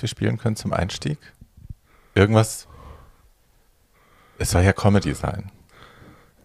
[0.00, 1.18] Was wir spielen können zum Einstieg?
[2.14, 2.66] Irgendwas?
[4.38, 5.52] Es soll ja Comedy sein.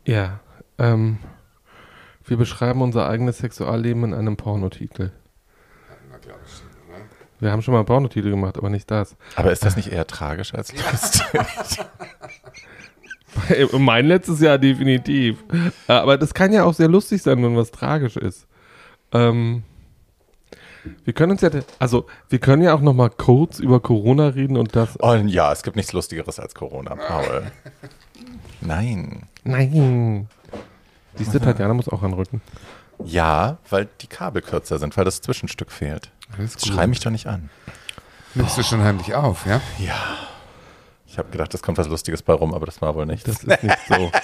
[0.04, 0.42] Ja.
[0.78, 1.20] Ähm,
[2.26, 5.14] wir beschreiben unser eigenes Sexualleben in einem Pornotitel.
[7.40, 9.16] Wir haben schon mal einen Pornotitel gemacht, aber nicht das.
[9.38, 11.86] Aber ist das nicht eher tragisch als lustig?
[13.80, 15.42] mein letztes Jahr definitiv.
[15.88, 18.48] Aber das kann ja auch sehr lustig sein, wenn was tragisch ist.
[19.14, 19.64] Ähm,
[21.04, 21.50] wir können uns ja,
[21.80, 24.98] also wir können ja auch noch mal kurz über Corona reden und das.
[25.02, 27.52] oh ja, es gibt nichts Lustigeres als Corona, Paul.
[28.62, 29.24] Nein.
[29.44, 30.28] Nein.
[31.16, 32.42] Siehst du, Tatjana muss auch anrücken.
[33.04, 36.12] Ja, weil die Kabel kürzer sind, weil das Zwischenstück fehlt.
[36.58, 37.50] Schrei mich doch nicht an.
[38.34, 39.62] Nimmst du schon heimlich auf, ja?
[39.80, 39.96] Ja.
[41.08, 43.24] Ich habe gedacht, es kommt was Lustiges bei rum, aber das war wohl nichts.
[43.24, 44.12] Das ist nicht so.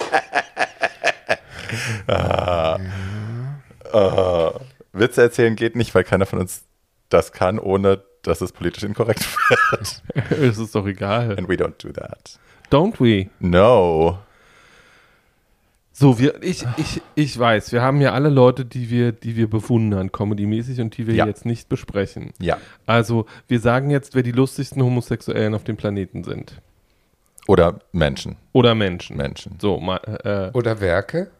[3.92, 4.50] Äh,
[4.92, 6.64] Witze erzählen geht nicht, weil keiner von uns
[7.08, 9.26] das kann, ohne dass es politisch inkorrekt
[9.70, 10.02] wird.
[10.30, 11.36] es ist doch egal.
[11.38, 12.38] And we don't do that.
[12.70, 13.28] Don't we?
[13.40, 14.18] No.
[15.94, 19.48] So, wir, ich, ich, ich weiß, wir haben ja alle Leute, die wir, die wir
[19.48, 21.26] bewundern, comedymäßig und die wir Ja.
[21.26, 22.32] jetzt nicht besprechen.
[22.40, 22.56] Ja.
[22.86, 26.60] Also, wir sagen jetzt, wer die lustigsten Homosexuellen auf dem Planeten sind.
[27.46, 28.36] Oder Menschen.
[28.52, 29.16] Oder Menschen.
[29.18, 29.58] Menschen.
[29.60, 31.30] So, ma, äh, Oder Werke?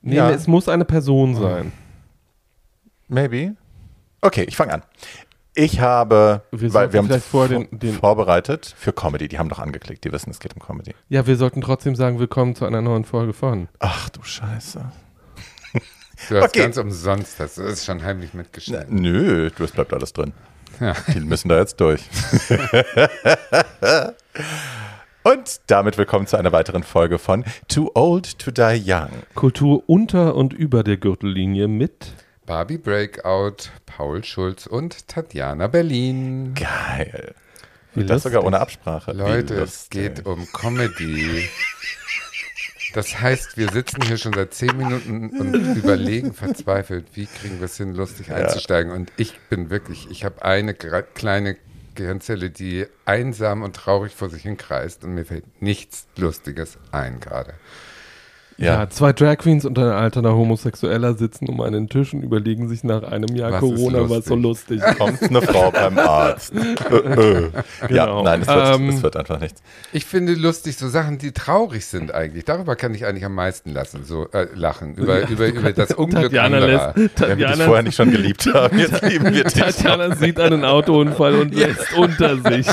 [0.00, 0.30] nee, Ja.
[0.30, 1.72] es muss eine Person sein.
[3.12, 3.54] Maybe.
[4.22, 4.82] Okay, ich fange an.
[5.54, 9.28] Ich habe, Wir weil wir haben vor- den- den- vorbereitet für Comedy.
[9.28, 10.94] Die haben doch angeklickt, die wissen, es geht um Comedy.
[11.10, 13.68] Ja, wir sollten trotzdem sagen, willkommen zu einer neuen Folge von.
[13.80, 14.90] Ach du Scheiße.
[16.30, 16.60] Du hast Okay.
[16.60, 18.94] ganz umsonst, das ist schon heimlich Na, mitgeschnitten.
[18.96, 20.32] nö, du, es bleibt alles drin.
[20.80, 20.94] Ja.
[21.12, 22.00] Die müssen da jetzt durch.
[25.24, 29.10] Und damit willkommen zu einer weiteren Folge von Too Old to Die Young.
[29.34, 32.14] Kultur unter und über der Gürtellinie mit.
[32.52, 36.52] Barbie Breakout, Paul Schulz und Tatjana Berlin.
[36.52, 37.34] Geil.
[37.94, 39.12] Wie das sogar ohne Absprache.
[39.12, 41.48] Leute, es geht um Comedy.
[42.92, 47.64] Das heißt, wir sitzen hier schon seit zehn Minuten und überlegen verzweifelt, wie kriegen wir
[47.64, 48.92] es hin, lustig einzusteigen.
[48.92, 51.56] Und ich bin wirklich, ich habe eine kleine
[51.94, 57.18] Gehirnzelle, die einsam und traurig vor sich hin kreist und mir fällt nichts Lustiges ein
[57.18, 57.54] gerade.
[58.58, 58.80] Ja.
[58.82, 58.90] Ja.
[58.90, 63.02] zwei Drag Queens und ein alterner Homosexueller sitzen um einen Tisch und überlegen sich nach
[63.02, 66.52] einem Jahr Was Corona, ist was so lustig Kommt eine Frau beim Arzt.
[66.92, 67.50] Äh, äh.
[67.90, 68.22] Ja, Genau.
[68.22, 69.62] nein, es wird, Ähm, es wird einfach nichts.
[69.92, 72.44] Ich finde lustig so Sachen, die traurig sind eigentlich.
[72.44, 76.24] Darüber kann ich eigentlich am meisten lassen, so äh, lachen über, über, über das Unglück
[76.24, 76.92] Tatjana anderer.
[76.94, 79.54] lässt, Wenn wir dich Tatjana, vorher nicht schon geliebt haben, jetzt lieben wir dich.
[79.54, 82.66] Tatjana sieht einen Autounfall und lässt unter sich.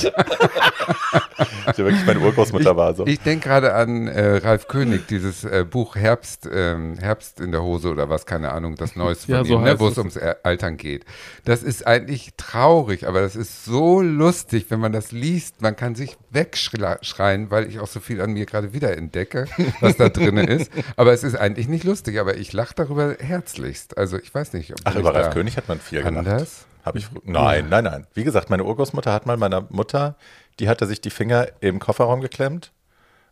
[1.77, 3.05] Ja, wirklich, meine Urgroßmutter war so.
[3.07, 7.61] Ich denke gerade an äh, Ralf König, dieses äh, Buch Herbst, ähm, Herbst in der
[7.63, 10.15] Hose oder was, keine Ahnung, das Neueste von Ja, so ihm, ne, wo es ums
[10.15, 11.05] Er- Altern geht.
[11.45, 15.61] Das ist eigentlich traurig, aber das ist so lustig, wenn man das liest.
[15.61, 19.45] Man kann sich wegschreien, weil ich auch so viel an mir gerade wieder entdecke,
[19.81, 20.71] was da drin ist.
[20.95, 23.97] Aber es ist eigentlich nicht lustig, aber ich lache darüber herzlichst.
[23.97, 26.27] Also ich weiß nicht, ob Ach, ich über Ralf König hat man viel gelacht.
[26.27, 26.65] anders.
[26.85, 28.07] Habe ich Nein, nein, nein.
[28.13, 30.15] Wie gesagt, meine Urgroßmutter hat mal meiner Mutter,
[30.59, 32.71] die hatte sich die Finger im Kofferraum geklemmt.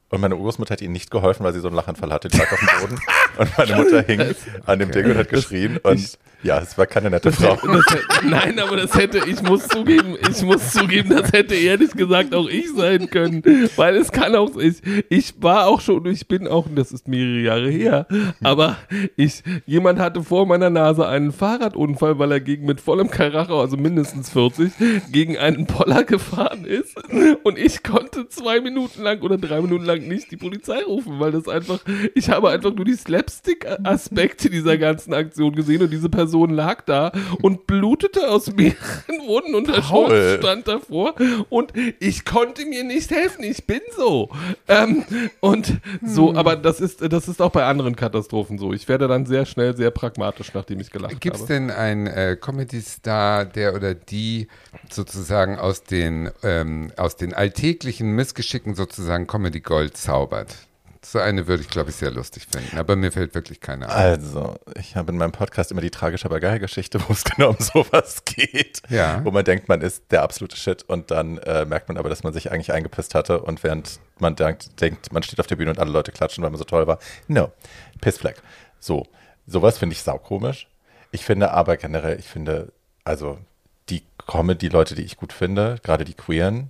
[0.10, 2.30] Und meine Urgroßmutter hat ihnen nicht geholfen, weil sie so einen Lachanfall hatte.
[2.30, 3.02] Die lag auf dem Boden.
[3.38, 5.78] Und meine Mutter hing an dem Ding und hat geschrien.
[5.78, 7.56] Und ja, es war keine nette Frau.
[7.56, 11.92] Das hätte, nein, aber das hätte, ich muss zugeben, ich muss zugeben, das hätte ehrlich
[11.92, 13.42] gesagt auch ich sein können.
[13.76, 17.40] Weil es kann auch, ich, ich war auch schon, ich bin auch, das ist mehrere
[17.40, 18.08] Jahre her,
[18.44, 18.78] aber
[19.16, 23.76] ich, jemand hatte vor meiner Nase einen Fahrradunfall, weil er gegen mit vollem Karacho, also
[23.76, 24.72] mindestens 40,
[25.12, 26.96] gegen einen Poller gefahren ist.
[27.44, 31.32] Und ich konnte zwei Minuten lang oder drei Minuten lang nicht die Polizei rufen, weil
[31.32, 31.80] das einfach,
[32.14, 37.12] ich habe einfach nur die Slapstick-Aspekte dieser ganzen Aktion gesehen und diese Person lag da
[37.42, 40.10] und blutete aus mehreren Wunden und der Paul.
[40.10, 41.16] Schutz stand davor
[41.50, 44.30] und ich konnte mir nicht helfen, ich bin so.
[44.68, 45.04] Ähm,
[45.40, 48.74] und so, aber das ist, das ist auch bei anderen Katastrophen so.
[48.74, 51.54] Ich werde dann sehr schnell sehr pragmatisch, nachdem ich gelacht Gibt es habe.
[51.54, 54.48] denn einen äh, Comedy-Star, der oder die
[54.90, 60.67] sozusagen aus den, ähm, aus den alltäglichen Missgeschicken sozusagen Comedy Gold zaubert?
[61.10, 62.78] So eine würde ich, glaube ich, sehr lustig finden.
[62.78, 63.96] Aber mir fällt wirklich keiner ein.
[63.96, 67.52] Also, ich habe in meinem Podcast immer die tragische aber geile Geschichte, wo es genau
[67.52, 68.82] um sowas geht.
[68.90, 69.24] Ja.
[69.24, 72.24] Wo man denkt, man ist der absolute Shit und dann äh, merkt man aber, dass
[72.24, 75.72] man sich eigentlich eingepisst hatte und während man denkt, denkt, man steht auf der Bühne
[75.72, 77.00] und alle Leute klatschen, weil man so toll war.
[77.30, 77.54] No,
[78.02, 78.42] Pissfleck.
[78.82, 79.06] So,
[79.46, 80.68] sowas finde ich saukomisch.
[81.12, 82.74] Ich finde aber generell, ich finde,
[83.06, 83.40] also
[83.88, 86.70] die Comedy-Leute, die ich gut finde, gerade die Queeren,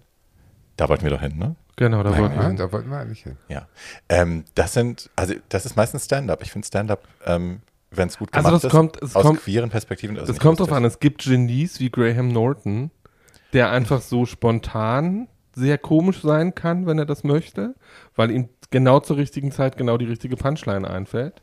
[0.75, 1.55] da wollten wir doch hin, ne?
[1.77, 2.53] Genau, da wollten wir.
[2.53, 3.37] da wollten wir eigentlich hin.
[3.47, 3.67] Ja.
[4.09, 6.41] Ähm, das sind, also das ist meistens Stand-up.
[6.41, 9.41] Ich finde Stand-up, ähm, wenn es gut Also gemacht das ist, kommt- es aus kommt-
[9.41, 10.15] queeren Perspektiven.
[10.17, 10.75] ist Es kommt drauf lustig.
[10.77, 12.91] an, es gibt Genies wie Graham Norton,
[13.53, 17.75] der einfach so spontan sehr komisch sein kann, wenn er das möchte,
[18.15, 21.41] weil ihm genau zur richtigen Zeit genau die richtige Punchline einfällt,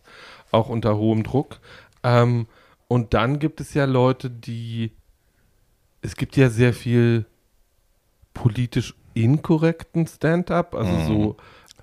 [0.51, 1.59] auch unter hohem Druck.
[2.03, 2.47] Ähm,
[2.89, 4.93] und dann gibt es ja Leute, die
[6.03, 7.25] es gibt ja sehr viel
[8.35, 11.37] politisch inkorrekten Stand-up, also so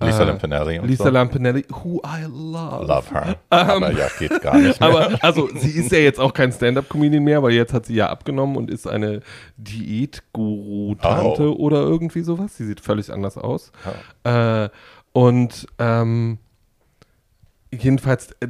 [0.04, 1.10] Lisa äh, Lampanelli und Lisa so.
[1.12, 2.86] Lampanelli, who I love.
[2.88, 3.36] Love her.
[3.50, 4.90] aber ja, geht gar nicht mehr.
[4.90, 8.10] Aber also sie ist ja jetzt auch kein Stand-up-Comedian mehr, weil jetzt hat sie ja
[8.10, 9.22] abgenommen und ist eine
[9.58, 11.56] Diät-Guru-Tante Oh.
[11.56, 12.58] oder irgendwie sowas.
[12.58, 13.72] Sie sieht völlig anders aus.
[14.24, 14.70] Äh,
[15.14, 16.40] und ähm,
[17.72, 18.48] jedenfalls äh,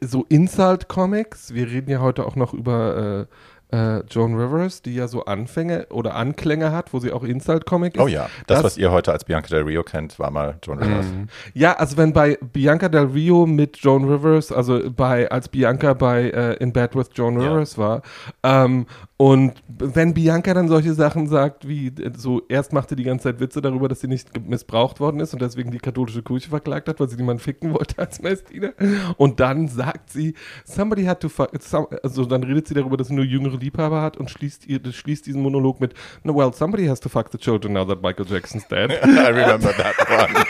[0.00, 1.54] so Insult-Comics.
[1.54, 3.34] Wir reden ja heute auch noch über äh,
[3.74, 8.02] äh, Joan Rivers, die ja so Anfänge oder Anklänge hat, wo sie auch Insult-Comic ist.
[8.02, 10.78] oh ja, das, Das- was ihr heute als Bianca Del Rio kennt, war mal Joan
[10.78, 11.06] Rivers.
[11.54, 16.30] Ja, also wenn bei Bianca Del Rio mit Joan Rivers, also bei als Bianca bei
[16.30, 17.52] äh, In Bed with Joan Ja.
[17.52, 18.02] Rivers war,
[18.42, 18.86] ähm,
[19.16, 23.40] und wenn Bianca dann solche Sachen sagt, wie äh, so erst machte die ganze Zeit
[23.40, 27.00] Witze darüber, dass sie nicht missbraucht worden ist und deswegen die katholische Kirche verklagt hat,
[27.00, 28.72] weil sie niemanden ficken wollte als Messdiener,
[29.16, 30.34] und dann sagt sie,
[30.64, 34.16] somebody had to fuck, some, also dann redet sie darüber, dass nur jüngere Liebhaber hat
[34.16, 37.72] und schließt ihr schließt diesen Monolog mit, no well, somebody has to fuck the children
[37.72, 38.90] now that Michael Jackson's dead.
[39.02, 40.44] I remember that one.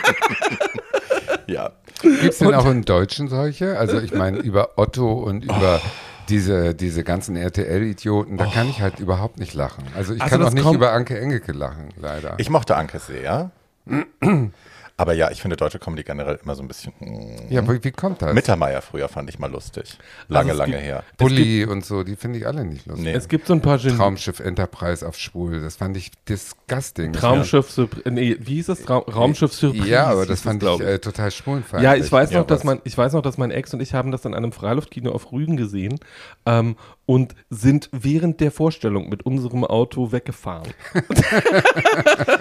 [1.47, 1.73] ja.
[2.03, 3.79] Gibt es denn auch im Deutschen solche?
[3.79, 5.81] Also ich meine, über Otto und über
[6.29, 9.85] diese, diese ganzen RTL-Idioten, da kann ich halt überhaupt nicht lachen.
[9.97, 12.35] Also ich Also kann auch nicht über Anke Engelke lachen, leider.
[12.39, 13.51] Ich mochte Anke sehr.
[14.97, 16.93] Aber ja, ich finde deutsche Comedy generell immer so ein bisschen.
[17.01, 17.51] hm.
[17.51, 18.33] ja, wie, wie kommt das?
[18.33, 19.99] Mittermeier früher fand ich mal lustig.
[20.29, 21.05] Lange, Also lange gibt- her.
[21.17, 23.05] Bulli und so, die finde ich alle nicht lustig.
[23.05, 23.13] Nee.
[23.13, 27.13] Es gibt so ein paar Genie Traumschiff Enterprise auf schwul, das fand ich disgusting.
[27.13, 28.83] Traumschiff, Surpri- nee, wie hieß das?
[28.83, 29.89] Traum, Raumschiff Surprise.
[29.89, 31.83] Ja, aber das fand glaub ich äh, total schwulenfeindlich.
[31.83, 32.65] ja, ich weiß Ja, noch, dass was?
[32.65, 35.33] mein, ich weiß noch, dass mein Ex und ich haben das in einem Freiluftkino auf
[35.33, 35.99] Rügen gesehen
[36.47, 40.73] ähm, und sind während der Vorstellung mit unserem Auto weggefahren.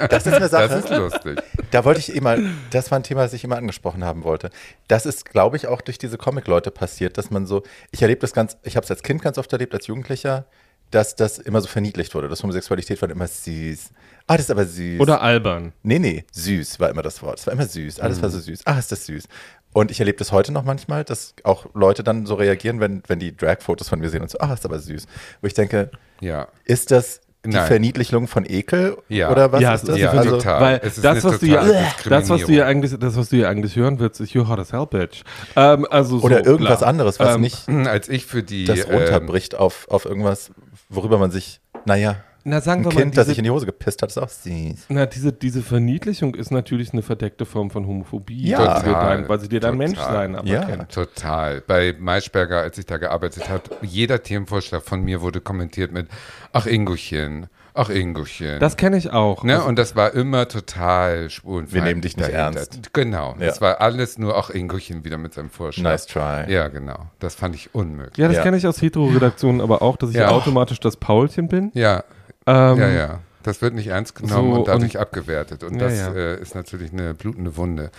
[0.10, 0.68] Das ist eine Sache.
[0.70, 1.42] Das ist lustig.
[1.72, 2.38] Da wollte ich immer,
[2.72, 4.50] das war ein Thema, das ich immer angesprochen haben wollte.
[4.88, 8.34] Das ist, glaube ich, auch durch diese Comic-Leute passiert, dass man so, ich erlebe das
[8.34, 10.46] ganz, ich habe es als Kind ganz oft erlebt, als Jugendlicher,
[10.92, 12.28] dass das immer so verniedlicht wurde.
[12.30, 13.92] Das Homosexualität war immer süß.
[14.28, 15.00] Ah, das ist aber süß.
[15.00, 15.74] Oder albern.
[15.82, 17.40] Nee, nee, süß war immer das Wort.
[17.40, 18.00] Es war immer süß.
[18.00, 18.62] Alles war so süß.
[18.66, 19.28] Ah, ist das süß.
[19.74, 23.20] Und ich erlebe das heute noch manchmal, dass auch Leute dann so reagieren, wenn, wenn
[23.20, 25.08] die Drag-Fotos von mir sehen und so, ah, ist aber süß.
[25.42, 25.90] Wo ich denke,
[26.22, 26.48] Ja.
[26.64, 27.68] ist das die Nein.
[27.68, 28.98] Verniedlichung von Ekel?
[29.10, 29.30] Ja.
[29.30, 29.98] Oder was Ja, ist das?
[29.98, 30.62] ja, also, total.
[30.62, 31.66] Weil Es ist das, was du ja,
[32.08, 34.60] das, was du ja eigentlich, das, was du ja eigentlich hören willst, ist You're hot
[34.60, 35.24] as hell, bitch.
[35.58, 36.90] Ähm, also so, oder irgendwas klar.
[36.90, 40.52] anderes, was Ähm, nicht Als ich für die das ähm, runterbricht auf, auf irgendwas,
[40.88, 43.50] worüber man sich, naja, Na, sagen ein wir mal, Kind, das diese- sich in die
[43.52, 44.86] Hose gepisst hat, ist auch süß.
[44.90, 48.60] Na, diese, diese Verniedlichung ist natürlich eine verdeckte Form von Homophobie, Ja.
[48.60, 49.18] weil, sie dir Total.
[49.18, 49.88] dein, weil sie dir dein Total.
[49.88, 50.60] Menschsein Ja.
[50.62, 50.92] aberkennt.
[50.92, 51.62] Total.
[51.62, 56.08] Bei Maischberger, als ich da gearbeitet habe, jeder Themenvorschlag von mir wurde kommentiert mit
[56.52, 58.60] Ach Ingochen, ach Ingochen.
[58.60, 59.44] Das kenne ich auch.
[59.44, 59.56] ne?
[59.56, 61.72] Also, Und das war immer total schwul.
[61.72, 62.92] Wir nehmen dich nicht ernst.
[62.94, 63.36] Genau.
[63.40, 63.46] Ja.
[63.48, 65.84] Das war alles nur Ach Ingochen wieder mit seinem Vorschlag.
[65.84, 66.52] Nice try.
[66.52, 67.08] Ja, genau.
[67.20, 68.18] Das fand ich unmöglich.
[68.18, 68.44] ja, das Ja.
[68.44, 70.28] kenne ich aus Hetero-Redaktionen aber auch, dass ich Ja.
[70.30, 71.72] automatisch das Paulchen bin.
[71.74, 72.04] Ja,
[72.46, 73.20] Ähm, ja, ja.
[73.44, 75.64] Das wird nicht ernst genommen So, und dadurch und- abgewertet.
[75.64, 76.14] Und Ja, das ja.
[76.14, 77.92] Äh, ist natürlich eine blutende Wunde.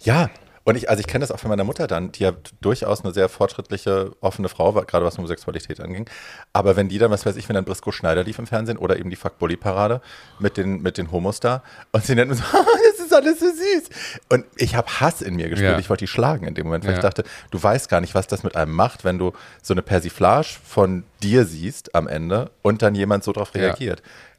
[0.00, 0.30] Ja,
[0.68, 3.14] und ich, also ich kenne das auch von meiner Mutter dann, die ja durchaus eine
[3.14, 6.04] sehr fortschrittliche, offene Frau war, gerade was Homosexualität anging.
[6.52, 8.98] Aber wenn die dann, was weiß ich, wenn dann Briscoe Schneider lief im Fernsehen oder
[8.98, 10.02] eben die Fuck Bully Parade
[10.38, 13.46] mit den, mit den Homos da und sie nennt mir so, das ist alles so
[13.46, 13.88] süß.
[14.28, 15.72] Und ich habe Hass in mir gespürt.
[15.72, 15.78] Ja.
[15.78, 16.98] Ich wollte die schlagen in dem Moment, weil Ja.
[16.98, 19.32] ich dachte, du weißt gar nicht, was das mit einem macht, wenn du
[19.62, 23.72] so eine Persiflage von dir siehst am Ende und dann jemand so drauf Ja.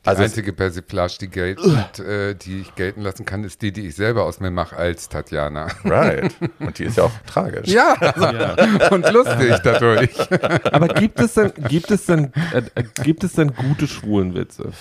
[0.06, 1.60] Die Also einzige Persiflage, die, gilt,
[2.00, 5.10] äh, die ich gelten lassen kann, ist die, die ich selber aus mir mache als
[5.10, 5.68] Tatjana.
[5.84, 6.34] right.
[6.60, 7.68] Und die ist ja auch tragisch.
[7.68, 7.96] Ja,
[8.91, 10.12] und lustig dadurch.
[10.72, 14.72] Aber gibt es denn, gibt es denn, äh, äh, gibt es denn gute Schwulenwitze?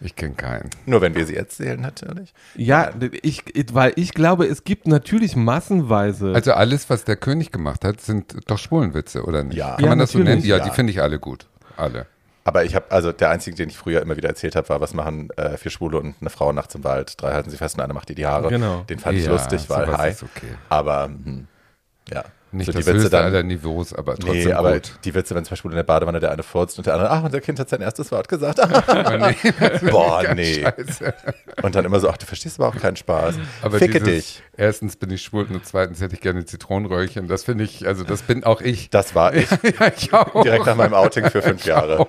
[0.00, 0.70] Ich kenne keinen.
[0.86, 2.34] Nur wenn wir sie erzählen, natürlich.
[2.56, 2.90] Ja,
[3.22, 6.32] ich, weil ich glaube, es gibt natürlich massenweise.
[6.34, 9.56] Also alles, was der König gemacht hat, sind doch Schwulenwitze, oder nicht?
[9.56, 9.76] Ja.
[9.76, 10.42] Kann Ja, man das so nennen?
[10.42, 10.64] Ja, Ja.
[10.64, 11.46] die finde ich alle gut.
[11.78, 12.06] Alle.
[12.46, 14.94] Aber ich habe, also der einzige, den ich früher immer wieder erzählt habe, war, was
[14.94, 17.20] machen äh, vier Schwule und eine Frau nachts im Wald?
[17.20, 18.48] Drei halten sie fest und eine macht ihr die Haare.
[18.50, 18.84] Genau.
[18.88, 20.10] Den fand ich Ja, lustig, weil hi.
[20.10, 20.54] ist okay.
[20.68, 21.48] Aber hm,
[22.08, 22.22] ja.
[22.52, 23.24] Nicht so das die Witze höchste dann.
[23.24, 24.92] aller Niveaus, aber trotzdem Nee, aber gut.
[25.04, 27.24] die Witze, wenn zum Beispiel in der Badewanne der eine furzt und der andere, ach,
[27.24, 28.58] unser Kind hat sein erstes Wort gesagt.
[29.90, 30.62] Boah, nee.
[30.62, 31.12] Scheiße.
[31.62, 33.34] Und dann immer so, ach, du verstehst aber auch keinen Spaß.
[33.62, 34.42] Aber Ficke dieses, dich.
[34.56, 37.26] Erstens bin ich schwul und zweitens hätte ich gerne Zitronenröhrchen.
[37.26, 38.90] Das finde ich, also das bin auch ich.
[38.90, 39.50] Das war ich.
[39.50, 40.42] ja, ich auch.
[40.42, 42.06] Direkt nach meinem Outing für fünf Jahre.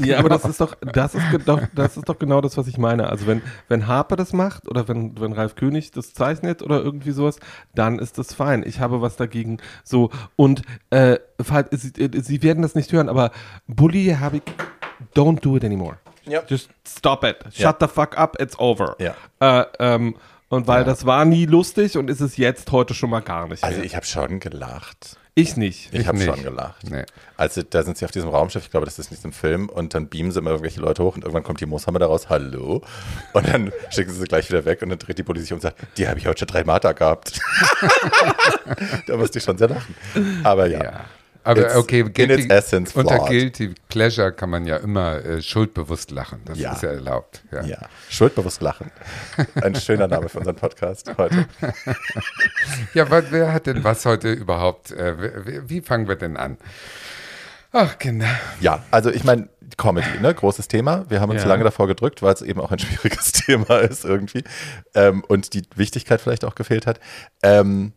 [0.00, 2.78] Ja, aber das ist doch, das ist doch, das ist doch genau das, was ich
[2.78, 3.08] meine.
[3.08, 7.12] Also wenn, wenn Harper das macht oder wenn, wenn Ralf König das zeichnet oder irgendwie
[7.12, 7.38] sowas,
[7.74, 8.62] dann ist das fein.
[8.66, 9.58] Ich habe was dagegen.
[9.84, 11.18] So, und äh,
[11.70, 13.30] sie, äh, Sie werden das nicht hören, aber
[13.66, 14.42] Bully habe ich,
[15.14, 15.96] don't do it anymore.
[16.24, 16.40] Ja.
[16.46, 17.38] Just stop it.
[17.52, 17.76] Shut Ja.
[17.80, 18.96] the fuck up, it's over.
[19.00, 19.14] Ja.
[19.40, 20.14] Äh, ähm,
[20.48, 23.64] und weil das war nie lustig und ist es jetzt heute schon mal gar nicht.
[23.64, 23.86] Also mehr.
[23.86, 25.16] ich habe schon gelacht.
[25.34, 25.92] Ich nicht.
[25.92, 26.90] Ich, Ich habe schon gelacht.
[26.90, 27.04] Nee.
[27.36, 29.94] Also da sind sie auf diesem Raumschiff, ich glaube, das ist nicht im Film, und
[29.94, 32.82] dann beamen sie immer irgendwelche Leute hoch und irgendwann kommt die Mooshammer da raus, hallo.
[33.32, 35.56] Und dann schicken sie sie gleich wieder weg und dann dreht die Polizei sich um
[35.56, 37.40] und sagt, die habe ich heute schon drei Marter gehabt.
[39.06, 39.94] da musste ich schon sehr lachen.
[40.44, 40.84] Aber ja.
[40.84, 41.04] Ja.
[41.44, 43.18] Aber It's- okay, guilty, essence unter.
[43.26, 46.40] Guilty Pleasure kann man ja immer äh, schuldbewusst lachen.
[46.44, 46.72] Das Ja.
[46.72, 47.42] ist ja erlaubt.
[47.50, 47.64] Ja.
[47.64, 48.90] Ja, schuldbewusst lachen.
[49.60, 51.46] Ein schöner Name für unseren Podcast heute.
[52.94, 54.90] Ja, aber wer hat denn was heute überhaupt?
[54.92, 56.58] Äh, wie, wie fangen wir denn an?
[57.72, 58.28] Ach, Kinder.
[58.60, 61.06] Ja, also ich meine, Comedy, ne, großes Thema.
[61.08, 61.48] Wir haben uns Ja.
[61.48, 64.44] lange davor gedrückt, weil es eben auch ein schwieriges Thema ist irgendwie
[64.94, 67.00] ähm, und die Wichtigkeit vielleicht auch gefehlt hat.
[67.42, 67.92] Ähm,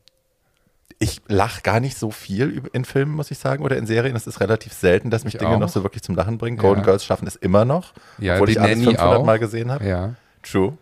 [1.00, 4.16] ich lache gar nicht so viel in Filmen, muss ich sagen, oder in Serien.
[4.16, 5.60] Es ist relativ selten, dass mich Ich Dinge auch.
[5.60, 6.58] noch so wirklich zum Lachen bringen.
[6.58, 6.86] Golden Ja.
[6.86, 9.26] Girls schaffen es immer noch, Ja, obwohl die ich alles Nanny 500 auch.
[9.26, 9.86] Mal gesehen habe.
[9.86, 10.78] Ja, True.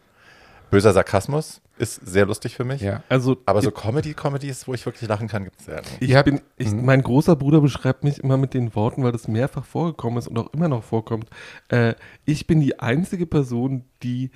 [0.69, 2.81] Böser Sarkasmus ist sehr lustig für mich.
[2.81, 3.01] ja.
[3.09, 5.87] Also Aber so Comedy, Comedies, wo ich wirklich lachen kann, gibt es selten.
[5.99, 9.65] Ich bin, ich, mein großer Bruder beschreibt mich immer mit den Worten, weil das mehrfach
[9.65, 11.29] vorgekommen ist und auch immer noch vorkommt.
[11.69, 14.29] Äh, ich bin die einzige Person, die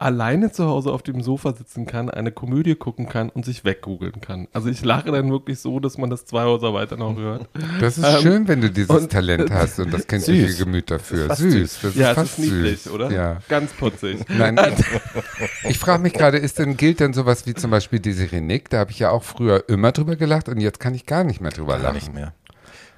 [0.00, 4.20] alleine zu Hause auf dem Sofa sitzen kann, eine Komödie gucken kann und sich weggoogeln
[4.20, 4.48] kann.
[4.52, 7.48] Also ich lache dann wirklich so, dass man das zwei Häuser weiter noch hört.
[7.80, 10.58] Das ist Ähm, schön, wenn du dieses und- Talent hast und das kindliche Süß.
[10.58, 11.26] Gemüt dafür.
[11.26, 11.52] fast süß.
[11.52, 11.78] süß.
[11.82, 12.92] Das ja, ist es fast ist niedlich, süß.
[12.92, 13.10] oder?
[13.12, 13.38] Ja.
[13.48, 14.24] Ganz putzig.
[14.28, 14.58] Nein,
[15.68, 18.70] ich frage mich gerade, ist denn, gilt denn sowas wie zum Beispiel Desiree Nick?
[18.70, 21.40] Da habe ich ja auch früher immer drüber gelacht und jetzt kann ich gar nicht
[21.40, 21.94] mehr drüber Gar lachen.
[21.96, 22.32] nicht mehr.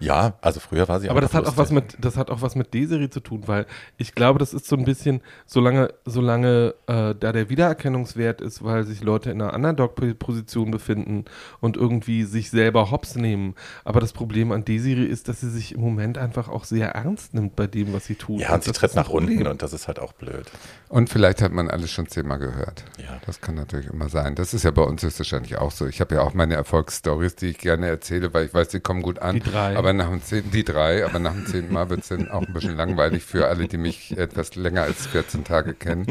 [0.02, 1.94] Ja, also früher war sie Aber auch das hat auch was lustig.
[1.94, 3.66] mit, das hat auch was mit Desiree zu tun, weil
[3.98, 8.82] ich glaube, das ist so ein bisschen, solange, solange äh, da der Wiedererkennungswert ist, weil
[8.82, 11.24] sich Leute in einer Underdog-Position befinden
[11.60, 13.54] und irgendwie sich selber hops nehmen.
[13.84, 17.34] Aber das Problem an Desiree ist, dass sie sich im Moment einfach auch sehr ernst
[17.34, 18.40] nimmt bei dem, was sie tut.
[18.40, 19.52] Ja, und sie tritt nach unten Problem.
[19.52, 20.50] und das ist halt auch blöd.
[20.88, 22.84] Und vielleicht hat man alles schon zehnmal gehört.
[22.98, 23.20] Ja.
[23.24, 24.34] Das kann natürlich immer sein.
[24.34, 25.86] Das ist ja bei uns höchstwahrscheinlich auch so.
[25.86, 29.02] Ich habe ja auch meine Erfolgsstories, die ich gerne erzähle, weil ich weiß, die kommen
[29.02, 29.36] gut an.
[29.36, 29.76] Die drei.
[29.76, 32.42] Aber nach dem zehnten, die drei, aber nach dem zehnten Mal wird es dann auch
[32.46, 36.06] ein bisschen langweilig für alle, die mich etwas länger als 14 Tage kennen.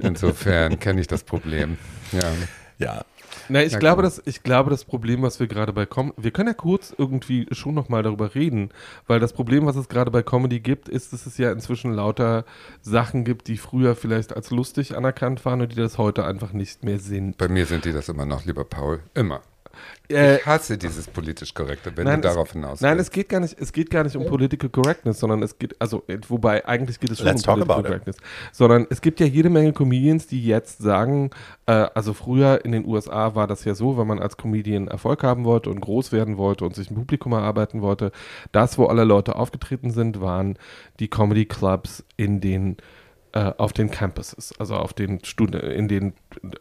[0.00, 1.78] Insofern kenne ich das Problem.
[2.12, 2.30] Ja.
[2.78, 3.04] Ja,
[3.48, 4.06] Na, ich Na glaube, gut.
[4.06, 7.46] dass, ich glaube, das Problem, was wir gerade bei Com wir können ja kurz irgendwie
[7.52, 8.70] schon nochmal darüber reden,
[9.06, 12.44] weil das Problem, was es gerade bei Comedy gibt, ist, dass es ja inzwischen lauter
[12.82, 16.82] Sachen gibt, die früher vielleicht als lustig anerkannt waren und die das heute einfach nicht
[16.82, 17.38] mehr sind.
[17.38, 19.00] Bei mir sind die das immer noch, lieber Paul.
[19.14, 19.40] Immer.
[20.10, 23.08] Äh, Ich hasse dieses politisch Korrekte, wenn Nein, du darauf hinaus Nein, willst.
[23.10, 26.02] es geht gar nicht, es geht gar nicht um Political Correctness, sondern es geht, also,
[26.08, 27.82] äh, wobei eigentlich geht es schon Let's um Political.
[27.82, 28.16] Correctness,
[28.52, 31.30] sondern es gibt ja jede Menge Comedians, die jetzt sagen,
[31.66, 35.22] äh, also früher in den USA war das ja so, wenn man als Comedian Erfolg
[35.22, 38.12] haben wollte und groß werden wollte und sich ein Publikum erarbeiten wollte,
[38.52, 40.58] das, wo alle Leute aufgetreten sind, waren
[41.00, 42.82] die Comedy Clubs in den äh,
[43.40, 46.12] auf den Campuses, also auf den Studi in den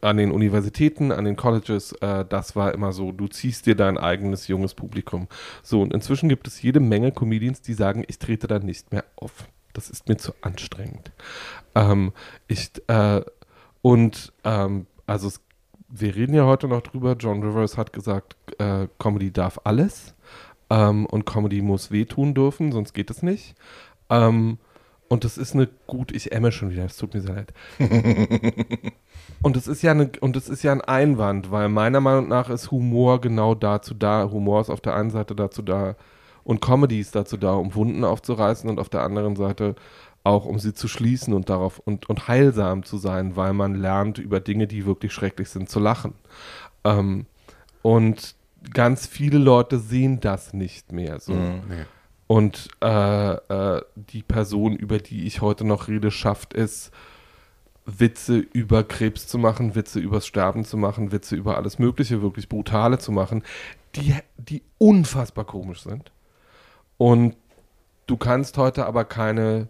[0.02, 3.98] an den Universitäten, an den Colleges, äh, das war immer so, du ziehst dir dein
[3.98, 5.28] eigenes junges Publikum.
[5.62, 9.04] So, und inzwischen gibt es jede Menge Comedians, die sagen, ich trete da nicht mehr
[9.16, 9.48] auf.
[9.74, 11.12] Das ist mir zu anstrengend.
[11.76, 12.12] Ähm,
[12.48, 13.22] ich, äh,
[13.82, 15.42] und ähm, also es,
[15.90, 20.16] wir reden ja heute noch drüber, John Rivers hat gesagt, äh, Comedy darf alles
[20.70, 23.56] ähm, und Comedy muss wehtun dürfen, sonst geht es nicht.
[24.10, 24.58] Ähm,
[25.14, 27.54] und das ist eine gut, ich emme schon wieder, es tut mir sehr leid.
[29.44, 32.50] und es ist ja eine, und es ist ja ein Einwand, weil meiner Meinung nach
[32.50, 34.28] ist Humor genau dazu da.
[34.32, 35.96] Humor ist auf der einen Seite dazu da
[36.44, 39.76] und Comedy ist dazu da, um Wunden aufzureißen und auf der anderen Seite
[40.24, 44.18] auch um sie zu schließen und darauf und, und heilsam zu sein, weil man lernt
[44.18, 46.16] über Dinge, die wirklich schrecklich sind, zu lachen.
[46.84, 47.28] Ähm,
[47.84, 48.34] und
[48.74, 51.34] ganz viele Leute sehen das nicht mehr so.
[51.34, 51.86] Nee.
[52.28, 56.92] Und äh, äh, die Person, über die ich heute noch rede, schafft es,
[57.86, 62.48] Witze über Krebs zu machen, Witze übers Sterben zu machen, Witze über alles Mögliche, wirklich
[62.48, 63.44] brutale zu machen,
[63.96, 66.12] die, die unfassbar komisch sind.
[66.98, 67.36] Und
[68.08, 69.68] du kannst heute aber keine,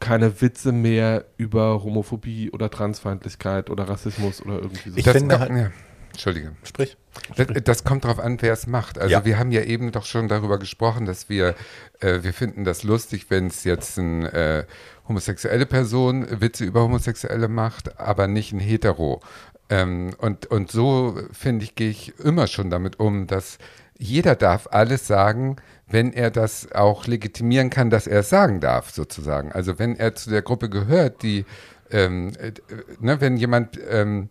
[0.00, 4.96] keine Witze mehr über Homophobie oder Transfeindlichkeit oder Rassismus oder irgendwie so.
[4.98, 5.70] Ich Das finde halt- ja.
[6.16, 6.52] Entschuldige.
[6.64, 6.96] sprich.
[7.36, 8.98] Das, das kommt darauf an, wer es macht.
[8.98, 9.24] Also Ja.
[9.24, 11.54] wir haben ja eben doch schon darüber gesprochen, dass wir,
[12.00, 14.64] äh, wir finden das lustig, wenn es jetzt eine äh,
[15.08, 19.20] homosexuelle Person Witze über Homosexuelle macht, aber nicht ein Hetero.
[19.68, 23.58] Ähm, und, und so, finde ich, gehe ich immer schon damit um, dass
[23.98, 25.56] jeder darf alles sagen,
[25.88, 29.52] wenn er das auch legitimieren kann, dass er es sagen darf, sozusagen.
[29.52, 31.44] Also wenn er zu der Gruppe gehört, die,
[31.90, 32.52] ähm, äh,
[33.00, 34.28] ne, wenn jemand ähm,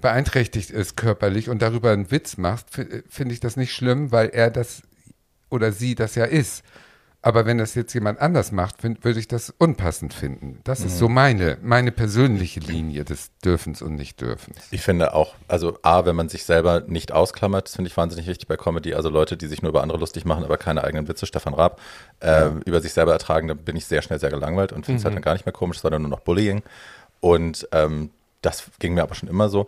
[0.00, 4.28] beeinträchtigt ist körperlich und darüber einen Witz macht, fi- finde ich das nicht schlimm, weil
[4.28, 4.82] er das
[5.50, 6.62] oder sie das ja ist.
[7.20, 10.60] Aber wenn das jetzt jemand anders macht, würde ich das unpassend finden.
[10.62, 14.56] Das ist so meine, meine persönliche Linie des Dürfens und Nicht-Dürfens.
[14.70, 18.28] Ich finde auch, also A, wenn man sich selber nicht ausklammert, das finde ich wahnsinnig
[18.28, 18.94] wichtig bei Comedy.
[18.94, 21.80] Also Leute, die sich nur über andere lustig machen, aber keine eigenen Witze, Stefan Raab,
[22.20, 25.04] äh, über sich selber ertragen, da bin ich sehr schnell sehr gelangweilt und finde es
[25.04, 26.62] halt dann gar nicht mehr komisch, sondern nur noch Bullying.
[27.18, 28.10] Und ähm,
[28.42, 29.66] das ging mir aber schon immer so.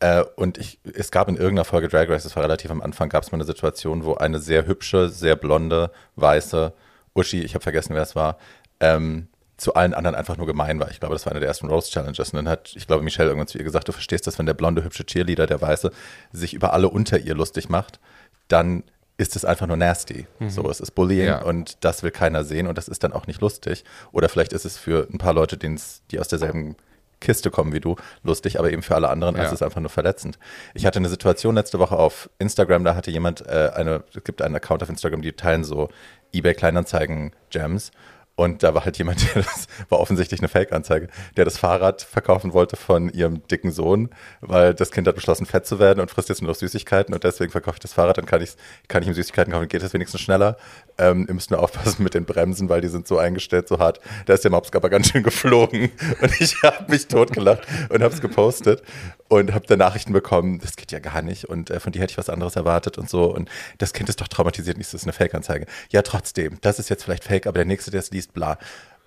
[0.00, 3.08] Äh, und ich, es gab in irgendeiner Folge Drag Race, das war relativ am Anfang,
[3.08, 6.72] gab es mal eine Situation, wo eine sehr hübsche, sehr blonde, weiße
[7.14, 8.38] Uschi, ich habe vergessen, wer es war,
[8.80, 10.90] ähm, zu allen anderen einfach nur gemein war.
[10.90, 12.30] Ich glaube, das war eine der ersten Rose Challenges.
[12.30, 14.54] Und dann hat, ich glaube, Michelle irgendwann zu ihr gesagt, du verstehst das, wenn der
[14.54, 15.92] blonde, hübsche Cheerleader, der Weiße,
[16.32, 18.00] sich über alle unter ihr lustig macht,
[18.48, 18.82] dann
[19.16, 20.26] ist es einfach nur nasty.
[20.48, 21.42] So, es ist Bullying Ja.
[21.42, 23.84] und das will keiner sehen und das ist dann auch nicht lustig.
[24.10, 26.74] Oder vielleicht ist es für ein paar Leute, die aus derselben
[27.20, 29.44] Kiste kommen wie du, lustig, aber eben für alle anderen Ja.
[29.44, 30.38] ist es einfach nur verletzend.
[30.74, 34.42] Ich hatte eine Situation letzte Woche auf Instagram, da hatte jemand äh, eine, es gibt
[34.42, 35.88] einen Account auf Instagram, die teilen so
[36.32, 37.92] eBay Kleinanzeigen Gems
[38.36, 42.52] und da war halt jemand, der das war offensichtlich eine Fake-Anzeige, der das Fahrrad verkaufen
[42.52, 44.10] wollte von ihrem dicken Sohn,
[44.40, 47.22] weil das Kind hat beschlossen, fett zu werden und frisst jetzt nur noch Süßigkeiten und
[47.24, 48.54] deswegen verkaufe ich das Fahrrad, dann kann ich,
[48.88, 50.56] kann ich ihm Süßigkeiten kaufen, geht es wenigstens schneller.
[50.98, 54.00] Ähm, ihr müsst nur aufpassen mit den Bremsen, weil die sind so eingestellt, so hart.
[54.26, 58.20] Da ist der Mops ganz schön geflogen und ich habe mich totgelacht und habe es
[58.20, 58.82] gepostet
[59.28, 62.12] und habe da Nachrichten bekommen, das geht ja gar nicht und äh, von dir hätte
[62.12, 65.06] ich was anderes erwartet und so und das Kind ist doch traumatisiert, nicht, das ist
[65.06, 65.66] eine Fake-Anzeige.
[65.90, 68.58] Ja, trotzdem, das ist jetzt vielleicht Fake, aber der Nächste, der es liest, bla.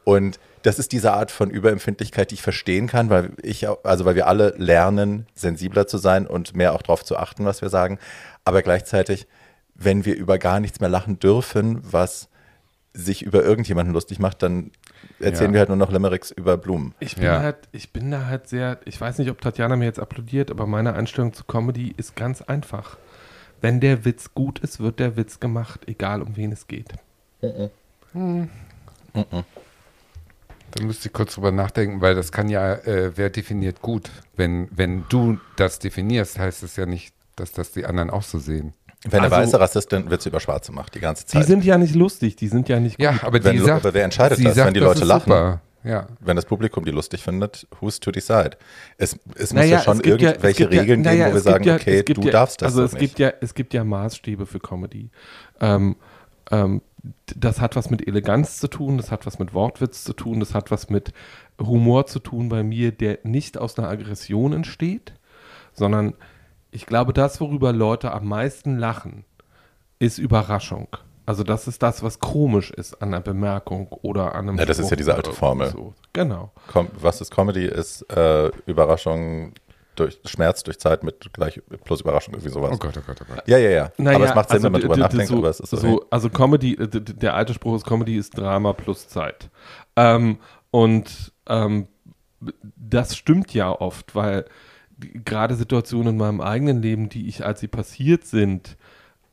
[0.03, 4.15] Und das ist diese Art von Überempfindlichkeit, die ich verstehen kann, weil ich, also weil
[4.15, 7.99] wir alle lernen, sensibler zu sein und mehr auch darauf zu achten, was wir sagen.
[8.45, 9.27] Aber gleichzeitig,
[9.75, 12.29] wenn wir über gar nichts mehr lachen dürfen, was
[12.97, 14.71] sich über irgendjemanden lustig macht, dann
[15.19, 15.53] erzählen Ja.
[15.53, 16.93] wir halt nur noch Limericks über Blumen.
[16.99, 17.39] Ich bin Ja.
[17.39, 20.65] halt, ich bin da halt sehr, ich weiß nicht, ob Tatjana mir jetzt applaudiert, aber
[20.65, 22.97] meine Einstellung zu Comedy ist ganz einfach.
[23.61, 26.93] Wenn der Witz gut ist, wird der Witz gemacht, egal um wen es geht.
[30.71, 34.09] Da müsste ich kurz drüber nachdenken, weil das kann ja, äh, wer definiert gut?
[34.35, 38.39] Wenn, wenn du das definierst, heißt es ja nicht, dass das die anderen auch so
[38.39, 38.73] sehen.
[39.03, 41.45] Wenn der Also- weiße Rassist dann Witze über Schwarze macht, die ganze Die Zeit.
[41.45, 43.03] sind ja nicht lustig, die sind ja nicht gut.
[43.03, 45.31] Ja, aber Wenn die sagt, aber wer entscheidet das, sagt, wenn die Leute lachen?
[45.31, 45.61] Super.
[45.83, 46.07] Ja.
[46.19, 48.57] wenn das Publikum die lustig findet, who's to decide?
[48.97, 51.33] Es, es muss Naja, ja schon es ja- es irgendwelche ja- Regeln naja, geben, wo
[51.35, 53.01] wir es sagen, ja- okay, es du ja, darfst das Also so es nicht.
[53.01, 55.11] gibt ja, es gibt ja Maßstäbe für Comedy.
[55.61, 55.95] Ähm,
[56.51, 56.81] ähm,
[57.37, 60.53] das hat was mit Eleganz zu tun, das hat was mit Wortwitz zu tun, das
[60.53, 61.13] hat was mit
[61.61, 65.13] Humor zu tun bei mir, der nicht aus einer Aggression entsteht,
[65.71, 66.15] sondern
[66.77, 69.25] ich glaube, das, worüber Leute am meisten lachen,
[69.97, 70.87] ist Überraschung.
[71.25, 74.77] Also das ist das, was komisch ist an einer Bemerkung oder an einem Ja, das
[74.77, 75.71] ist ja Spruch diese alte Formel.
[75.71, 75.95] So.
[76.13, 76.51] Genau.
[76.71, 77.65] Com was ist Comedy?
[77.65, 79.53] Ist äh, Überraschung
[79.95, 82.73] durch Schmerz durch Zeit mit gleich plus Überraschung, irgendwie sowas.
[82.75, 83.47] Oh Gott, oh Gott, oh Gott.
[83.47, 83.91] Ja, ja, ja.
[83.97, 85.77] Naja, aber es macht Sinn, also wenn man drüber nachdenkt, so, aber es ist so.
[85.77, 89.49] so also Comedy, der alte Spruch ist Comedy ist Drama plus Zeit.
[89.95, 90.37] Ähm,
[90.69, 91.87] und ähm,
[92.75, 94.45] das stimmt ja oft, weil
[94.99, 98.77] gerade Situationen in meinem eigenen Leben, die ich, als sie passiert sind,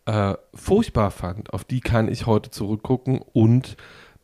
[0.07, 3.77] äh, furchtbar fand, auf die kann ich heute zurückgucken und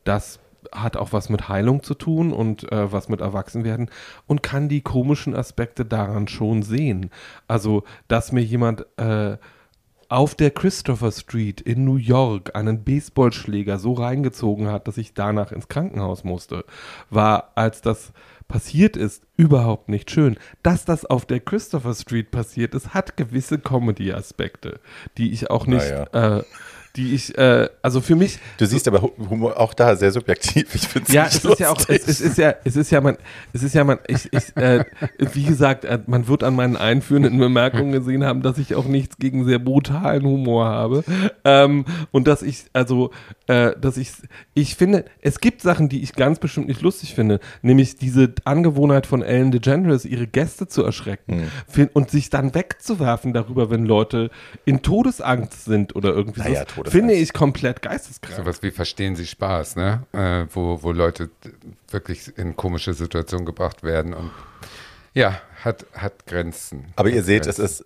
[0.03, 0.39] das
[0.71, 3.89] hat auch was mit Heilung zu tun und äh, was mit Erwachsenwerden
[4.27, 7.09] und kann die komischen Aspekte daran schon sehen.
[7.47, 9.37] Also, dass mir jemand äh,
[10.07, 15.51] auf der Christopher Street in New York einen Baseballschläger so reingezogen hat, dass ich danach
[15.51, 16.65] ins Krankenhaus musste,
[17.09, 18.11] war, als das
[18.51, 20.37] passiert ist, überhaupt nicht schön.
[20.61, 24.79] Dass das auf der Christopher Street passiert ist, hat gewisse Comedy-Aspekte,
[25.17, 26.43] die ich auch nicht, äh,
[26.95, 30.75] die ich, äh, also für mich, Du siehst aber Hu- Humor auch da sehr subjektiv.
[30.75, 33.17] Ich finde ja, es ist ja auch, es, es ist ja, es ist ja man,
[33.53, 34.83] es ist ja man, ich, ich, äh,
[35.19, 39.17] wie gesagt, äh, man wird an meinen einführenden Bemerkungen gesehen haben, dass ich auch nichts
[39.17, 41.03] gegen sehr brutalen Humor habe.
[41.45, 43.11] Ähm, und dass ich, also,
[43.47, 44.11] äh, dass ich,
[44.53, 49.07] ich finde, es gibt Sachen, die ich ganz bestimmt nicht lustig finde, nämlich diese Angewohnheit
[49.07, 54.29] von Ellen DeGeneres, ihre Gäste zu erschrecken fin- und sich dann wegzuwerfen darüber, wenn Leute
[54.65, 56.80] in Todesangst sind oder irgendwie Naja, so.
[56.83, 56.91] Todesangst.
[57.09, 58.35] Finde ich komplett geisteskrank.
[58.37, 60.03] Sowas wie Verstehen Sie Spaß, ne?
[60.13, 61.29] Äh, wo, wo Leute
[61.89, 64.31] wirklich in komische Situationen gebracht werden und
[65.13, 66.85] ja, hat, hat Grenzen.
[66.95, 67.65] Aber ihr Hat seht, es Grenzen.
[67.65, 67.85] ist,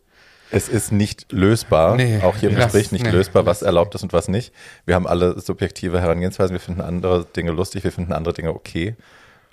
[0.52, 3.66] es ist nicht lösbar, Nee, auch hier im lass- Gespräch nicht nee, lösbar, was lass-
[3.66, 4.54] erlaubt ist und was nicht.
[4.86, 8.96] Wir haben alle subjektive Herangehensweisen, wir finden andere Dinge lustig, wir finden andere Dinge okay.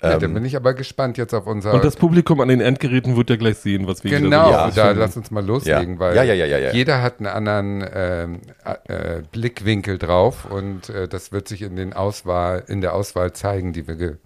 [0.03, 1.73] Ja, dann Ähm, bin ich aber gespannt jetzt auf unser.
[1.73, 4.51] Und das Publikum an den Endgeräten wird ja gleich sehen, was wir wieder Genau, so
[4.51, 5.99] Ja, da lass uns mal loslegen, Ja.
[5.99, 6.71] weil Ja, ja, ja, ja, ja.
[6.73, 8.41] jeder hat einen anderen ähm,
[8.87, 13.71] äh, Blickwinkel drauf und äh, das wird sich in den Auswahl, in der Auswahl zeigen,
[13.71, 14.17] die wir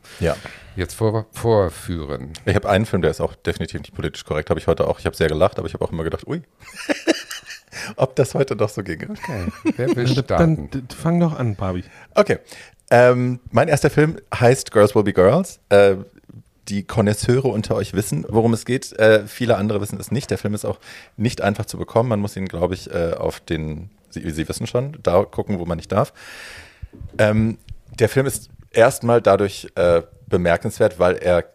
[0.76, 2.34] jetzt vor, vorführen.
[2.46, 4.98] Ich habe einen Film, der ist auch definitiv nicht politisch korrekt, habe ich heute auch.
[5.00, 6.42] Ich habe sehr gelacht, aber ich habe auch immer gedacht, ui.
[7.96, 9.10] ob das heute noch so ginge.
[9.12, 10.70] Okay, wer will Dann, starten?
[10.72, 11.84] dann fang doch an, Barbie.
[12.16, 12.40] Okay.
[12.90, 15.60] Ähm, mein erster Film heißt Girls Will Be Girls.
[15.70, 15.96] Äh,
[16.70, 18.92] die Konnoisseure unter euch wissen, worum es geht.
[19.00, 20.30] Äh, viele andere wissen es nicht.
[20.32, 20.80] Der Film ist auch
[21.16, 22.10] nicht einfach zu bekommen.
[22.10, 25.66] Man muss ihn, glaube ich, äh, auf den, Sie, Sie wissen schon, da gucken, wo
[25.66, 26.14] man nicht darf.
[27.18, 27.58] Ähm,
[28.00, 31.46] der Film ist erstmal dadurch äh, bemerkenswert, weil er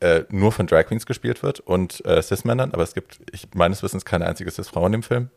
[0.00, 3.82] äh, nur von Drag Queens gespielt wird und äh, Cis-Männern, aber es gibt ich, meines
[3.82, 5.30] Wissens keine einzige Cis-Frau in dem Film,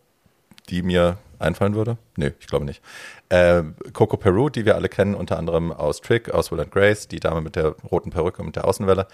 [0.66, 1.98] die mir einfallen würde.
[2.18, 2.82] Nö, ich glaube nicht.
[3.30, 7.08] Äh, Coco Peru, die wir alle kennen, unter anderem aus Trick, aus Will and Grace,
[7.08, 9.08] die Dame mit der roten Perücke und der Außenwelle,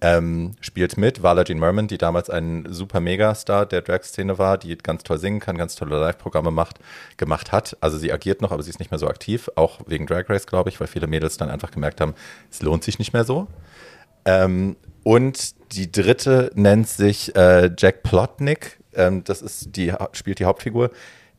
[0.00, 1.22] ähm, spielt mit.
[1.22, 5.40] Vala Jean Merman, die damals ein super Megastar der Drag-Szene war, die ganz toll singen
[5.40, 6.80] kann, ganz tolle Live-Programme macht,
[7.16, 7.76] gemacht hat.
[7.80, 10.46] Also sie agiert noch, aber sie ist nicht mehr so aktiv, auch wegen Drag Race,
[10.46, 12.14] glaube ich, weil viele Mädels dann einfach gemerkt haben,
[12.50, 13.46] es lohnt sich nicht mehr so.
[14.24, 18.78] Ähm, und die dritte nennt sich äh, Jack Plotnick.
[18.94, 20.90] Ähm, das ist die spielt die Hauptfigur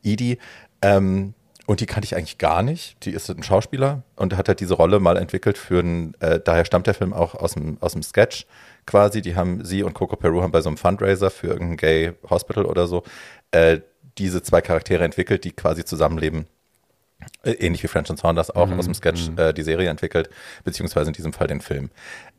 [0.04, 0.38] Edie.
[0.82, 1.34] Ähm,
[1.66, 3.06] und die kannte ich eigentlich gar nicht.
[3.06, 6.66] Die ist ein Schauspieler und hat halt diese Rolle mal entwickelt für einen, äh, daher
[6.66, 8.46] stammt der Film auch aus dem, aus dem Sketch
[8.86, 9.22] quasi.
[9.22, 12.66] Die haben, sie und Coco Peru haben bei so einem Fundraiser für irgendein Gay Hospital
[12.66, 13.04] oder so
[13.52, 13.80] äh,
[14.18, 16.48] diese zwei Charaktere entwickelt, die quasi zusammenleben.
[17.44, 20.30] Äh, Ähnlich wie French und Saunders auch aus dem Sketch äh, die Serie entwickelt,
[20.66, 21.92] beziehungsweise in diesem Fall den Film.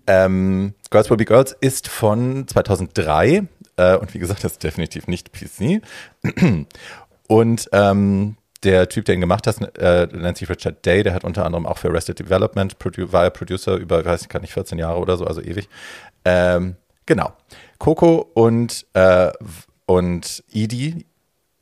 [0.07, 3.45] Ähm, Girls Will Be Girls ist von 2003
[3.77, 5.83] äh, und wie gesagt, das ist definitiv nicht PC.
[7.27, 11.67] Und ähm, der Typ, der ihn gemacht hat, äh, Richard Day, der hat unter anderem
[11.67, 12.77] auch für Arrested Development,
[13.13, 15.69] war er Producer über, weiß ich gar nicht, 14 Jahre oder so, also ewig.
[16.25, 17.33] Ähm, genau.
[17.79, 19.31] Coco und, äh,
[19.87, 21.07] und Edie,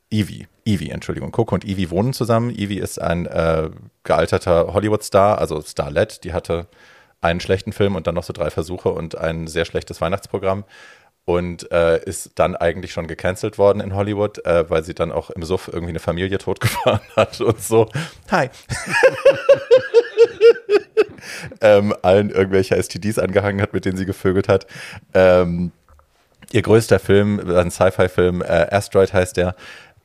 [0.09, 1.31] Evie, Evie, Entschuldigung.
[1.31, 2.51] Coco und Evie wohnen zusammen.
[2.51, 3.69] Evie ist ein äh,
[4.03, 6.23] gealterter Hollywood-Star, also Starlet.
[6.23, 6.67] Die hatte
[7.19, 10.65] einen schlechten Film und dann noch so drei Versuche und ein sehr schlechtes Weihnachtsprogramm
[11.25, 15.29] und äh, ist dann eigentlich schon gecancelt worden in Hollywood, äh, weil sie dann auch
[15.29, 17.89] im Suff irgendwie eine Familie totgefahren hat und so.
[18.29, 18.49] Hi.
[21.61, 24.67] ähm, allen irgendwelche STDs angehangen hat, mit denen sie gevögelt hat.
[25.13, 25.71] Ähm,
[26.51, 29.55] ihr größter Film, ein Sci-Fi-Film, äh, Asteroid heißt der,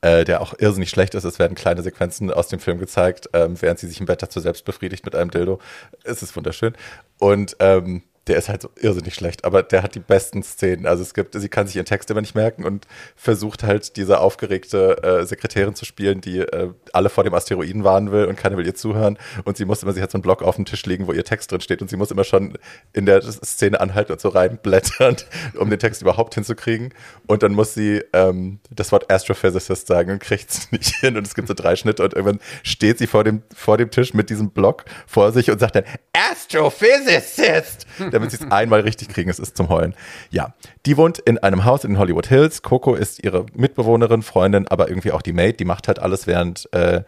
[0.01, 1.25] äh, der auch irrsinnig schlecht ist.
[1.25, 4.39] Es werden kleine Sequenzen aus dem Film gezeigt, ähm, während sie sich im Bett dazu
[4.39, 5.59] selbst befriedigt mit einem Dildo.
[6.05, 6.75] Es ist wunderschön.
[7.19, 10.87] Und ähm, der ist halt so irrsinnig schlecht, aber der hat die besten Szenen.
[10.87, 12.87] Also es gibt, sie kann sich ihren Text immer nicht merken und
[13.17, 18.13] versucht halt diese aufgeregte äh, Sekretärin zu spielen, die äh, alle vor dem Asteroiden warnen
[18.13, 19.19] will und keiner will ihr zuhören.
[19.45, 21.25] Und sie muss immer, sie hat so einen Block auf dem Tisch liegen, wo ihr
[21.25, 22.59] Text drin steht und sie muss immer schon
[22.93, 25.17] in der Szene anhalten und so reinblättern,
[25.57, 26.93] um den Text überhaupt hinzukriegen.
[27.27, 31.17] Und dann muss sie ähm, das Wort Astrophysicist sagen und kriegt es nicht hin.
[31.17, 34.13] Und es gibt so drei Schnitte und irgendwann steht sie vor dem, vor dem Tisch
[34.13, 37.87] mit diesem Block vor sich und sagt dann Astrophysicist,
[38.19, 39.31] damit sie es einmal richtig kriegen.
[39.31, 39.95] Es ist zum Heulen.
[40.31, 40.55] Ja,
[40.87, 42.63] die wohnt in einem Haus in Hollywood Hills.
[42.63, 45.61] Coco ist ihre Mitbewohnerin, Freundin, aber irgendwie auch die Maid.
[45.61, 47.03] Die macht halt alles, während äh,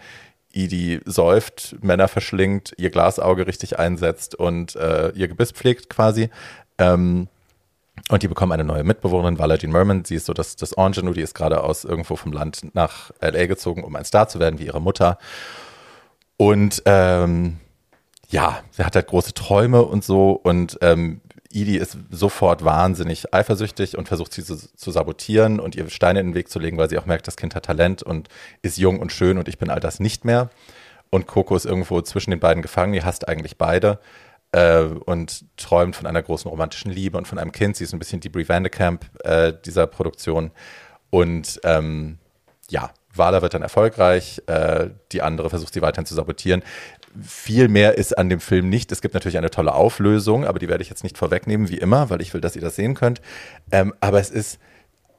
[0.52, 6.30] Edie säuft, Männer verschlingt, ihr Glasauge richtig einsetzt und äh, ihr Gebiss pflegt quasi.
[6.78, 7.28] Ähm,
[8.08, 10.04] und die bekommen eine neue Mitbewohnerin, Jean Merman.
[10.04, 13.46] Sie ist so das, das Ingenue, die ist gerade aus irgendwo vom Land nach L.A.
[13.46, 15.18] gezogen, um ein Star zu werden, wie ihre Mutter.
[16.36, 17.58] Und ähm,
[18.30, 20.32] ja, sie hat halt große Träume und so.
[20.32, 21.20] Und ähm,
[21.52, 26.28] Edie ist sofort wahnsinnig eifersüchtig und versucht sie zu, zu sabotieren und ihr Steine in
[26.28, 28.28] den Weg zu legen, weil sie auch merkt, das Kind hat Talent und
[28.62, 30.48] ist jung und schön und ich bin all das nicht mehr.
[31.10, 33.98] Und Coco ist irgendwo zwischen den beiden gefangen, die hasst eigentlich beide
[34.52, 37.76] äh, und träumt von einer großen romantischen Liebe und von einem Kind.
[37.76, 40.52] Sie ist ein bisschen die Brie Vandekamp äh, dieser Produktion.
[41.10, 42.18] Und ähm,
[42.68, 46.62] ja, Wala wird dann erfolgreich, äh, die andere versucht sie weiterhin zu sabotieren.
[47.22, 48.92] Viel mehr ist an dem Film nicht.
[48.92, 52.08] Es gibt natürlich eine tolle Auflösung, aber die werde ich jetzt nicht vorwegnehmen, wie immer,
[52.08, 53.20] weil ich will, dass ihr das sehen könnt.
[53.72, 54.60] Ähm, aber es ist,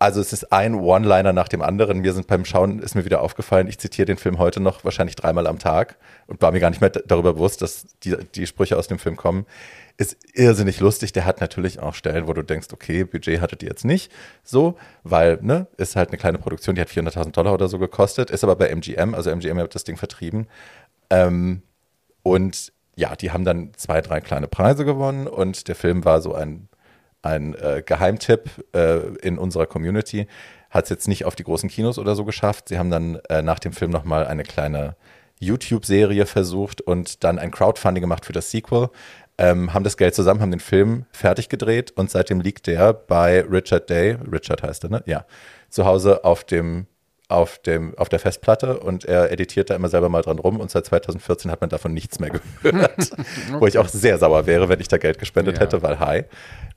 [0.02, 2.00] also es ist ein One-Liner nach dem anderen.
[2.00, 5.16] Mir sind beim Schauen, ist mir wieder aufgefallen, ich zitiere den Film heute noch wahrscheinlich
[5.16, 8.78] dreimal am Tag und war mir gar nicht mehr darüber bewusst, dass die, die Sprüche
[8.78, 9.46] aus dem Film kommen.
[9.98, 11.12] Ist irrsinnig lustig.
[11.14, 14.12] Der hat natürlich auch Stellen, wo du denkst, okay, Budget hattet ihr jetzt nicht
[14.44, 18.32] so, weil, ne, ist halt eine kleine Produktion, die hat 400.000 Dollar oder so gekostet,
[18.32, 20.48] ist aber bei MGM, also MGM hat das Ding vertrieben.
[21.12, 21.62] Ähm,
[22.24, 26.34] und ja, die haben dann zwei, drei kleine Preise gewonnen und der Film war so
[26.34, 26.70] ein,
[27.22, 30.28] ein äh, Geheimtipp äh, in unserer Community.
[30.70, 32.70] Hat es jetzt nicht auf die großen Kinos oder so geschafft.
[32.70, 34.96] Sie haben dann äh, nach dem Film nochmal eine kleine
[35.40, 38.90] YouTube-Serie versucht und dann ein Crowdfunding gemacht für das Sequel.
[39.38, 43.42] Ähm, haben das Geld zusammen, haben den Film fertig gedreht und seitdem liegt der bei
[43.42, 45.04] Richard Day, Richard heißt er, ne?
[45.08, 45.26] Ja,
[45.70, 46.86] zu Hause auf dem
[47.32, 50.70] auf, dem, auf der Festplatte und er editiert da immer selber mal dran rum und
[50.72, 53.12] seit 2014 hat man davon nichts mehr gehört.
[53.60, 55.62] Wo ich auch sehr sauer wäre, wenn ich da Geld gespendet Ja.
[55.62, 56.24] hätte, weil hi.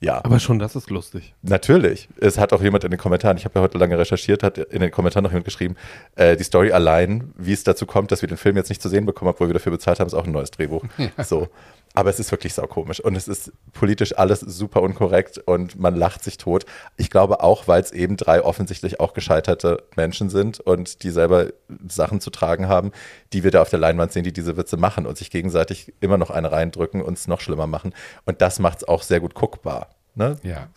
[0.00, 1.34] Ja, Aber schon das ist lustig.
[1.42, 2.08] natürlich.
[2.20, 4.80] Es hat auch jemand in den Kommentaren, ich habe ja heute lange recherchiert, hat in
[4.80, 5.76] den Kommentaren noch jemand geschrieben,
[6.16, 8.88] äh, die Story allein, wie es dazu kommt, dass wir den Film jetzt nicht zu
[8.88, 10.84] sehen bekommen, obwohl wir dafür bezahlt haben, ist auch ein neues Drehbuch.
[11.24, 11.48] So.
[11.96, 16.24] Aber es ist wirklich saukomisch und es ist politisch alles super unkorrekt und man lacht
[16.24, 16.66] sich tot.
[16.96, 21.48] Ich glaube auch, weil es eben drei offensichtlich auch gescheiterte Menschen sind und die selber
[21.88, 22.92] Sachen zu tragen haben,
[23.32, 26.18] die wir da auf der Leinwand sehen, die diese Witze machen und sich gegenseitig immer
[26.18, 27.94] noch eine reindrücken und es noch schlimmer machen.
[28.24, 29.90] Und das macht es auch sehr gut guckbar.
[30.14, 30.36] Ne?
[30.42, 30.68] Ja.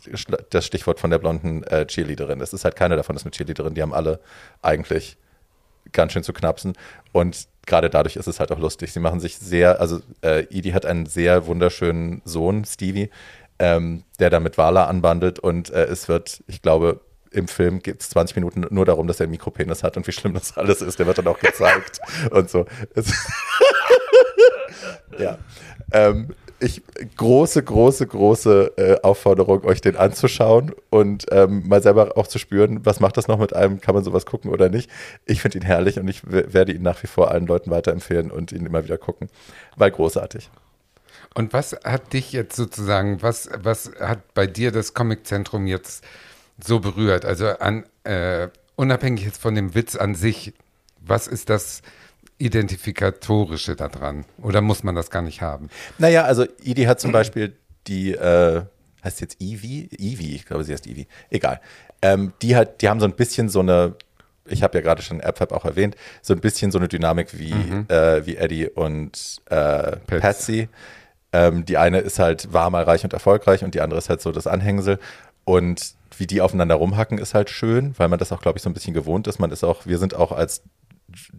[0.50, 2.42] Das Stichwort von der blonden äh, Cheerleaderin.
[2.42, 3.76] Es ist halt keine davon, ist eine Cheerleaderin.
[3.76, 4.20] Die haben alle
[4.62, 5.18] eigentlich
[5.92, 6.74] ganz schön zu knapsen.
[7.12, 8.92] Und gerade dadurch ist es halt auch lustig.
[8.92, 13.10] Sie machen sich sehr, also äh, Edie hat einen sehr wunderschönen Sohn, Stevie,
[13.60, 18.02] ähm, der da mit Wala anbandelt und äh, es wird, ich glaube, im Film geht
[18.02, 20.82] es 20 Minuten nur darum, dass er einen Mikropenis hat und wie schlimm das alles
[20.82, 21.00] ist.
[21.00, 22.00] Der wird dann auch gezeigt
[22.32, 22.66] und so.
[25.20, 25.38] Ja.
[25.92, 26.82] Ähm, ich,
[27.18, 32.84] große, große, große äh, Aufforderung, euch den anzuschauen und ähm, mal selber auch zu spüren,
[32.84, 34.90] was macht das noch mit einem, kann man sowas gucken oder nicht.
[35.26, 38.52] Ich finde ihn herrlich und ich werde ihn nach wie vor allen Leuten weiterempfehlen und
[38.52, 39.30] ihn immer wieder gucken,
[39.76, 40.50] weil großartig.
[41.36, 46.04] Und was hat dich jetzt sozusagen, was, was hat bei dir das Comiczentrum jetzt
[46.64, 47.26] so berührt?
[47.26, 50.54] Also an, äh, unabhängig jetzt von dem Witz an sich,
[51.00, 51.82] was ist das
[52.38, 54.26] Identifikatorische daran?
[54.42, 55.70] Oder muss man das gar nicht haben?
[55.98, 57.56] Naja, also Edie hat zum Beispiel
[57.88, 58.64] die, äh,
[59.04, 59.90] heißt jetzt Evie?
[59.98, 61.08] Evie, ich glaube, sie heißt Evie.
[61.30, 61.62] Egal.
[62.02, 63.96] Ähm, die hat, die haben so ein bisschen so eine,
[64.46, 67.54] ich habe ja gerade schon AppFab auch erwähnt, so ein bisschen so eine Dynamik wie,
[67.92, 69.96] äh, wie Eddie und äh.
[70.06, 70.70] Patsy.
[71.34, 74.22] Ähm, die eine ist halt, war mal reich und erfolgreich und die andere ist halt
[74.22, 75.00] so das Anhängsel.
[75.48, 78.70] Und wie die aufeinander rumhacken, ist halt schön, weil man das auch, glaube ich, so
[78.70, 79.40] ein bisschen gewohnt ist.
[79.40, 80.62] Man ist auch, wir sind auch als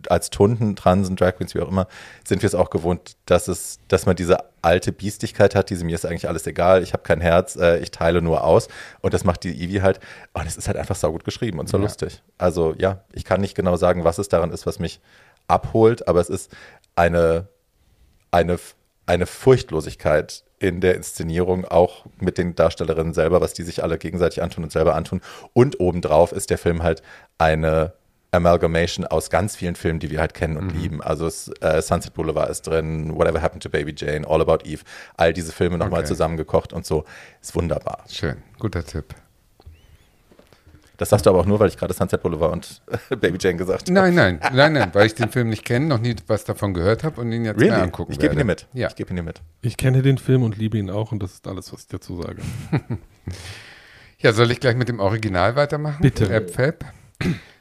[0.08, 1.88] als Tunden, Transen, Drag Queens, wie auch immer,
[2.26, 5.94] sind wir es auch gewohnt, dass es, dass man diese alte Biestigkeit hat, diese mir
[5.94, 8.68] ist eigentlich alles egal, ich habe kein Herz, äh, ich teile nur aus.
[9.02, 10.00] Und das macht die Ivy halt.
[10.32, 11.82] Und es ist halt einfach saugut geschrieben und so Ja.
[11.82, 12.22] lustig.
[12.38, 15.00] Also ja, ich kann nicht genau sagen, was es daran ist, was mich
[15.48, 16.50] abholt, aber es ist
[16.96, 17.48] eine,
[18.30, 18.58] eine,
[19.04, 24.42] eine Furchtlosigkeit in der Inszenierung, auch mit den Darstellerinnen selber, was die sich alle gegenseitig
[24.42, 25.20] antun und selber antun.
[25.52, 27.02] Und obendrauf ist der Film halt
[27.38, 27.92] eine
[28.30, 31.02] Amalgamation aus ganz vielen Filmen, die wir halt kennen und lieben.
[31.02, 31.28] Also
[31.60, 34.82] äh, Sunset Boulevard ist drin, Whatever Happened to Baby Jane, All About Eve,
[35.16, 36.08] all diese Filme nochmal Okay.
[36.08, 37.04] zusammengekocht und so.
[37.40, 38.04] Ist wunderbar.
[38.10, 39.14] Schön, guter Tipp.
[40.98, 43.82] Das sagst du aber auch nur, weil ich gerade Sunset Boulevard und Baby Jane gesagt
[43.82, 43.92] habe.
[43.92, 47.04] Nein, nein, nein, nein, weil ich den Film nicht kenne, noch nie was davon gehört
[47.04, 47.70] habe und ihn jetzt Really?
[47.70, 48.66] mal angucken Ich gebe ihn dir mit.
[48.74, 48.88] Ja.
[48.88, 49.40] Ich gebe ihn dir mit.
[49.62, 52.20] Ich kenne den Film und liebe ihn auch und das ist alles, was ich dazu
[52.20, 52.42] sage.
[54.20, 55.98] Ja, soll ich gleich mit dem Original weitermachen?
[56.02, 56.28] Bitte.
[56.28, 56.84] App Fab.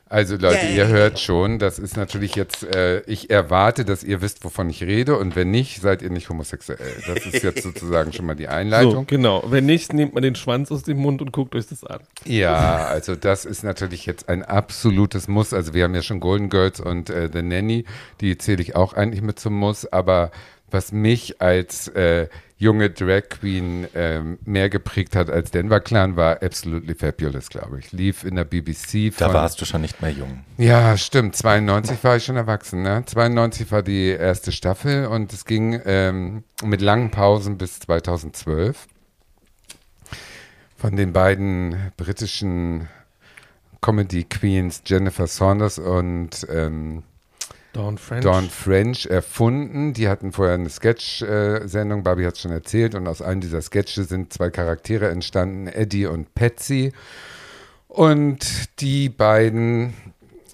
[0.09, 4.43] Also Leute, ihr hört schon, das ist natürlich jetzt, äh, ich erwarte, dass ihr wisst,
[4.45, 7.03] wovon ich rede und wenn nicht, seid ihr nicht homosexuell.
[7.07, 9.05] Das ist jetzt sozusagen schon mal die So, Einleitung.
[9.07, 9.43] genau.
[9.47, 11.99] Wenn nicht, nehmt man den Schwanz aus dem Mund und guckt euch das an.
[12.25, 15.53] Ja, also das ist natürlich jetzt ein absolutes Muss.
[15.53, 17.85] Also wir haben ja schon Golden Girls und äh, The Nanny,
[18.21, 20.31] die zähle ich auch eigentlich mit zum Muss, aber
[20.69, 22.27] was mich als äh,
[22.57, 27.91] junge Drag Queen ähm, mehr geprägt hat als Denver Clan war Absolutely Fabulous, glaube ich.
[27.91, 30.43] Lief in der BBC Da von warst du schon nicht mehr jung.
[30.57, 31.35] Ja, stimmt.
[31.35, 32.81] 92 war ich schon erwachsen.
[32.81, 33.03] Ne?
[33.05, 38.87] 92 war die erste Staffel und es ging ähm, mit langen Pausen bis 2012.
[40.77, 42.87] Von den beiden britischen
[43.81, 47.03] Comedy Queens Jennifer Saunders und ähm,
[47.73, 48.23] Dawn French.
[48.23, 49.93] Dawn French erfunden.
[49.93, 54.03] Die hatten vorher eine Sketch-Sendung, Barbie hat es schon erzählt, und aus einem dieser Sketche
[54.03, 56.93] sind zwei Charaktere entstanden, Eddie und Patsy.
[57.87, 59.93] Und die beiden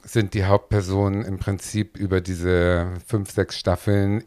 [0.04, 4.24] sind die Hauptpersonen im Prinzip über diese fünf, sechs Staffeln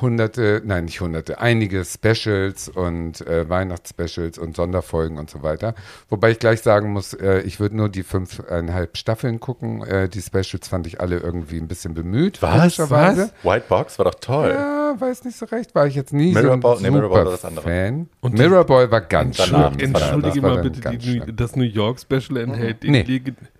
[0.00, 5.74] hunderte, nein, nicht hunderte, einige Specials und äh, Weihnachtsspecials und Sonderfolgen und so weiter.
[6.08, 9.82] Wobei ich gleich sagen muss, äh, ich würde nur die fünfeinhalb Staffeln gucken.
[9.84, 12.40] Äh, die Specials fand ich alle irgendwie ein bisschen bemüht.
[12.40, 13.30] komischerweise.
[13.42, 14.50] White Box war doch toll.
[14.50, 17.24] Ja, weiß nicht so recht, war ich jetzt nie Mirrorball- so nee, ein Mirrorball super
[17.24, 17.64] war das andere.
[17.68, 18.08] Fan.
[18.20, 22.90] Und Mirrorball war ganz war- Entschuldige mal bitte, die, das New York Special enthält die
[22.90, 23.04] Nee.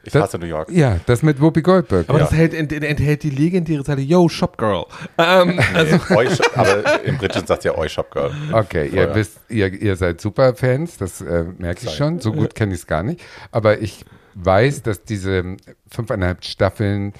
[0.04, 0.68] Ich Das- hasse New York.
[0.70, 2.08] Ja, das mit Whoopi Goldberg.
[2.08, 2.24] aber ja.
[2.24, 4.84] das enthält, ent, enthält die legendäre Zeile, Yo, Shop Girl.
[5.16, 8.32] Ähm, also, Oi Shop- aber im Britischen sagt ja Oi Shop Girl.
[8.52, 11.96] Okay, ihr wisst, ihr, ihr seid super Fans, das äh, merke ich Sei.
[11.96, 12.18] schon.
[12.20, 13.20] So gut kenne ich es gar nicht.
[13.52, 15.56] Aber ich weiß, dass diese
[15.88, 17.12] fünfeinhalb Staffeln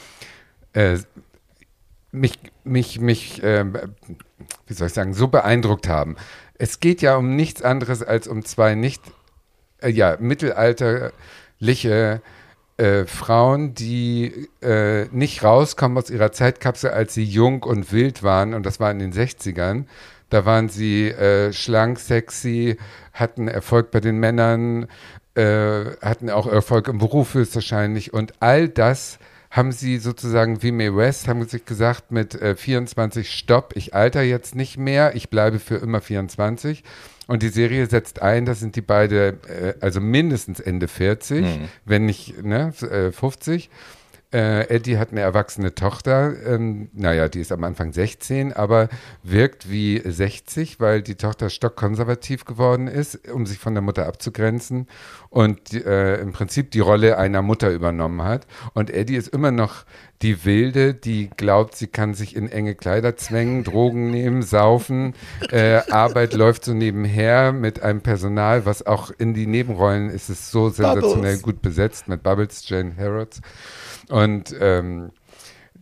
[0.73, 0.99] äh,
[2.11, 3.65] mich, mich, mich äh,
[4.67, 6.17] wie soll ich sagen, so beeindruckt haben.
[6.59, 9.03] Es geht ja um nichts anderes als um zwei nicht,
[9.81, 12.21] äh, ja, mittelalterliche
[12.83, 18.55] äh, Frauen, die äh, nicht rauskommen aus ihrer Zeitkapsel, als sie jung und wild waren,
[18.55, 19.85] und das war in den 60ern.
[20.31, 22.79] Da waren sie äh, schlank, sexy,
[23.13, 24.89] hatten Erfolg bei den Männern,
[25.35, 28.13] äh, hatten auch Erfolg im Beruf höchstwahrscheinlich.
[28.13, 29.19] Und all das
[29.51, 34.23] haben sie sozusagen wie Mae West, haben sich gesagt mit äh, 24 Stopp, ich alter
[34.23, 36.83] jetzt nicht mehr, ich bleibe für immer 24.
[37.29, 41.69] Und die Serie setzt ein, das sind die beide, äh, also mindestens Ende 40, Mhm.
[41.85, 43.71] wenn nicht ne, äh, 50.
[44.35, 48.89] Äh, Eddie hat eine erwachsene Tochter, ähm, naja, die ist am Anfang 16, aber
[49.23, 54.89] wirkt wie 60, weil die Tochter stockkonservativ geworden ist, um sich von der Mutter abzugrenzen
[55.33, 58.47] und äh, im Prinzip die Rolle einer Mutter übernommen hat.
[58.75, 59.85] Und Eddie ist immer noch
[60.21, 65.15] die Wilde, die glaubt, sie kann sich in enge Kleider zwängen, Drogen nehmen, saufen.
[65.51, 70.51] Äh, Arbeit läuft so nebenher mit einem Personal, was auch in die Nebenrollen ist es
[70.51, 71.43] so sensationell Bubbles.
[71.43, 73.41] gut besetzt mit Bubbles, Jane Harrods.
[74.11, 75.13] Und ähm,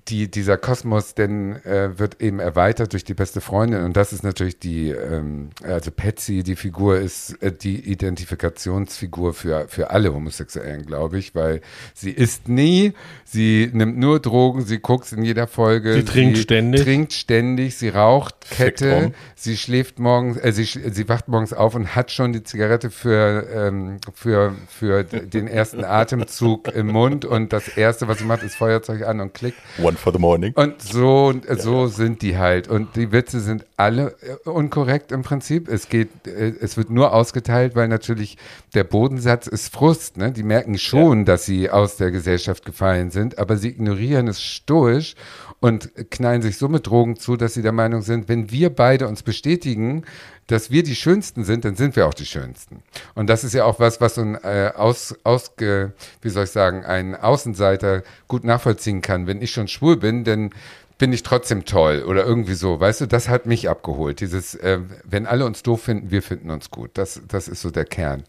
[0.09, 4.25] die, dieser Kosmos denn äh, wird eben erweitert durch die beste Freundin und das ist
[4.25, 10.87] natürlich die, ähm, also Patsy, die Figur ist äh, die Identifikationsfigur für, für alle Homosexuellen,
[10.87, 11.61] glaube ich, weil
[11.95, 12.93] sie isst nie,
[13.25, 15.95] sie nimmt nur Drogen, sie guckt in jeder Folge.
[15.95, 16.83] Sie trinkt ständig.
[16.83, 21.75] trinkt ständig, sie raucht Kette, sie schläft morgens, äh, sie, sch- sie wacht morgens auf
[21.75, 27.53] und hat schon die Zigarette für, ähm, für, für den ersten Atemzug im Mund und
[27.53, 29.59] das erste, was sie macht, ist Feuerzeug an und klickt.
[29.91, 30.53] One for the morning.
[30.55, 32.69] Und so, so sind die halt.
[32.69, 35.69] Und die Witze sind alle äh, unkorrekt im Prinzip.
[35.69, 38.39] Es geht, äh, es wird nur ausgeteilt, weil natürlich
[38.75, 40.17] der Bodensatz ist Frust.
[40.17, 40.31] Ne?
[40.31, 45.17] Die merken schon, dass sie aus der Gesellschaft gefallen sind, aber sie ignorieren es stoisch
[45.61, 49.07] und knallen sich so mit Drogen zu, dass sie der Meinung sind, wenn wir beide
[49.07, 50.05] uns bestätigen,
[50.47, 52.83] dass wir die Schönsten sind, dann sind wir auch die Schönsten.
[53.15, 55.93] Und das ist ja auch was, was so ein äh, aus, ausge,
[56.23, 59.27] wie soll ich sagen, ein Außenseiter gut nachvollziehen kann.
[59.27, 60.51] Wenn ich schon schwul bin, dann
[60.99, 62.81] bin ich trotzdem toll oder irgendwie so.
[62.81, 64.21] Weißt du, das hat mich abgeholt.
[64.21, 66.91] Dieses, äh, wenn alle uns doof finden, wir finden uns gut.
[66.95, 68.25] Das, das ist so der Kern.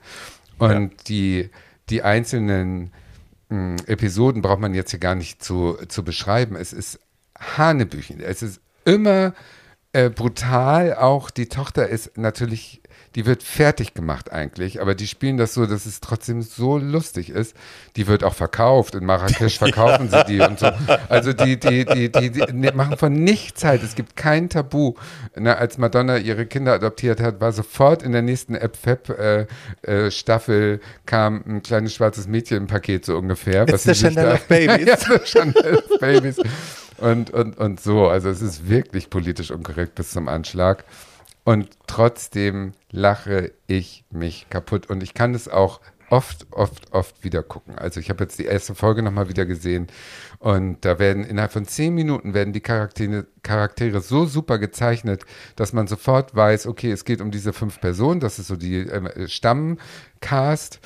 [0.57, 1.49] Und die,
[1.89, 2.91] die einzelnen
[3.49, 6.55] mh, Episoden braucht man jetzt hier gar nicht zu, zu beschreiben.
[6.55, 6.99] Es ist
[7.57, 8.21] Hanebüchen.
[8.21, 9.33] Es ist immer
[9.93, 10.95] äh, brutal.
[10.95, 12.81] Auch die Tochter ist natürlich,
[13.15, 17.29] die wird fertig gemacht eigentlich, aber die spielen das so, dass es trotzdem so lustig
[17.29, 17.57] ist.
[17.97, 18.95] Die wird auch verkauft.
[18.95, 20.71] In Marrakesch verkaufen sie die und so.
[21.09, 23.83] Also die, die, die, die, die ne- machen von nichts halt.
[23.83, 24.93] Es gibt kein Tabu.
[25.35, 29.45] Na, als Madonna ihre Kinder adoptiert hat, war sofort in der nächsten App Fab äh,
[29.81, 33.63] äh, kam ein kleines schwarzes Mädchen im Paket so ungefähr.
[33.63, 34.87] It's was the Chanel of Babies.
[34.87, 36.37] ja, the Chanel of Babies.
[37.01, 38.07] Und, und, und so.
[38.07, 40.85] Also es ist wirklich politisch unkorrekt bis zum Anschlag.
[41.43, 44.89] Und trotzdem lache ich mich kaputt.
[44.89, 47.77] Und ich kann es auch oft, oft, oft wieder gucken.
[47.79, 49.87] Also ich habe jetzt die erste Folge nochmal wieder gesehen.
[50.39, 55.73] Und da werden innerhalb von zehn Minuten werden die Charaktere, Charaktere so super gezeichnet, dass
[55.73, 58.19] man sofort weiß, okay, es geht um diese fünf Personen.
[58.19, 60.79] Das ist so die ähm, Stammcast.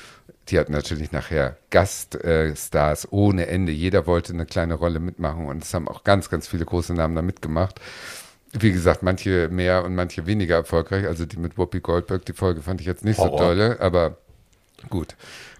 [0.48, 3.72] Die hatten natürlich nachher Gaststars äh, ohne Ende.
[3.72, 7.16] Jeder wollte eine kleine Rolle mitmachen und es haben auch ganz, ganz viele große Namen
[7.16, 7.80] da mitgemacht.
[8.52, 11.06] Wie gesagt, manche mehr und manche weniger erfolgreich.
[11.06, 13.38] Also die mit Whoopi Goldberg, die Folge fand ich jetzt nicht so Horror.
[13.38, 14.18] dolle, aber
[14.88, 15.16] gut.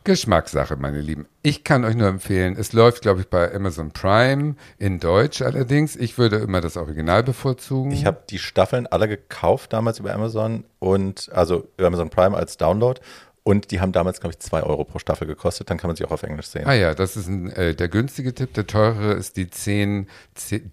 [0.07, 1.27] Geschmackssache, meine Lieben.
[1.43, 5.97] Ich kann euch nur empfehlen, es läuft, glaube ich, bei Amazon Prime in Deutsch allerdings.
[5.97, 7.91] Ich würde immer das Original bevorzugen.
[7.91, 12.57] Ich habe die Staffeln alle gekauft damals über Amazon und also über Amazon Prime als
[12.57, 13.01] Download
[13.47, 15.71] und die haben damals, glaube ich, 2 Euro pro Staffel gekostet.
[15.71, 16.67] Dann kann man sie auch auf Englisch sehen.
[16.67, 18.53] Ah ja, das ist ein, äh, der günstige Tipp.
[18.55, 20.09] Der teure ist die 10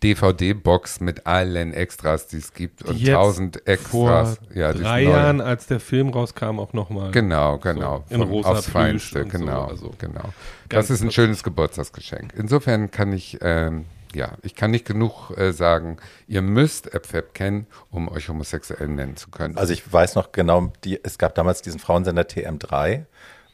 [0.02, 4.40] DVD-Box mit allen Extras, die es gibt und Die jetzt 1000 Extras.
[4.40, 5.04] Vor ja, drei.
[5.04, 7.12] Jahren, als der Film rauskam, auch nochmal.
[7.12, 8.06] Genau, genau.
[8.10, 10.34] in Vom- rosa aufs Plüsch Feinste, und so, genau, also genau.
[10.70, 12.34] Das ist ein schönes Geburtstagsgeschenk.
[12.36, 15.98] Insofern kann ich, ähm, ja, ich kann nicht genug äh, sagen,
[16.28, 19.58] ihr müsst AppFab kennen, um euch homosexuell nennen zu können.
[19.58, 23.06] Also ich weiß noch genau, die, es gab damals diesen Frauensender TM3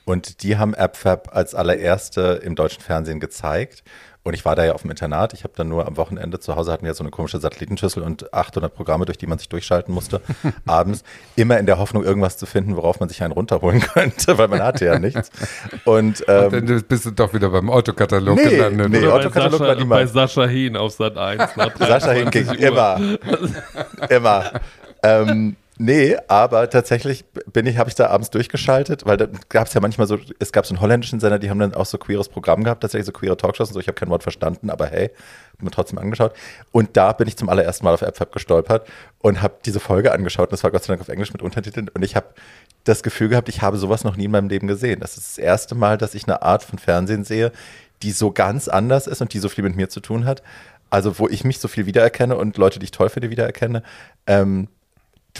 [0.05, 3.83] und die haben AppFab als allererste im deutschen Fernsehen gezeigt.
[4.23, 5.33] Und ich war da ja auf dem Internat.
[5.33, 8.33] Ich habe dann nur am Wochenende zu Hause hatten wir so eine komische Satellitenschüssel und
[8.33, 10.21] 800 Programme, durch die man sich durchschalten musste,
[10.67, 11.03] abends.
[11.37, 14.61] Immer in der Hoffnung, irgendwas zu finden, worauf man sich einen runterholen könnte, weil man
[14.61, 15.31] hatte ja nichts.
[15.85, 18.89] Und, ähm, Und dann bist du doch wieder beim Autokatalog Nee, gelandet.
[18.89, 20.11] nee, Autokatalog war Sascha, niemals.
[20.13, 21.55] bei Sascha Hehn auf Sat 1.
[21.55, 22.67] Nach Sascha 23 hinging Uhr.
[22.67, 22.99] immer.
[24.09, 24.51] immer.
[25.01, 29.73] Ähm, nee, aber tatsächlich bin ich, habe ich da abends durchgeschaltet, weil da gab es
[29.73, 32.29] ja manchmal so, es gab so einen holländischen Sender, die haben dann auch so queeres
[32.29, 33.79] Programm gehabt, tatsächlich so queere Talkshows und so.
[33.79, 35.09] Ich habe kein Wort verstanden, aber hey,
[35.53, 36.33] hab mir trotzdem angeschaut.
[36.71, 38.87] Und da bin ich zum allerersten Mal auf AppFab gestolpert
[39.19, 40.49] und habe diese Folge angeschaut.
[40.49, 41.89] Und das war Gott sei Dank auf Englisch mit Untertiteln.
[41.89, 42.27] Und ich habe
[42.83, 44.99] das Gefühl gehabt, ich habe sowas noch nie in meinem Leben gesehen.
[44.99, 47.51] Das ist das erste Mal, dass ich eine Art von Fernsehen sehe,
[48.03, 50.43] die so ganz anders ist und die so viel mit mir zu tun hat.
[50.89, 53.83] Also, wo ich mich so viel wiedererkenne und Leute, die ich toll finde, wiedererkenne.
[54.25, 54.69] Ähm,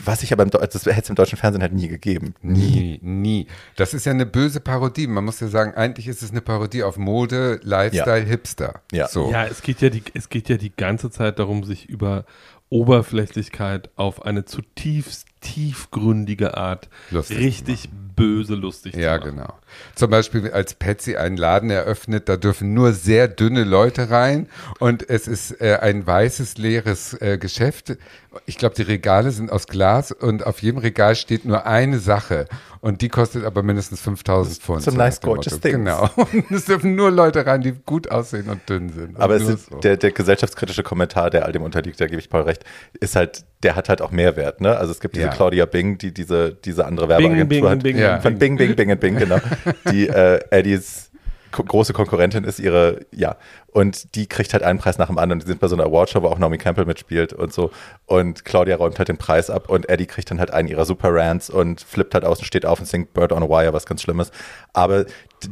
[0.05, 2.33] was ich aber im, Deu- das hätte es im deutschen Fernsehen halt nie gegeben.
[2.41, 3.47] Nie, nie.
[3.75, 5.07] Das ist ja eine böse Parodie.
[5.07, 8.81] Man muss ja sagen, eigentlich ist es eine Parodie auf Mode, Lifestyle, Hipster.
[8.91, 9.07] Ja.
[9.07, 9.31] So.
[9.31, 12.25] Ja, es geht ja, die, es geht ja die ganze Zeit darum, sich über
[12.69, 19.37] Oberflächlichkeit auf eine zutiefst tiefgründige Art Lustig richtig böse lustig Ja, zu machen.
[19.37, 19.53] genau.
[19.95, 25.09] Zum Beispiel, als Patsy einen Laden eröffnet, da dürfen nur sehr dünne Leute rein und
[25.09, 27.97] es ist äh, ein weißes, leeres äh, Geschäft.
[28.45, 32.47] Ich glaube, die Regale sind aus Glas und auf jedem Regal steht nur eine Sache
[32.81, 34.83] und die kostet aber mindestens 5000 Pfund.
[34.83, 35.61] so so nice, gorgeous Motto.
[35.61, 35.75] things.
[35.77, 36.09] Genau.
[36.15, 39.19] Und es dürfen nur Leute rein, die gut aussehen und dünn sind.
[39.19, 39.79] Aber es nur ist so.
[39.79, 42.63] der, der gesellschaftskritische Kommentar, der all dem unterliegt, da gebe ich Paul recht,
[43.01, 44.77] ist halt, der hat halt auch Mehrwert, ne?
[44.77, 45.35] Also es gibt diese Ja.
[45.35, 47.83] Claudia Bing, die diese, diese andere Werbeagentur Bing, hat.
[47.83, 48.19] Bing, Ja.
[48.19, 49.39] Von Bing, Bing, Bing und Bing, genau.
[49.91, 51.09] Die äh, Eddies
[51.51, 53.35] ko große Konkurrentin ist ihre, ja.
[53.71, 55.39] Und die kriegt halt einen Preis nach dem anderen.
[55.39, 57.71] Die sind bei so einer Awardshow, wo auch Naomi Campbell mitspielt und so.
[58.07, 61.13] Und Claudia räumt halt den Preis ab und Eddie kriegt dann halt einen ihrer Super
[61.13, 63.85] Rants und flippt halt aus und steht auf und singt Bird on a Wire, was
[63.85, 64.31] ganz Schlimmes.
[64.73, 65.05] Aber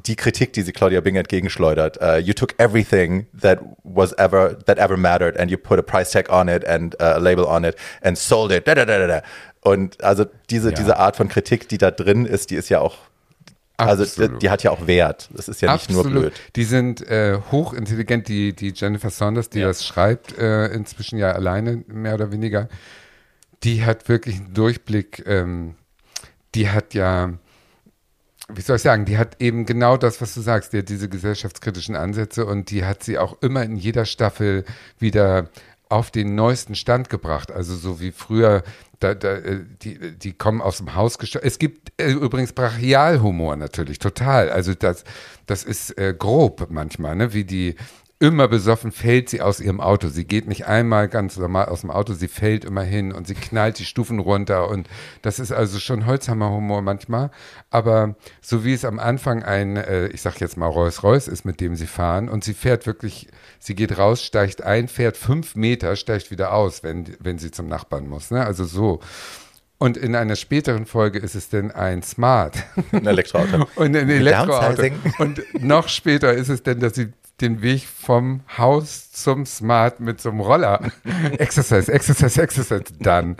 [0.05, 4.79] die Kritik, die sie Claudia Bing entgegenschleudert, uh, you took everything that was ever, that
[4.79, 7.63] ever mattered and you put a price tag on it and uh, a label on
[7.63, 8.67] it and sold it.
[8.67, 9.21] Da, da, da, da, da.
[9.67, 10.75] Und also diese, Ja.
[10.75, 12.97] diese Art von Kritik, die da drin ist, die ist ja auch,
[13.77, 14.41] also die, Absolut.
[14.41, 15.29] die hat ja auch Wert.
[15.33, 16.33] Das ist ja nicht nur blöd.
[16.55, 19.67] Die sind äh, hochintelligent, die, die Jennifer Saunders, die Ja.
[19.67, 22.69] das schreibt, äh, inzwischen ja alleine, mehr oder weniger,
[23.63, 25.23] die hat wirklich einen Durchblick.
[25.27, 25.75] Ähm,
[26.55, 27.33] die hat ja,
[28.51, 31.09] wie soll ich sagen, die hat eben genau das, was du sagst, die hat diese
[31.09, 34.63] gesellschaftskritischen Ansätze und die hat sie auch immer in jeder Staffel
[34.97, 35.49] wieder
[35.89, 37.51] auf den neuesten Stand gebracht.
[37.51, 38.63] Also so wie früher,
[38.99, 41.45] da, da, äh, die, die kommen aus dem Haus gestellt.
[41.45, 44.49] Es gibt äh, übrigens Brachialhumor natürlich, total.
[44.49, 45.03] Also das,
[45.45, 47.33] das ist äh, grob manchmal, ne?
[47.33, 47.75] wie die
[48.19, 50.07] immer besoffen fällt sie aus ihrem Auto.
[50.07, 53.35] Sie geht nicht einmal ganz normal aus dem Auto, sie fällt immer hin und sie
[53.35, 54.89] knallt die Stufen runter und
[55.21, 57.29] das ist also schon Holzhammerhumor manchmal.
[57.69, 61.61] Aber so wie es am Anfang ein, äh, ich sag jetzt mal Rolls-Royce ist, mit
[61.61, 63.27] dem sie fahren und sie fährt wirklich,
[63.59, 67.67] sie geht raus, steigt ein, fährt fünf Meter, steigt wieder aus, wenn, wenn sie zum
[67.67, 68.31] Nachbarn muss.
[68.31, 68.43] Ne?
[68.43, 68.99] Also so.
[69.79, 72.55] Und in einer späteren Folge ist es denn ein Smart.
[72.91, 73.67] Ein Elektroauto.
[73.75, 74.81] Und ein Elektroauto.
[75.19, 80.19] Und noch später ist es denn, dass sie den Weg vom Haus zum Smart mit
[80.19, 80.79] so einem Roller.
[81.37, 83.37] Exercise, Exercise, Exercise, dann.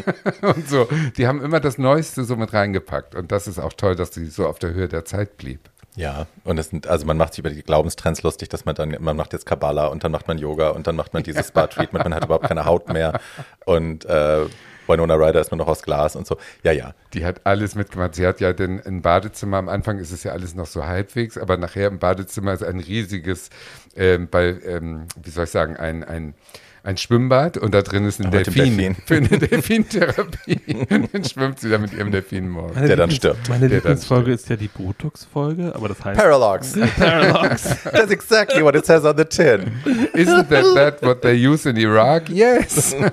[0.42, 0.88] und so.
[1.16, 3.14] Die haben immer das Neueste so mit reingepackt.
[3.14, 5.68] Und das ist auch toll, dass sie so auf der Höhe der Zeit blieb.
[5.96, 8.96] Ja, und es sind, also man macht sich über die Glaubenstrends lustig, dass man dann,
[9.00, 12.04] man macht jetzt Kabbalah und dann macht man Yoga und dann macht man dieses Spa-Treatment,
[12.04, 13.20] man hat überhaupt keine Haut mehr
[13.66, 14.46] und äh,
[14.90, 16.36] Winona Ryder ist nur noch aus Glas und so.
[16.62, 16.94] Ja, ja.
[17.14, 18.14] Die hat alles mitgemacht.
[18.14, 21.38] Sie hat ja den ein Badezimmer, am Anfang ist es ja alles noch so halbwegs,
[21.38, 23.50] aber nachher im Badezimmer ist ein riesiges,
[23.96, 26.34] ähm, bei, ähm, wie soll ich sagen, ein, ein,
[26.82, 28.76] ein Schwimmbad und da drin ist ein Aber Delfin.
[28.76, 28.96] Delfin.
[29.06, 30.60] Für eine Delfintherapie.
[31.12, 32.74] dann schwimmt sie da mit ihrem Delfin morgen.
[32.74, 33.48] Meine Der dann stirbt.
[33.48, 36.78] Meine Der Lieblingsfolge ist ja die Botox-Folge, aber das heißt Parallax.
[36.98, 37.82] Parallax.
[37.84, 39.72] That's exactly what it says on the tin.
[40.14, 42.28] Isn't that, that what they use in Iraq?
[42.28, 42.94] Yes.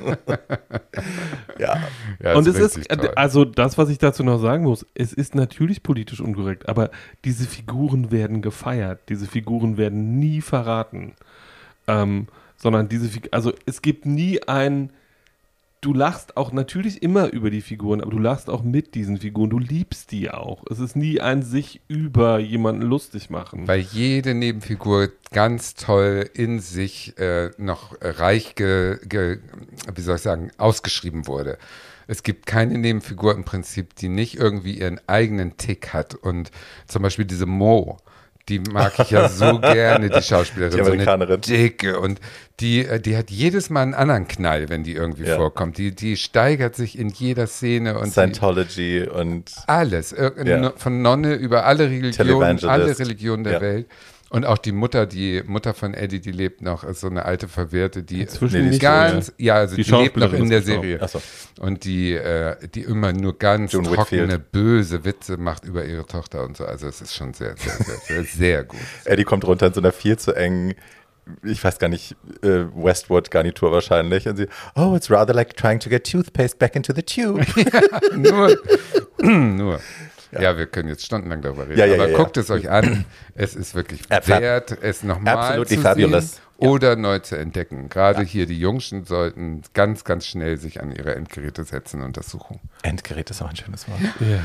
[1.60, 1.78] Ja.
[2.24, 3.12] Ja, Und es ist, toll.
[3.16, 6.92] also das, was ich dazu noch sagen muss, es ist natürlich politisch unkorrekt, aber
[7.26, 11.14] diese Figuren werden gefeiert, diese Figuren werden nie verraten,
[11.88, 12.28] ähm,
[12.58, 14.92] sondern diese, Fig also es gibt nie ein,
[15.82, 19.50] du lachst auch natürlich immer über die Figuren, aber du lachst auch mit diesen Figuren,
[19.50, 20.64] du liebst die auch.
[20.70, 23.68] Es ist nie ein sich über jemanden lustig machen.
[23.68, 29.40] Weil jede Nebenfigur ganz toll in sich äh, noch reich, ge, ge,
[29.94, 31.58] wie soll ich sagen, ausgeschrieben wurde.
[32.08, 36.16] Es gibt keine Nebenfigur im Prinzip, die nicht irgendwie ihren eigenen Tick hat.
[36.16, 36.52] Und
[36.88, 37.98] zum Beispiel diese Mo,
[38.50, 40.76] die mag ich ja so gerne, die Schauspielerin.
[40.76, 41.42] Die Amerikanerin.
[41.44, 42.00] So eine dicke.
[42.00, 42.20] Und
[42.60, 45.36] die, äh, die hat jedes Mal einen anderen Knall, wenn die irgendwie Ja.
[45.36, 45.78] vorkommt.
[45.78, 47.98] Die, die steigert sich in jeder Szene.
[48.00, 50.74] und die, Scientology und alles, irg- Ja.
[50.78, 53.62] von Nonne über alle Religionen, alle Religionen der Ja.
[53.62, 53.88] Welt.
[54.30, 57.48] Und auch die Mutter, die Mutter von Eddie, die lebt noch, ist so eine alte
[57.48, 60.62] Verwirrte, die Inzwischen Nee, die nicht ganz, ja, also Die die, lebt noch in der.
[60.62, 61.02] Serie.
[61.02, 61.22] Achso.
[61.60, 64.52] Und die, äh, die immer nur ganz June trockene, Whitfield.
[64.52, 66.66] böse Witze macht über ihre Tochter und so.
[66.66, 68.80] Also es ist schon sehr, sehr, sehr, sehr, sehr gut.
[69.06, 70.74] Eddie kommt runter in so einer viel zu engen,
[71.44, 74.28] ich weiß gar nicht, äh, Westwood-Garnitur wahrscheinlich.
[74.28, 77.46] Und sie, oh, it's rather like trying to get toothpaste back into the tube.
[78.18, 78.58] nur,
[79.22, 79.80] nur.
[80.32, 80.58] Ja.
[80.58, 81.80] wir können jetzt stundenlang darüber reden.
[81.80, 82.18] Ja, ja, aber ja, ja.
[82.18, 83.06] guckt es euch an.
[83.40, 86.36] Es ist wirklich wert, es nochmal zu fabulous.
[86.36, 87.88] sehen oder neu zu entdecken.
[87.88, 92.32] Gerade hier die Jungschen sollten ganz, ganz schnell sich an ihre Endgeräte setzen und das
[92.32, 92.60] suchen.
[92.82, 94.00] Endgerät ist auch ein schönes Wort.
[94.20, 94.40] Ja.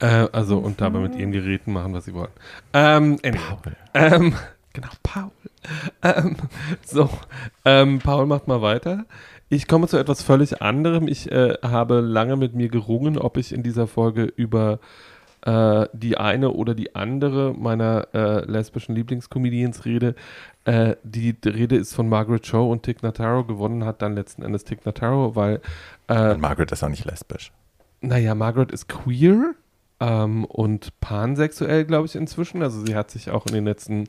[0.00, 2.30] Äh, also und dabei mit ihren Geräten machen, was sie wollen.
[2.72, 3.74] Ähm, anyway.
[3.94, 4.34] ähm,
[4.72, 5.30] genau, Paul.
[6.02, 6.36] Ähm,
[6.84, 7.10] so,
[7.64, 9.06] ähm, Paul macht mal weiter.
[9.48, 11.08] Ich komme zu etwas völlig anderem.
[11.08, 14.78] Ich äh, habe lange mit mir gerungen, ob ich in dieser Folge über
[15.48, 20.14] äh, die eine oder die andere meiner äh, lesbischen Lieblingscomedians rede.
[20.64, 23.44] Äh, die Rede ist von Margaret Cho und Tick Notaro.
[23.44, 25.60] Gewonnen hat dann letzten Endes Tick Notaro, weil.
[26.08, 27.52] Äh, Und Margaret ist auch nicht lesbisch.
[28.00, 29.54] naja, Margaret ist queer
[30.00, 32.62] ähm, und pansexuell, glaube ich, inzwischen.
[32.62, 34.04] Also sie hat sich auch in den letzten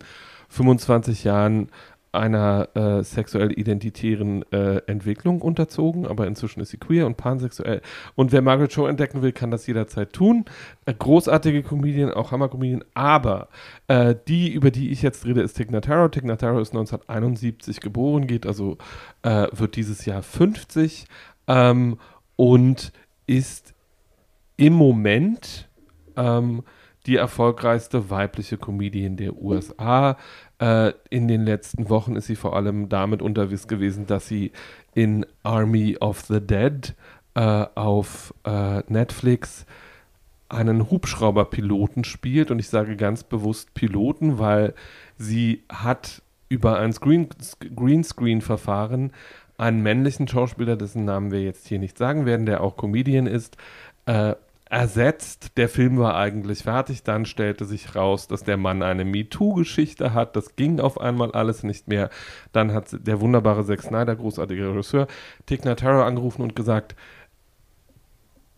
[0.50, 1.70] 25 Jahren
[2.12, 7.82] einer äh, sexuell identitären äh, Entwicklung unterzogen, aber inzwischen ist sie queer und pansexuell.
[8.16, 10.46] Und wer Margaret Cho entdecken will, kann das jederzeit tun.
[10.86, 13.50] Äh, großartige Comedian, auch Hammer-Comedian, aber
[13.88, 16.08] äh, die, über die ich jetzt rede, ist Tig Notaro.
[16.08, 18.78] Tig Notaro ist 1971 geboren, geht also,
[19.22, 21.06] äh, wird dieses Jahr 50
[21.48, 21.98] ähm,
[22.36, 22.92] und
[23.28, 23.74] ist
[24.58, 25.70] im Moment
[26.16, 26.64] ähm,
[27.06, 30.18] die erfolgreichste weibliche Comedian der USA.
[30.60, 34.52] Äh, in den letzten Wochen ist sie vor allem damit unterwegs gewesen, dass sie
[34.94, 36.94] in Army of the Dead
[37.36, 39.66] äh, auf äh, Netflix
[40.50, 42.52] einen Hubschrauberpiloten spielt.
[42.52, 44.74] Und ich sage ganz bewusst Piloten, weil
[45.18, 47.30] sie hat über ein Screen,
[47.76, 49.12] Greenscreen-Verfahren
[49.58, 53.58] einen männlichen Schauspieler, dessen Namen wir jetzt hier nicht sagen werden, der auch Comedian ist,
[54.06, 54.36] äh,
[54.70, 55.58] ersetzt.
[55.58, 57.04] Der Film war eigentlich fertig.
[57.04, 60.36] Dann stellte sich raus, dass der Mann eine MeToo-Geschichte hat.
[60.36, 62.10] Das ging auf einmal alles nicht mehr.
[62.52, 65.08] Dann hat der wunderbare Zack Snyder, großartiger Regisseur,
[65.48, 66.96] Tick Notaro angerufen und gesagt,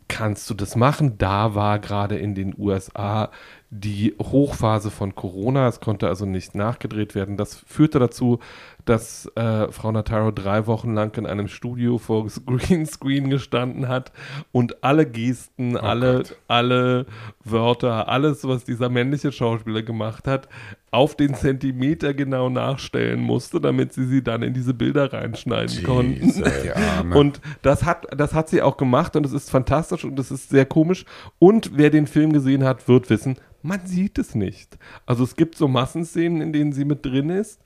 [0.09, 1.17] kannst du das machen?
[1.17, 3.31] Da war gerade in den USA
[3.69, 5.69] die Hochphase von Corona.
[5.69, 7.37] Es konnte also nicht nachgedreht werden.
[7.37, 8.39] Das führte dazu,
[8.85, 14.11] dass äh, Frau Nataro drei Wochen lang in einem Studio vor Greenscreen gestanden hat
[14.51, 16.37] und alle Gesten, alle, Gott.
[16.47, 17.05] alle
[17.43, 20.47] Wörter, alles, was dieser männliche Schauspieler gemacht hat,
[20.91, 26.25] auf den Zentimeter genau nachstellen musste, damit sie sie dann in diese Bilder reinschneiden konnten.
[26.25, 26.43] Jesus.
[26.75, 27.15] Arme.
[27.17, 30.49] Und das hat, das hat sie auch gemacht und es ist fantastisch und es ist
[30.49, 31.05] sehr komisch.
[31.39, 34.77] Und wer den Film gesehen hat, wird wissen, man sieht es nicht.
[35.05, 37.61] Also es gibt so Massenszenen, in denen sie mit drin ist.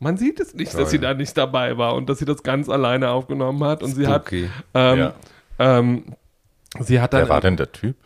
[0.00, 0.80] Man sieht es nicht, Toll.
[0.80, 3.82] dass sie da nicht dabei war und dass sie das ganz alleine aufgenommen hat.
[3.82, 4.50] Und sie hat, Spooky.
[4.74, 5.14] ähm, Ja.
[5.58, 6.04] ähm,
[6.80, 7.96] sie hat dann, Wer war denn der Typ?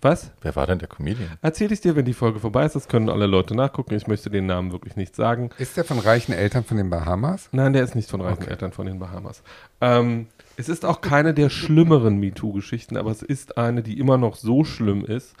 [0.00, 0.30] was?
[0.42, 1.28] Wer war denn der Comedian?
[1.42, 2.76] Erzähle ich dir, wenn die Folge vorbei ist.
[2.76, 3.94] Das können alle Leute nachgucken.
[3.94, 5.50] Ich möchte den Namen wirklich nicht sagen.
[5.58, 7.48] Ist der von reichen Eltern von den Bahamas?
[7.50, 9.42] Nein, der ist nicht von reichen Eltern von den Bahamas.
[9.80, 14.36] Ähm, es ist auch keine der schlimmeren MeToo-Geschichten, aber es ist eine, die immer noch
[14.36, 15.34] so schlimm ist,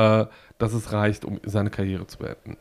[0.00, 0.26] äh,
[0.58, 2.56] dass es reicht, um seine Karriere zu beenden.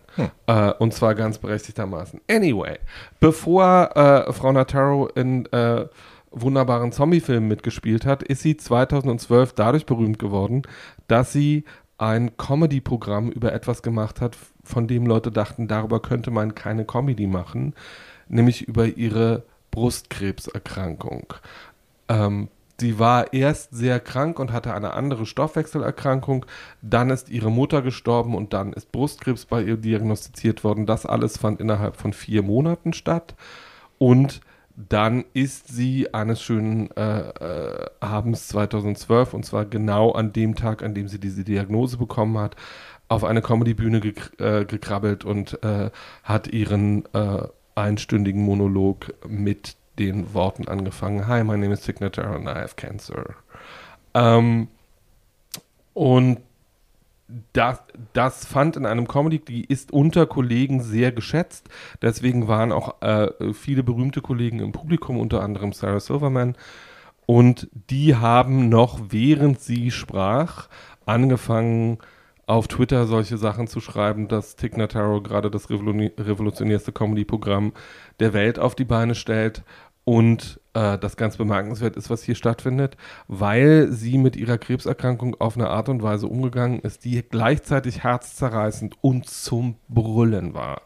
[0.47, 2.21] Äh, und zwar ganz berechtigtermaßen.
[2.29, 2.79] Anyway,
[3.19, 5.85] bevor äh, Frau Nataro in äh,
[6.31, 10.63] wunderbaren Zombie-Filmen mitgespielt hat, ist sie 2012 dadurch berühmt geworden,
[11.07, 11.65] dass sie
[11.97, 17.27] ein Comedy-Programm über etwas gemacht hat, von dem Leute dachten, darüber könnte man keine Comedy
[17.27, 17.73] machen,
[18.29, 21.33] nämlich über ihre Brustkrebserkrankung.
[22.07, 22.47] Ähm,
[22.79, 26.45] sie war erst sehr krank und hatte eine andere Stoffwechselerkrankung.
[26.81, 30.85] Dann ist ihre Mutter gestorben und dann ist Brustkrebs bei ihr diagnostiziert worden.
[30.85, 33.35] Das alles fand innerhalb von vier Monaten statt.
[33.97, 34.41] Und
[34.75, 40.83] dann ist sie eines schönen äh, äh, Abends 2012, und zwar genau an dem Tag,
[40.83, 42.55] an dem sie diese Diagnose bekommen hat,
[43.09, 45.89] auf eine Comedybühne gek äh, gekrabbelt und äh,
[46.23, 47.41] hat ihren äh,
[47.75, 51.27] einstündigen Monolog mit den Worten angefangen.
[51.27, 53.35] Hi, my name is Signature and I have cancer.
[54.13, 54.69] Ähm,
[55.93, 56.39] und
[57.53, 57.83] das,
[58.13, 61.69] das fand in einem Comedy, die ist unter Kollegen sehr geschätzt.
[62.01, 66.55] Deswegen waren auch äh, viele berühmte Kollegen im Publikum, unter anderem Sarah Silverman.
[67.27, 70.69] Und die haben noch, während sie sprach,
[71.05, 71.99] angefangen,
[72.47, 77.73] auf Twitter solche Sachen zu schreiben, dass Tig Notaro gerade das revolu- revolutionärste Comedy-Programm
[78.19, 79.61] der Welt auf die Beine stellt.
[80.09, 82.97] Und äh, das ganz bemerkenswert ist, was hier stattfindet,
[83.27, 88.95] weil sie mit ihrer Krebserkrankung auf eine Art und Weise umgegangen ist, die gleichzeitig herzzerreißend
[89.01, 90.81] und zum Brüllen war.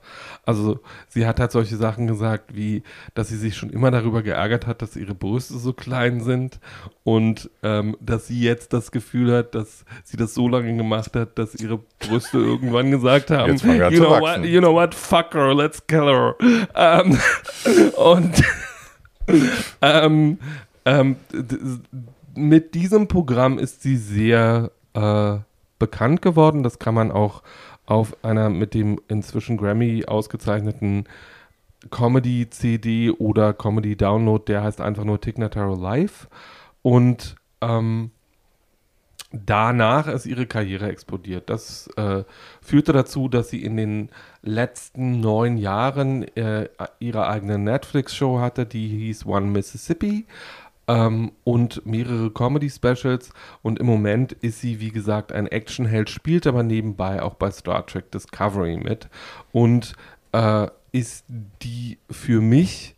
[0.46, 4.68] Also sie hat halt solche Sachen gesagt, wie, dass sie sich schon immer darüber geärgert
[4.68, 6.60] hat, dass ihre Brüste so klein sind
[7.04, 11.40] und ähm, dass sie jetzt das Gefühl hat, dass sie das so lange gemacht hat,
[11.40, 15.34] dass ihre Brüste irgendwann gesagt haben, you zu know, wachsen." what, you know what, fuck
[15.34, 16.36] her, let's kill her.
[16.76, 17.18] Ähm,
[17.96, 18.44] und
[19.82, 20.40] ähm,
[20.86, 21.16] ähm,
[22.36, 25.38] mit diesem Programm ist sie sehr äh,
[25.80, 26.64] bekannt geworden.
[26.64, 27.44] Das kann man auch
[27.86, 31.06] auf einer mit dem inzwischen Grammy ausgezeichneten
[31.90, 36.28] Comedy-CD oder Comedy-Download, der heißt einfach nur Tignataro Live.
[36.82, 38.12] Und ähm,
[39.34, 41.50] danach ist ihre Karriere explodiert.
[41.50, 42.24] Das äh,
[42.62, 44.10] führte dazu, dass sie in den
[44.44, 46.70] letzten neun Jahren äh,
[47.00, 50.26] ihre eigene Netflix-Show hatte, die hieß One Mississippi
[50.88, 53.32] ähm, und mehrere Comedy-Specials.
[53.64, 57.86] Und im Moment ist sie, wie gesagt, ein Actionheld, spielt aber nebenbei auch bei Star
[57.86, 59.10] Trek Discovery mit
[59.52, 59.94] und
[60.32, 61.26] äh, ist
[61.64, 62.96] die für mich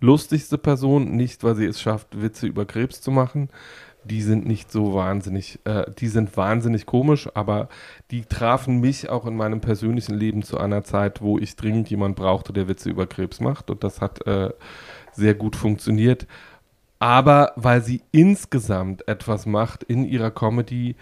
[0.00, 3.48] lustigste Person, nicht weil sie es schafft, Witze über Krebs zu machen,
[4.04, 7.68] die sind nicht so wahnsinnig, äh, die sind wahnsinnig komisch, aber
[8.10, 12.16] die trafen mich auch in meinem persönlichen Leben zu einer Zeit, wo ich dringend jemand
[12.16, 14.50] brauchte, der Witze über Krebs macht und das hat äh,
[15.12, 16.26] sehr gut funktioniert.
[16.98, 20.96] Aber weil sie insgesamt etwas macht in ihrer Comedy,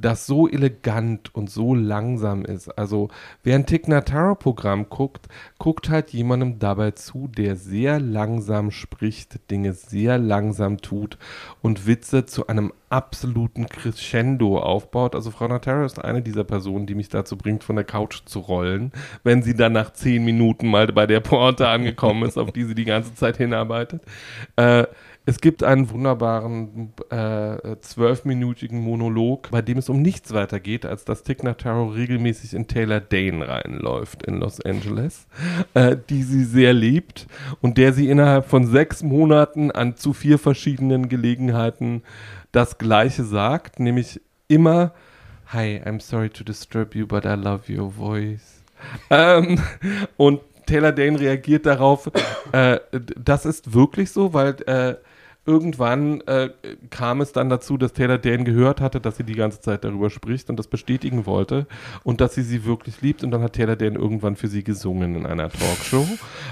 [0.00, 2.68] das so elegant und so langsam ist.
[2.78, 3.08] Also
[3.42, 5.28] wer ein Tick Notaro-Programm guckt,
[5.58, 11.18] guckt halt jemandem dabei zu, der sehr langsam spricht, Dinge sehr langsam tut
[11.62, 15.14] und Witze zu einem absoluten Crescendo aufbaut.
[15.14, 18.40] Also Frau Notaro ist eine dieser Personen, die mich dazu bringt, von der Couch zu
[18.40, 18.92] rollen,
[19.22, 22.74] wenn sie dann nach zehn Minuten mal bei der Porte angekommen ist, auf die sie
[22.74, 24.02] die ganze Zeit hinarbeitet.
[24.56, 24.86] Äh,
[25.26, 31.04] es gibt einen wunderbaren äh, zwölfminütigen Monolog, bei dem es um nichts weiter geht, als
[31.04, 35.26] dass Tick Notaro regelmäßig in Taylor Dane reinläuft in Los Angeles,
[35.74, 37.26] äh, die sie sehr liebt
[37.60, 42.02] und der sie innerhalb von sechs Monaten an zu vier verschiedenen Gelegenheiten
[42.52, 44.92] das Gleiche sagt, nämlich immer
[45.52, 48.62] Hi, I'm sorry to disturb you, but I love your voice.
[49.10, 49.60] Ähm,
[50.16, 52.10] und Taylor Dane reagiert darauf,
[52.52, 52.78] äh,
[53.16, 54.94] das ist wirklich so, weil äh,
[55.50, 56.50] irgendwann äh,
[56.90, 60.08] kam es dann dazu, dass Taylor Dane gehört hatte, dass sie die ganze Zeit darüber
[60.08, 61.66] spricht und das bestätigen wollte
[62.04, 65.16] und dass sie sie wirklich liebt und dann hat Taylor Dane irgendwann für sie gesungen
[65.16, 66.06] in einer Talkshow.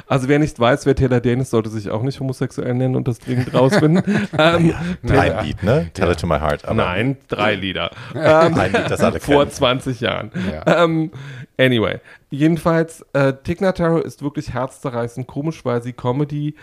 [0.09, 3.07] Also wer nicht weiß, wer Taylor Dane ist, sollte sich auch nicht homosexuell nennen und
[3.07, 4.03] das dringend rausfinden.
[4.39, 4.75] ähm,
[5.09, 5.91] Ein Lied, ne?
[5.95, 6.65] Tell it to my heart.
[6.75, 7.93] Nein, drei Lieder.
[8.15, 9.53] Ein Lied, das alle Vor kennen.
[9.53, 10.33] 20 Jahren.
[10.53, 10.85] Ja.
[10.85, 11.13] Ähm,
[11.57, 16.57] anyway, jedenfalls, äh, Tig Notaro ist wirklich herzzerreißend komisch, weil sie Comedy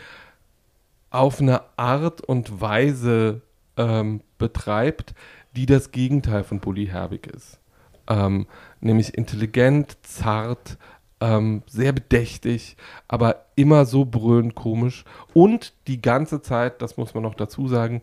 [1.16, 3.41] auf eine Art und Weise
[3.78, 5.13] ähm, betreibt,
[5.55, 7.59] die das Gegenteil von Bully Herbig ist.
[8.07, 8.45] Ähm,
[8.82, 10.78] nämlich intelligent, zart,
[11.22, 12.76] ähm, sehr bedächtig,
[13.07, 15.05] aber immer so brüllend komisch.
[15.34, 18.01] Und die ganze Zeit, das muss man noch dazu sagen,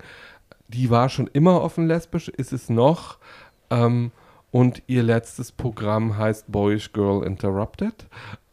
[0.69, 3.19] die war schon immer offen lesbisch, ist es noch.
[3.71, 4.11] Ähm,
[4.51, 8.07] und ihr letztes Programm heißt Boyish Girl Interrupted,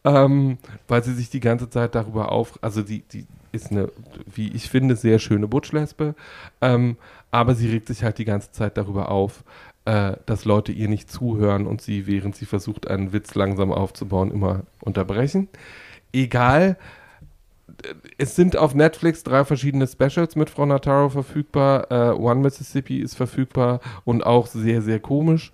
[0.04, 0.58] ähm,
[0.88, 3.90] weil sie sich die ganze Zeit darüber auf, also die, die ist eine,
[4.32, 6.14] wie ich finde, sehr schöne Butchlesbe,
[6.60, 6.96] ähm,
[7.30, 9.44] aber sie regt sich halt die ganze Zeit darüber auf,
[9.84, 14.30] äh, dass Leute ihr nicht zuhören und sie, während sie versucht, einen Witz langsam aufzubauen,
[14.30, 15.48] immer unterbrechen.
[16.12, 16.76] Egal,
[18.18, 21.90] es sind auf Netflix drei verschiedene Specials mit Frau Nataro verfügbar.
[21.90, 25.52] Äh, One Mississippi ist verfügbar und auch sehr, sehr komisch.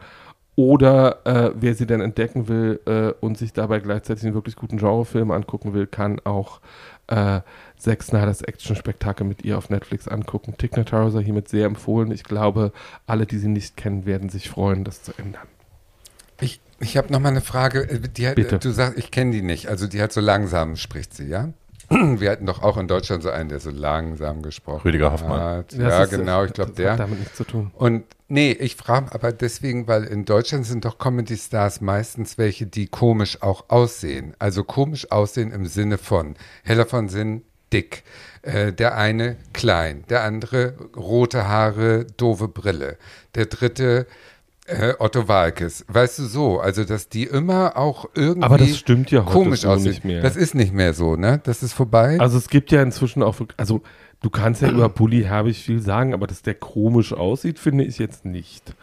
[0.57, 4.79] Oder äh, wer sie denn entdecken will äh, und sich dabei gleichzeitig einen wirklich guten
[4.79, 6.61] Genrefilm angucken will, kann auch
[7.09, 7.41] äh,
[7.77, 10.55] Zack Snyders Action-Spektakel mit ihr auf Netflix angucken.
[10.57, 12.11] Tick Notaro sei hiermit sehr empfohlen.
[12.11, 12.73] Ich glaube,
[13.07, 15.47] alle, die sie nicht kennen, werden sich freuen, das zu ändern.
[16.41, 18.01] Ich, ich habe noch mal eine Frage.
[18.17, 18.59] Die hat, Bitte.
[18.59, 19.69] Du sagst, ich kenne die nicht.
[19.69, 21.51] Also die hat so langsam spricht sie, ja?
[22.21, 25.41] Wir hatten doch auch in Deutschland so einen, der so langsam gesprochen Rüdiger Hoffmann.
[25.41, 25.73] hat.
[25.73, 26.97] Das Ja, ist- genau, ich glaube das hat der.
[26.97, 27.71] damit nichts zu tun.
[27.75, 32.87] Und nee, ich frage aber deswegen, weil in Deutschland sind doch Comedy-Stars meistens welche, die
[32.89, 34.35] komisch auch aussehen.
[34.39, 36.35] Also komisch aussehen im Sinne von
[36.65, 38.03] heller von Sinn, dick.
[38.43, 42.97] Äh, der eine klein, der andere rote Haare, doofe Brille.
[43.35, 44.07] Der dritte
[44.67, 45.85] äh, Otto Walkes.
[45.89, 49.61] Weißt du so, also dass die immer auch irgendwie Aber das stimmt ja heute komisch
[49.61, 49.91] so aussehen.
[49.91, 50.23] nicht mehr.
[50.23, 51.41] Das ist nicht mehr so, ne?
[51.45, 52.19] Das ist vorbei.
[52.21, 53.83] Also es gibt ja inzwischen auch, also
[54.21, 57.99] du kannst ja über Bully Herbig viel sagen, aber dass der komisch aussieht, finde ich
[57.99, 58.75] jetzt nicht.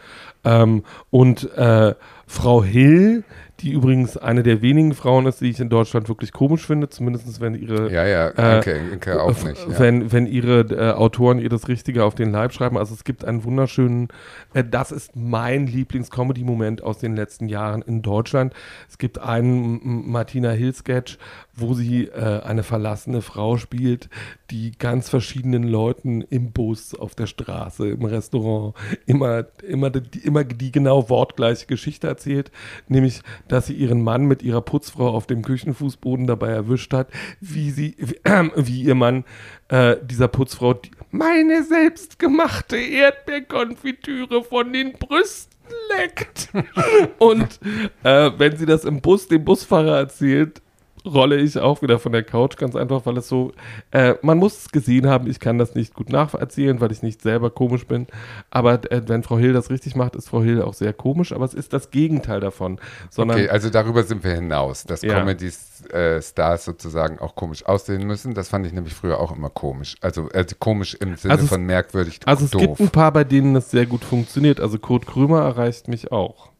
[0.44, 1.94] Ähm, und äh,
[2.26, 3.24] Frau Hill,
[3.64, 7.40] die übrigens eine der wenigen Frauen ist, die ich in Deutschland wirklich komisch finde, zumindest
[7.40, 9.66] wenn ihre ja, ja, äh, Inke, Inke auch nicht.
[9.66, 9.78] Ja.
[9.78, 12.76] wenn, wenn ihre äh, Autoren ihr das Richtige auf den Leib schreiben.
[12.76, 14.08] Also es gibt einen wunderschönen,
[14.52, 18.52] äh, das ist mein Lieblings-Comedy-Moment aus den letzten Jahren in Deutschland.
[18.88, 21.16] Es gibt einen Martina Hill-Sketch,
[21.56, 24.08] wo sie äh, eine verlassene Frau spielt,
[24.50, 28.74] die ganz verschiedenen Leuten im Bus, auf der Straße, im Restaurant
[29.06, 32.50] immer, immer, die, immer die genau wortgleiche Geschichte erzählt,
[32.88, 37.08] nämlich, dass sie ihren Mann mit ihrer Putzfrau auf dem Küchenfußboden dabei erwischt hat,
[37.40, 39.24] wie sie, wie, äh, wie ihr Mann
[39.68, 45.54] äh, dieser Putzfrau die, meine selbstgemachte Erdbeerkonfitüre von den Brüsten
[45.96, 46.48] leckt.
[47.18, 47.60] Und
[48.02, 50.60] äh, wenn sie das im Bus dem Busfahrer erzählt,
[51.06, 53.52] rolle ich auch wieder von der Couch, ganz einfach, weil es so,
[53.90, 57.20] äh, man muss es gesehen haben, ich kann das nicht gut nacherzählen, weil ich nicht
[57.20, 58.06] selber komisch bin,
[58.50, 61.44] aber äh, wenn Frau Hill das richtig macht, ist Frau Hill auch sehr komisch, aber
[61.44, 62.78] es ist das Gegenteil davon,
[63.10, 65.20] sondern Okay, also darüber sind wir hinaus, dass Ja.
[65.20, 68.34] Comedy-Stars sozusagen auch komisch aussehen müssen.
[68.34, 69.96] Das fand ich nämlich früher auch immer komisch.
[70.00, 72.60] Also, also komisch im Sinne Also es- von merkwürdig Also es doof.
[72.62, 74.60] gibt ein paar, bei denen das sehr gut funktioniert.
[74.60, 76.50] Also Kurt Krömer erreicht mich auch,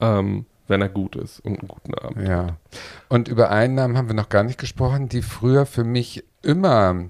[0.00, 2.26] ähm, wenn er gut ist und einen guten Abend.
[2.26, 2.56] Ja.
[3.08, 7.04] Und über einen Namen haben wir noch gar nicht gesprochen, die früher für mich immer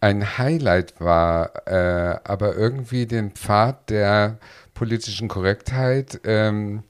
[0.00, 4.38] ein Highlight war, äh, aber irgendwie den Pfad der
[4.74, 6.82] politischen Korrektheit ähm,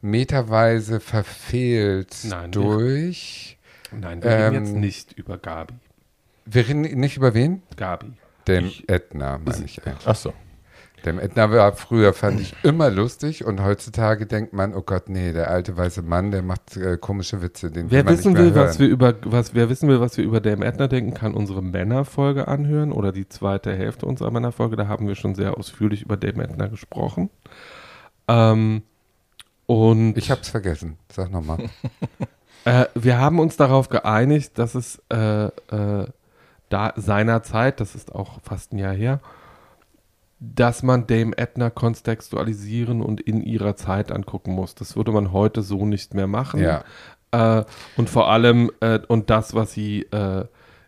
[0.00, 3.58] meterweise verfehlt Nein, wir- durch.
[3.92, 5.74] Nein, wir reden Ähm, jetzt nicht über Gabi.
[6.46, 7.62] Wir reden nicht über wen?
[7.76, 8.12] Gabi.
[8.46, 10.06] Dem Ich- Edna, meine ich eigentlich.
[10.06, 10.32] Ach so.
[11.04, 15.32] Dem Edna war früher, fand ich immer lustig und heutzutage denkt man, oh Gott, nee,
[15.32, 18.66] der alte weiße Mann, der macht äh, komische Witze, den Wer wissen will, hören.
[18.66, 21.62] was wir über was wer wissen will, was wir über Dame Edna denken, kann unsere
[21.62, 24.76] Männerfolge anhören oder die zweite Hälfte unserer Männerfolge.
[24.76, 27.30] Da haben wir schon sehr ausführlich über Dame Edna gesprochen.
[28.28, 28.82] Ähm,
[29.66, 31.58] und Ich hab's vergessen, sag nochmal.
[32.66, 36.06] Äh, wir haben uns darauf geeinigt, dass es äh, äh,
[36.68, 39.20] da seinerzeit, das ist auch fast ein Jahr her,
[40.40, 44.74] dass man Dame Edna kontextualisieren und in ihrer Zeit angucken muss.
[44.74, 46.60] Das würde man heute so nicht mehr machen.
[46.60, 46.82] Ja.
[47.30, 47.64] Äh,
[47.98, 50.46] und vor allem, äh, und das, was sie äh,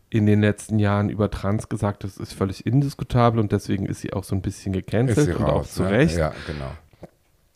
[0.08, 4.14] in den letzten Jahren über Trans gesagt hat, ist völlig indiskutabel und deswegen ist sie
[4.14, 5.90] auch so ein bisschen gecancelt sie und auch raus, zu ne?
[5.90, 6.16] Recht.
[6.16, 6.70] Ja, genau.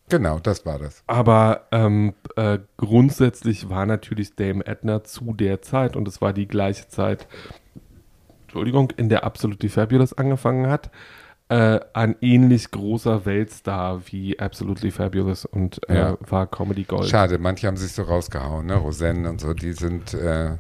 [0.09, 1.03] Genau, das war das.
[1.07, 6.47] Aber ähm, äh, grundsätzlich war natürlich Dame Edna zu der Zeit, und es war die
[6.47, 7.27] gleiche Zeit,
[8.43, 10.91] Entschuldigung, in der Absolutely Fabulous angefangen hat,
[11.49, 16.19] äh, ein ähnlich großer Weltstar wie Absolutely Fabulous und äh, Ja.
[16.21, 17.09] war Comedy Gold.
[17.09, 18.75] Schade, manche haben sich so rausgehauen, ne?
[18.77, 20.57] Rosennen und so, die sind äh,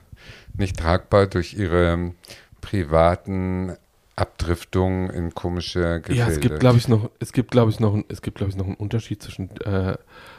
[0.57, 2.13] nicht tragbar durch ihre
[2.61, 3.77] privaten
[4.17, 6.21] Abdriftungen in komische Gefilde.
[6.21, 8.57] Ja, es gibt, glaube ich, noch, es gibt, glaube ich, noch, es gibt, glaube ich,
[8.57, 9.97] noch einen Unterschied zwischen, äh,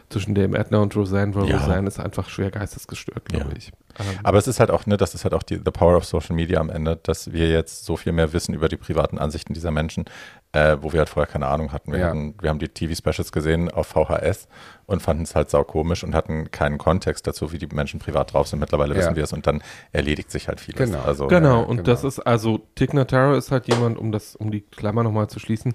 [0.09, 1.57] zwischen Dame Edna und Roseanne, weil Ja.
[1.57, 3.55] Roseanne ist einfach schwer geistesgestört, glaube Ja.
[3.57, 3.71] ich.
[3.99, 6.05] Ähm, Aber es ist halt auch, ne, das ist halt auch die the power of
[6.05, 9.53] Social Media am Ende, dass wir jetzt so viel mehr wissen über die privaten Ansichten
[9.53, 10.05] dieser Menschen,
[10.53, 11.91] äh, wo wir halt vorher keine Ahnung hatten.
[11.91, 12.07] Wir, Ja.
[12.07, 14.47] hatten, wir haben die TV-Specials gesehen auf VHS
[14.85, 18.47] und fanden es halt saukomisch und hatten keinen Kontext dazu, wie die Menschen privat drauf
[18.47, 18.59] sind.
[18.59, 20.89] Mittlerweile wissen wir es und dann erledigt sich halt vieles.
[20.91, 21.01] Genau.
[21.03, 21.83] Also, Genau, Ja, und genau.
[21.87, 25.39] das ist also, Tig Notaro ist halt jemand, um das, um die Klammer nochmal zu
[25.39, 25.73] schließen,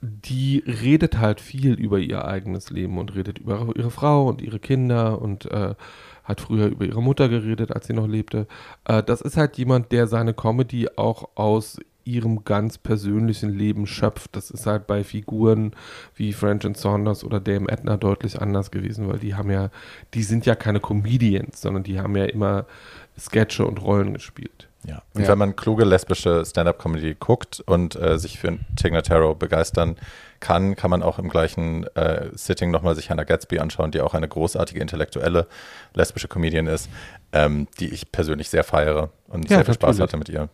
[0.00, 4.58] die redet halt viel über ihr eigenes Leben und redet über ihre Frau und ihre
[4.58, 5.74] Kinder und äh,
[6.24, 8.46] hat früher über ihre Mutter geredet, als sie noch lebte.
[8.84, 14.34] Äh, das ist halt jemand, der seine Comedy auch aus ihrem ganz persönlichen Leben schöpft.
[14.34, 15.72] Das ist halt bei Figuren
[16.14, 19.70] wie French and Saunders oder Dame Edna deutlich anders gewesen, weil die haben ja,
[20.14, 22.66] die sind ja keine Comedians, sondern die haben ja immer
[23.18, 24.69] Sketche und Rollen gespielt.
[24.86, 25.02] Ja.
[25.14, 25.28] Und Ja.
[25.28, 29.96] wenn man kluge lesbische Stand-up-Comedy guckt und äh, sich für Tigna Tarot begeistern
[30.40, 34.14] kann, kann man auch im gleichen äh, Sitting nochmal sich Hannah Gatsby anschauen, die auch
[34.14, 35.46] eine großartige intellektuelle
[35.94, 36.88] lesbische Comedian ist,
[37.32, 40.00] ähm, die ich persönlich sehr feiere und Ja, sehr viel Spaß natürlich.
[40.00, 40.48] hatte mit ihr.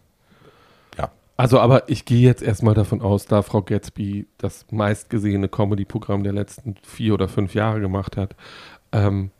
[0.99, 6.25] Ja, Also, aber ich gehe jetzt erstmal davon aus, da Frau Gatsby das meistgesehene Comedy-Programm
[6.25, 8.35] der letzten vier oder fünf Jahre gemacht hat,
[8.91, 9.31] ähm,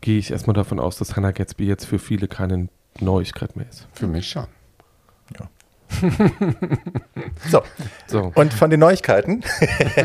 [0.00, 2.68] gehe ich erstmal davon aus, dass Hannah Gatsby jetzt für viele keine
[3.00, 3.86] Neuigkeit mehr ist.
[3.92, 4.46] Für mich schon.
[7.50, 7.62] so.
[8.06, 8.32] So.
[8.34, 9.42] Und von den Neuigkeiten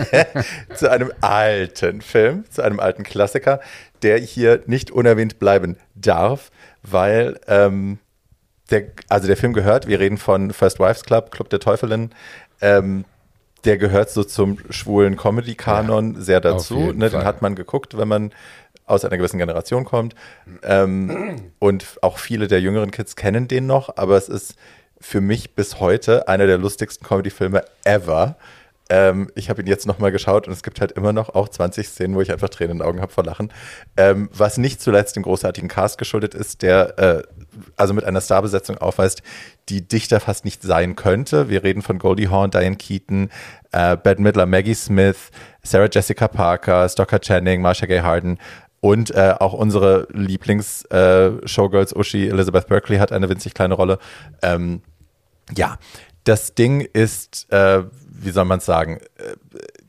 [0.76, 3.60] zu einem alten Film, zu einem alten Klassiker,
[4.02, 6.52] der hier nicht unerwähnt bleiben darf,
[6.84, 8.00] weil ähm,
[8.72, 12.12] der, also der Film gehört, wir reden von First Wives Club, Club der Teufelin,
[12.62, 13.06] ähm,
[13.66, 16.94] der gehört so zum schwulen Comedy-Kanon sehr dazu.
[16.94, 18.32] Ne, den hat man geguckt, wenn man
[18.90, 20.16] aus einer gewissen Generation kommt.
[20.64, 24.56] Ähm, und auch viele der jüngeren Kids kennen den noch, aber es ist
[25.00, 28.36] für mich bis heute einer der lustigsten Comedy-Filme ever.
[28.92, 31.88] Ähm, ich habe ihn jetzt nochmal geschaut und es gibt halt immer noch auch 20
[31.88, 33.54] Szenen, wo ich einfach Tränen in den Augen habe vor Lachen.
[33.98, 37.24] Ähm, was nicht zuletzt dem großartigen Cast geschuldet ist, der äh,
[37.78, 39.22] also mit einer Starbesetzung aufweist,
[39.70, 41.50] die dichter fast nicht sein könnte.
[41.50, 43.30] Wir reden von Goldie Hawn, Diane Keaton,
[43.72, 45.30] äh, Bette Midler, Maggie Smith,
[45.62, 48.40] Sarah Jessica Parker, Stocker Channing, Marsha Gay Harden
[48.82, 54.00] und äh, auch unsere Lieblings-Showgirls Uschi, Elizabeth Berkeley hat eine winzig kleine Rolle.
[54.42, 54.82] Ähm,
[55.56, 55.78] ja,
[56.24, 59.00] das Ding ist, äh, wie soll man es sagen?
[59.18, 59.36] Äh,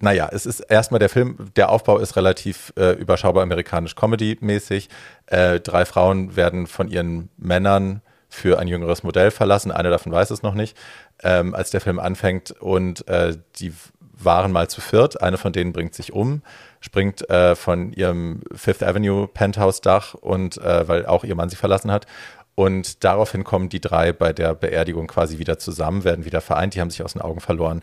[0.00, 4.88] naja, es ist erstmal der Film, der Aufbau ist relativ äh, überschaubar amerikanisch Comedy-mäßig.
[5.26, 9.72] Äh, drei Frauen werden von ihren Männern für ein jüngeres Modell verlassen.
[9.72, 10.76] Eine davon weiß es noch nicht,
[11.22, 12.52] ähm, als der Film anfängt.
[12.52, 13.74] Und äh, die
[14.12, 15.20] waren mal zu viert.
[15.20, 16.42] Eine von denen bringt sich um.
[16.80, 21.92] Springt äh, von ihrem Fifth Avenue Penthouse-Dach und äh, weil auch ihr Mann sie verlassen
[21.92, 22.06] hat.
[22.54, 26.80] Und daraufhin kommen die drei bei der Beerdigung quasi wieder zusammen, werden wieder vereint, die
[26.80, 27.82] haben sich aus den Augen verloren.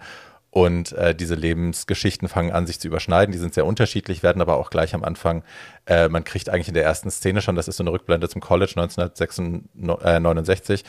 [0.50, 3.32] Und äh, diese Lebensgeschichten fangen an, sich zu überschneiden.
[3.32, 5.44] Die sind sehr unterschiedlich, werden aber auch gleich am Anfang,
[5.86, 8.42] äh, man kriegt eigentlich in der ersten Szene schon, das ist so eine Rückblende zum
[8.42, 10.84] College 1969,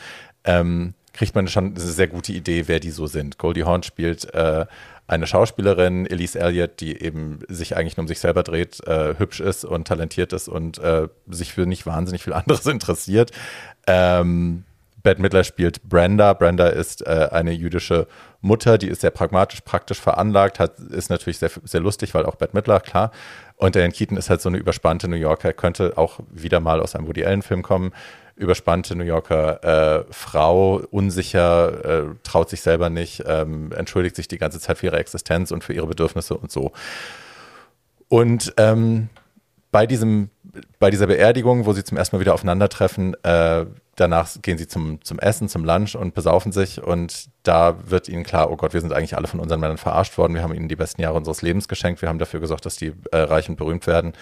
[0.45, 3.37] ähm, kriegt man schon eine sehr gute Idee, wer die so sind.
[3.37, 4.65] Goldie Hawn spielt äh,
[5.09, 9.39] eine Schauspielerin, Elise Elliott, die eben sich eigentlich nur um sich selber dreht, äh, hübsch
[9.39, 13.31] ist und talentiert ist und äh, sich für nicht wahnsinnig viel anderes interessiert.
[13.87, 14.65] Ähm,
[15.01, 16.33] Bette Midler spielt Brenda.
[16.33, 18.07] Brenda ist äh, eine jüdische
[18.41, 22.35] Mutter, die ist sehr pragmatisch, praktisch veranlagt, hat, ist natürlich sehr, sehr lustig, weil auch
[22.35, 23.11] Bette Midler, klar.
[23.55, 26.95] Und Diane Keaton ist halt so eine überspannte New Yorker, könnte auch wieder mal aus
[26.95, 27.91] einem Woody Allen-Film kommen.
[28.39, 29.63] Überspannte New Yorker
[29.99, 34.85] äh, Frau, unsicher, äh, traut sich selber nicht, ähm, entschuldigt sich die ganze Zeit für
[34.85, 36.71] ihre Existenz und für ihre Bedürfnisse und so.
[38.07, 39.09] Und ähm,
[39.71, 40.29] bei diesem,
[40.79, 43.65] bei dieser Beerdigung, wo sie zum ersten Mal wieder aufeinandertreffen, äh,
[43.95, 46.81] danach gehen sie zum, zum Essen, zum Lunch und besaufen sich.
[46.81, 50.17] Und da wird ihnen klar, oh Gott, wir sind eigentlich alle von unseren Männern verarscht
[50.17, 52.77] worden, wir haben ihnen die besten Jahre unseres Lebens geschenkt, wir haben dafür gesorgt, dass
[52.77, 54.13] die äh, reich und berühmt werden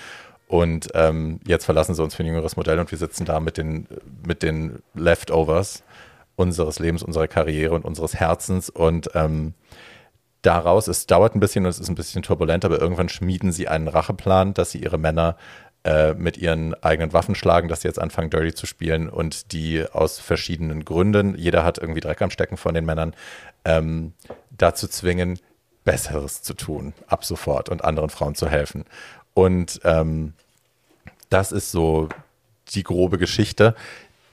[0.48, 3.58] und ähm, jetzt verlassen sie uns für ein jüngeres Modell und wir sitzen da mit
[3.58, 3.88] den,
[4.26, 5.84] mit den Leftovers
[6.36, 9.54] unseres Lebens, unserer Karriere und unseres Herzens und ähm,
[10.42, 13.68] daraus, es dauert ein bisschen und es ist ein bisschen turbulent, aber irgendwann schmieden sie
[13.68, 15.36] einen Racheplan, dass sie ihre Männer
[15.84, 19.86] äh, mit ihren eigenen Waffen schlagen, dass sie jetzt anfangen, Dirty zu spielen und die
[19.92, 23.14] aus verschiedenen Gründen, jeder hat irgendwie Dreck am Stecken von den Männern,
[23.66, 24.14] ähm,
[24.52, 25.40] dazu zwingen,
[25.84, 28.84] Besseres zu tun, ab sofort und anderen Frauen zu helfen.
[29.38, 30.34] Und ähm,
[31.30, 32.10] das ist so
[32.70, 33.76] die grobe Geschichte.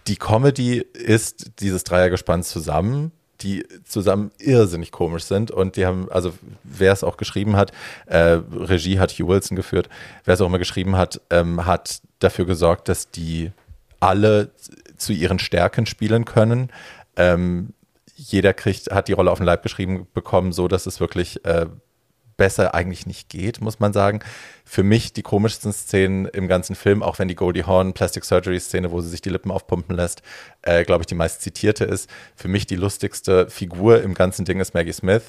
[0.06, 6.32] Die Comedy ist dieses Dreiergespann zusammen die zusammen irrsinnig komisch sind und die haben, also
[6.62, 7.72] wer es auch geschrieben hat,
[8.06, 9.90] äh, Regie hat Hugh Wilson geführt,
[10.24, 13.50] wer es auch immer geschrieben hat, ähm, hat dafür gesorgt, dass die
[14.00, 14.52] alle
[14.96, 16.70] zu ihren Stärken spielen können.
[17.16, 17.74] Ähm,
[18.14, 21.66] jeder kriegt, hat die Rolle auf den Leib geschrieben bekommen, so dass es wirklich äh,
[22.36, 24.20] besser eigentlich nicht geht, muss man sagen.
[24.64, 28.60] Für mich die komischsten Szenen im ganzen Film, auch wenn die Goldie Horn Plastic Surgery
[28.60, 30.22] Szene, wo sie sich die Lippen aufpumpen lässt,
[30.62, 32.08] äh, glaube ich, die meist zitierte ist.
[32.34, 35.22] Für mich die lustigste Figur im ganzen Ding ist Maggie Smith.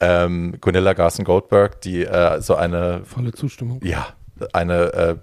[0.00, 3.04] Ähm, Gunilla Garson Goldberg, die äh, so eine.
[3.04, 3.80] Volle Zustimmung.
[3.84, 4.08] Ja,
[4.52, 5.16] eine äh,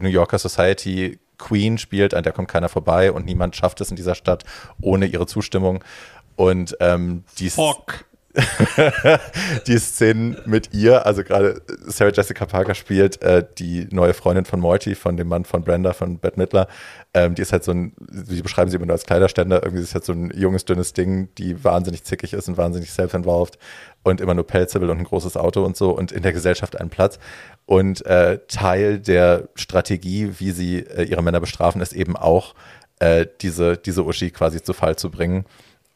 [0.00, 3.96] New Yorker Society Queen spielt, an der kommt keiner vorbei und niemand schafft es in
[3.96, 4.44] dieser Stadt
[4.80, 5.82] ohne ihre Zustimmung.
[6.36, 8.04] Und ähm, die Fuck.
[9.66, 14.60] die Szenen mit ihr, also gerade Sarah Jessica Parker spielt äh, die neue Freundin von
[14.60, 16.68] Morty, von dem Mann von Brenda, von Bette Midler.
[17.12, 19.94] Ähm, die ist halt so ein, sie beschreiben sie immer nur als Kleiderständer, irgendwie ist
[19.94, 23.58] halt so ein junges, dünnes Ding, die wahnsinnig zickig ist und wahnsinnig self-involved
[24.04, 26.78] und immer nur Pelze will und ein großes Auto und so und in der Gesellschaft
[26.80, 27.18] einen Platz.
[27.66, 32.54] Und äh, Teil der Strategie, wie sie äh, ihre Männer bestrafen, ist eben auch,
[33.00, 35.46] äh, diese, diese Uschi quasi zu Fall zu bringen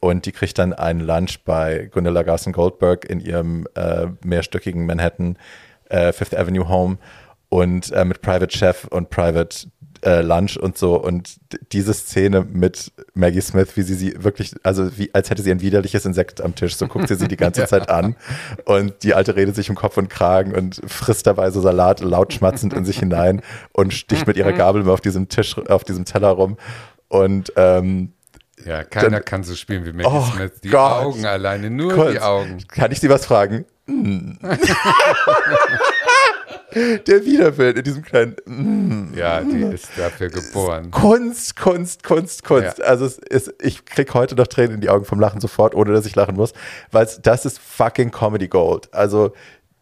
[0.05, 5.39] und die kriegt dann einen Lunch bei Gunilla Garson Goldberg in ihrem äh, mehrstöckigen Manhattan
[5.89, 6.99] äh, Fifth Avenue Home
[7.49, 9.67] und äh, mit Private Chef und Private
[10.03, 11.03] äh, Lunch und so.
[11.03, 11.37] Und
[11.73, 15.63] diese Szene mit Maggie Smith, wie sie sie wirklich, also wie als hätte sie ein
[15.63, 17.67] widerliches Insekt am Tisch, so guckt sie sie die ganze ja.
[17.67, 18.15] Zeit an.
[18.67, 22.35] Und die alte redet sich um Kopf und Kragen und frisst dabei so Salat laut
[22.35, 23.41] schmatzend in sich hinein
[23.73, 26.59] und sticht mit ihrer Gabel auf diesem Tisch, auf diesem Teller rum.
[27.09, 28.13] Und ähm,
[28.65, 30.61] ja, keiner dann, kann so spielen wie Maggie oh Smith.
[30.63, 31.05] Die Gott.
[31.05, 32.59] Augen alleine, nur Kurz, die Augen.
[32.69, 33.65] Kann ich Sie was fragen?
[33.87, 34.39] Hm.
[36.75, 38.35] Der Widerwillen in diesem kleinen.
[38.47, 39.15] Mm.
[39.17, 40.91] Ja, die ist dafür geboren.
[40.91, 42.79] Kunst, Kunst, Kunst, Kunst.
[42.79, 42.85] Ja.
[42.85, 46.05] Also ist, ich krieg heute noch Tränen in die Augen vom Lachen sofort, ohne dass
[46.05, 46.53] ich lachen muss,
[46.91, 48.93] weil das ist fucking Comedy Gold.
[48.93, 49.33] Also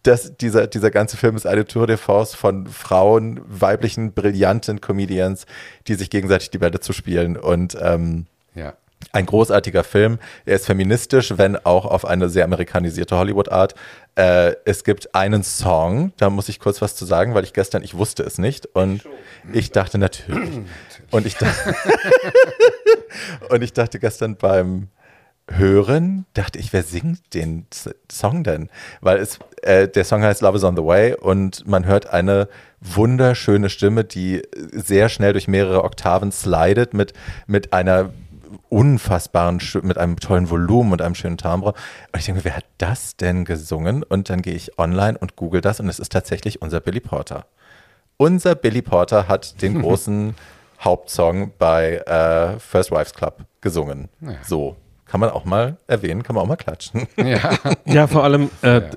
[0.03, 5.47] das, dieser, dieser ganze Film ist eine Tour de Force von Frauen, weiblichen, brillanten Comedians,
[5.87, 8.75] die sich gegenseitig die Bälle zu spielen und ähm, ja.
[9.11, 10.19] Ein großartiger Film.
[10.45, 13.75] Er ist feministisch, wenn auch auf eine sehr amerikanisierte Hollywood-Art.
[14.15, 17.83] Äh, es gibt einen Song, da muss ich kurz was zu sagen, weil ich gestern,
[17.83, 19.03] ich wusste es nicht und
[19.53, 20.61] ich dachte natürlich.
[21.11, 21.75] Und ich, dachte,
[23.51, 24.89] und ich dachte gestern beim
[25.47, 27.67] Hören, dachte ich, wer singt den
[28.11, 28.71] Song denn?
[29.03, 32.49] Weil es, äh, der Song heißt Love is on the Way und man hört eine
[32.81, 34.41] wunderschöne Stimme, die
[34.73, 37.13] sehr schnell durch mehrere Oktaven slidet mit,
[37.47, 38.15] mit einer
[38.69, 41.75] unfassbaren, mit einem tollen Volumen und einem schönen Timbre.
[42.13, 44.03] Und ich denke, wer hat das denn gesungen?
[44.03, 47.47] Und dann gehe ich online und google das und es ist tatsächlich unser Billy Porter.
[48.17, 50.35] Unser Billy Porter hat den großen
[50.81, 54.09] Hauptsong bei äh, First Wives Club gesungen.
[54.21, 54.37] Ja.
[54.45, 54.77] So.
[55.13, 57.07] Kann man auch mal erwähnen, kann man auch mal klatschen.
[57.19, 57.51] Ja.
[57.85, 58.91] Ja, vor allem, äh, Ja.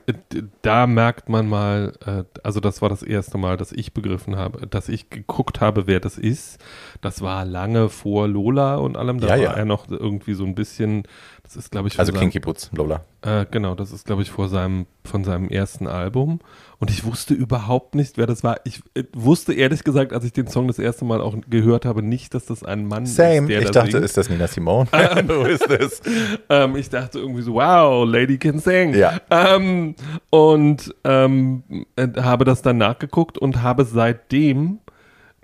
[0.62, 4.66] da merkt man mal, äh, also das war das erste Mal, dass ich begriffen habe,
[4.66, 6.64] dass ich geguckt habe, wer das ist.
[7.02, 9.20] Das war lange vor Lola und allem.
[9.20, 9.52] Da Ja, war ja.
[9.56, 11.04] er noch irgendwie so ein bisschen,
[11.46, 13.06] das ist, glaube ich, Also Kinky Boots, Lola.
[13.22, 16.40] Äh, genau, das ist, glaube ich, vor seinem, von seinem ersten Album.
[16.80, 18.58] Und ich wusste überhaupt nicht, wer das war.
[18.66, 22.02] Ich äh, wusste ehrlich gesagt, als ich den Song das erste Mal auch gehört habe,
[22.02, 23.42] nicht, dass das ein Mann Same.
[23.42, 24.06] ist, der ich da dachte, singt.
[24.06, 24.90] ist das Nina Simone?
[24.92, 26.02] Who is this?
[26.50, 28.96] Ähm, ich dachte irgendwie so, wow, Lady can sing.
[28.96, 29.22] Ja.
[29.30, 29.94] Ähm,
[30.32, 31.64] und ähm,
[31.96, 34.80] äh, habe das dann nachgeguckt und habe seitdem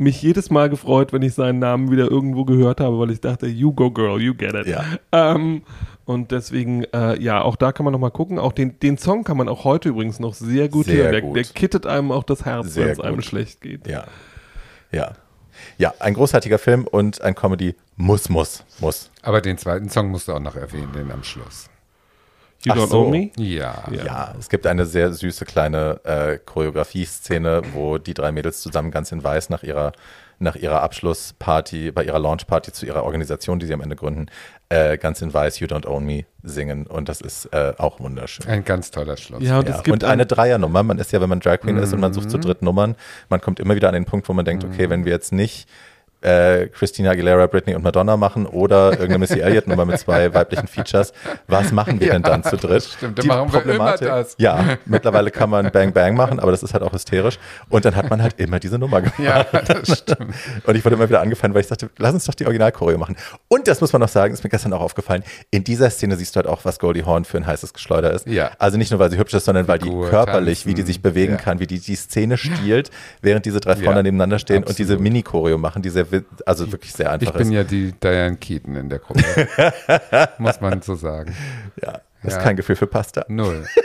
[0.02, 3.48] mich jedes Mal gefreut, wenn ich seinen Namen wieder irgendwo gehört habe, weil ich dachte,
[3.48, 4.68] you go girl, you get it.
[4.68, 4.84] Ja.
[5.12, 5.64] Ähm,
[6.06, 8.40] und deswegen, äh, ja, auch da kann man noch mal gucken.
[8.40, 11.12] Auch den, den Song kann man auch heute übrigens noch sehr gut Sehr hören.
[11.12, 11.36] Der, gut.
[11.36, 13.88] der kittet einem auch das Herz, wenn es einem schlecht geht.
[13.88, 14.06] Ja.
[14.92, 15.14] Ja.
[15.78, 19.12] Ja, ein großartiger Film und ein Comedy muss, muss, muss.
[19.22, 21.70] Aber den zweiten Song musst du auch noch erwähnen, den am Schluss.
[22.66, 23.02] You Ach don't so.
[23.06, 23.32] own me?
[23.38, 23.84] Ja.
[23.92, 24.04] Ja.
[24.06, 29.12] Ja, es gibt eine sehr süße kleine äh, Choreografie-Szene, wo die drei Mädels zusammen ganz
[29.12, 29.94] in weiß nach ihrer,
[30.40, 34.28] nach ihrer Abschlussparty, bei ihrer Launchparty zu ihrer Organisation, die sie am Ende gründen,
[34.70, 36.88] äh, ganz in weiß You Don't Own Me singen.
[36.88, 38.48] Und das ist äh, auch wunderschön.
[38.48, 39.42] Ein ganz toller Schluss.
[39.44, 40.84] Ja, und Ja, es gibt und eine Dreiernummer.
[40.84, 42.30] Man ist ja, wenn man Drag Queen ist und man sucht Mhm.
[42.32, 42.96] zu dritt Nummern,
[43.30, 45.68] man kommt immer wieder an den Punkt, wo man denkt, okay, wenn wir jetzt nicht
[46.22, 50.68] äh, Christina Aguilera, Britney und Madonna machen oder irgendeine Missy Elliott Nummer mit zwei weiblichen
[50.68, 51.14] Features,
[51.48, 52.84] was machen wir denn dann zu dritt?
[52.84, 54.36] stimmt, dann machen wir immer das.
[54.38, 57.40] Ja, mittlerweile kann man Bang Bang machen, aber das ist halt auch hysterisch.
[57.70, 59.20] Und dann hat man halt immer diese Nummer gemacht.
[59.20, 60.34] Ja, das stimmt.
[60.66, 63.16] Und ich wurde immer wieder angefallen, weil ich dachte, lass uns doch die Original-Choreo machen.
[63.48, 66.36] Und das muss man noch sagen, ist mir gestern auch aufgefallen, in dieser Szene siehst
[66.36, 68.28] du halt auch, was Goldie Hawn für ein heißes Geschleuder ist.
[68.28, 68.52] Ja.
[68.60, 70.88] Also nicht nur, weil sie hübsch ist, sondern weil die Figur, körperlich, wie die tanzen.
[70.88, 71.38] sich bewegen Ja.
[71.40, 72.90] kann, wie die die Szene stiehlt,
[73.22, 75.02] während diese drei Frauen Ja, nebeneinander stehen und diese absolut.
[75.04, 76.11] Mini-Choreo machen, die sehr,
[76.46, 77.54] also wirklich sehr Ich einfach bin ist.
[77.54, 79.24] ja die Diane Keaton in der Gruppe.
[80.38, 81.36] Muss man so sagen.
[81.82, 82.44] Ja, das ist Ja.
[82.44, 83.26] kein Gefühl für Pasta.
[83.28, 83.66] Null.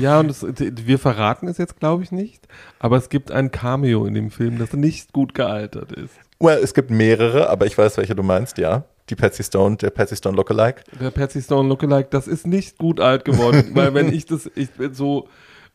[0.00, 2.46] Ja, und es, wir verraten es jetzt, glaube ich, nicht.
[2.80, 6.14] Aber es gibt ein Cameo in dem Film, das nicht gut gealtert ist.
[6.40, 8.84] Well, es gibt mehrere, aber ich weiß, welche du meinst, ja.
[9.08, 10.82] Die Patsy Stone, der Patsy Stone Lookalike.
[11.00, 13.70] Der Patsy Stone Lookalike, das ist nicht gut alt geworden.
[13.74, 15.28] weil wenn ich das, ich bin so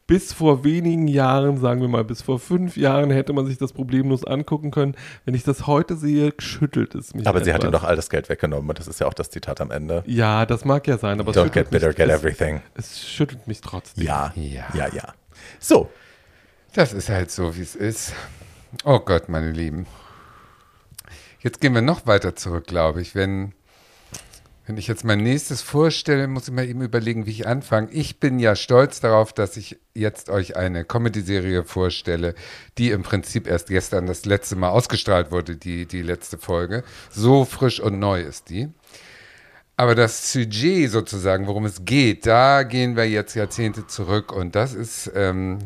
[0.05, 3.71] bis vor wenigen Jahren, sagen wir mal, bis vor fünf Jahren hätte man sich das
[3.73, 4.95] problemlos angucken können.
[5.25, 7.25] Wenn ich das heute sehe, schüttelt es mich.
[7.27, 7.81] Aber sie hat ihm etwas.
[7.81, 10.03] doch all das Geld weggenommen und das ist ja auch das Zitat am Ende.
[10.05, 12.61] Ja, das mag ja sein, aber es Don't schüttelt, get bitter, mich, get es, everything.
[12.75, 14.03] es schüttelt mich trotzdem.
[14.03, 14.65] Ja, Ja.
[14.73, 15.13] ja, ja.
[15.59, 15.89] So,
[16.73, 18.13] Das ist halt so, wie es ist.
[18.83, 19.85] Oh Gott, meine Lieben.
[21.39, 23.15] Jetzt gehen wir noch weiter zurück, glaube ich.
[23.15, 23.53] Wenn,
[24.65, 27.91] wenn ich jetzt mein nächstes vorstelle, muss ich mal eben überlegen, wie ich anfange.
[27.91, 32.33] Ich bin ja stolz darauf, dass ich jetzt euch eine Comedy-Serie vorstelle,
[32.77, 36.83] die im Prinzip erst gestern das letzte Mal ausgestrahlt wurde, die, die letzte Folge.
[37.11, 38.69] So frisch und neu ist die.
[39.75, 44.73] Aber das Sujet sozusagen, worum es geht, da gehen wir jetzt Jahrzehnte zurück und das
[44.73, 45.59] ist ähm,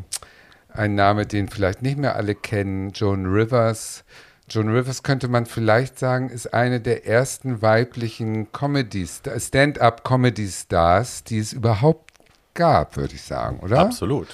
[0.70, 4.04] ein Name, den vielleicht nicht mehr alle kennen, Joan Rivers.
[4.48, 11.52] Joan Rivers könnte man vielleicht sagen, ist eine der ersten weiblichen Comedy Stand-up-Comedy-Stars, die es
[11.52, 12.12] überhaupt
[12.54, 13.78] gab, würde ich sagen, oder?
[13.80, 14.28] absolut.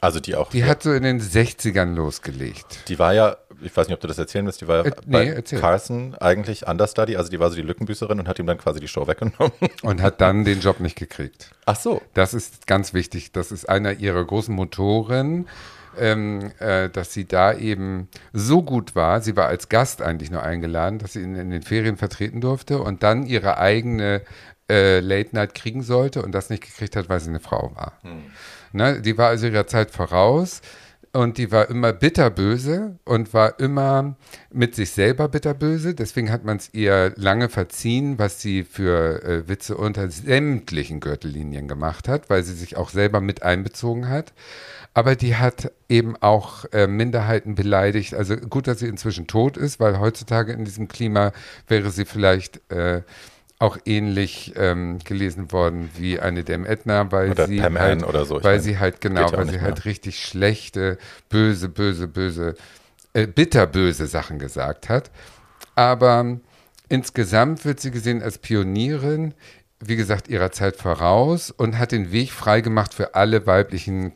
[0.00, 0.50] Also die auch.
[0.50, 2.88] Die hat so in den 60ern losgelegt.
[2.88, 4.92] Die war ja, ich weiß nicht, ob du das erzählen willst, die war ja Äh,
[5.06, 5.58] bei nee, erzähl.
[5.58, 8.88] Carson eigentlich Understudy, also die war so die Lückenbüßerin und hat ihm dann quasi die
[8.88, 9.52] Show weggenommen.
[9.82, 11.52] Und hat dann den Job nicht gekriegt.
[11.64, 12.02] Ach so.
[12.12, 13.32] Das ist ganz wichtig.
[13.32, 15.48] Das ist einer ihrer großen Motoren,
[15.98, 19.20] ähm, äh, dass sie da eben so gut war.
[19.20, 22.78] Sie war als Gast eigentlich nur eingeladen, dass sie ihn in den Ferien vertreten durfte
[22.80, 24.22] und dann ihre eigene
[24.70, 27.98] äh, Late Night kriegen sollte und das nicht gekriegt hat, weil sie eine Frau war.
[28.72, 29.00] Ne?
[29.00, 30.60] Die war also ihrer Zeit voraus.
[31.14, 34.16] Und die war immer bitterböse und war immer
[34.52, 35.94] mit sich selber bitterböse.
[35.94, 41.68] Deswegen hat man es ihr lange verziehen, was sie für äh, Witze unter sämtlichen Gürtellinien
[41.68, 44.32] gemacht hat, weil sie sich auch selber mit einbezogen hat.
[44.94, 48.14] Aber die hat eben auch äh, Minderheiten beleidigt.
[48.14, 51.32] Also gut, dass sie inzwischen tot ist, weil heutzutage in diesem Klima
[51.66, 53.02] wäre sie vielleicht äh,
[53.58, 58.24] auch ähnlich ähm, gelesen worden wie eine Dame Edna, weil Oder sie Pam halt, oder
[58.24, 58.38] so.
[58.38, 59.62] Ich weil meine, sie halt genau, weil sie mehr.
[59.62, 62.54] halt richtig schlechte, böse, böse, böse,
[63.14, 65.10] äh, bitterböse Sachen gesagt hat.
[65.74, 66.38] Aber
[66.88, 69.34] insgesamt wird sie gesehen als Pionierin,
[69.80, 74.12] wie gesagt, ihrer Zeit voraus und hat den Weg freigemacht für alle weiblichen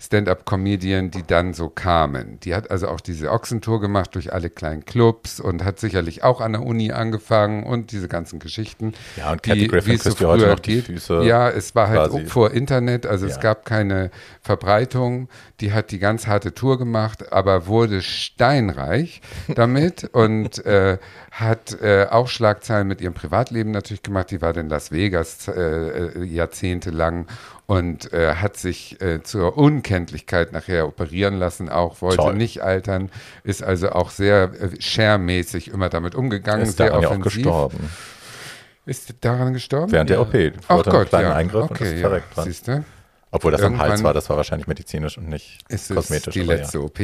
[0.00, 2.40] Stand-up-Comedian, die dann so kamen.
[2.40, 6.40] Die hat also auch diese Ochsentour gemacht durch alle kleinen Clubs und hat sicherlich auch
[6.40, 8.94] an der Uni angefangen und diese ganzen Geschichten.
[9.16, 10.80] Ja, und Kathy Griffin es so dir heute noch die.
[10.80, 12.24] Füße Ja, es war halt quasi.
[12.26, 13.42] vor Internet, also es Ja.
[13.42, 15.28] gab keine Verbreitung.
[15.60, 19.20] Die hat die ganz harte Tour gemacht, aber wurde steinreich
[19.54, 20.96] damit und äh,
[21.30, 24.30] hat äh, auch Schlagzeilen mit ihrem Privatleben natürlich gemacht.
[24.30, 27.26] Die war in Las Vegas äh, äh, jahrzehntelang
[27.70, 32.34] und äh, hat sich äh, zur Unkenntlichkeit nachher operieren lassen, auch wollte Toll.
[32.34, 33.10] nicht altern,
[33.44, 37.34] ist also auch sehr äh, share-mäßig immer damit umgegangen, Ist sehr daran ja auch offensiv.
[37.34, 37.90] gestorben.
[38.86, 39.92] Ist daran gestorben?
[39.92, 40.22] Während der Ja.
[40.22, 40.34] OP.
[40.66, 41.34] Ach Gott, kleinen ja.
[41.36, 42.08] Eingriff und okay, ist ja.
[42.08, 42.44] verreckt dran.
[42.44, 42.84] Siehst du?
[43.30, 46.34] Obwohl das am Hals Irgendwann- war, das war wahrscheinlich medizinisch und nicht ist kosmetisch.
[46.34, 46.98] die letzte OP.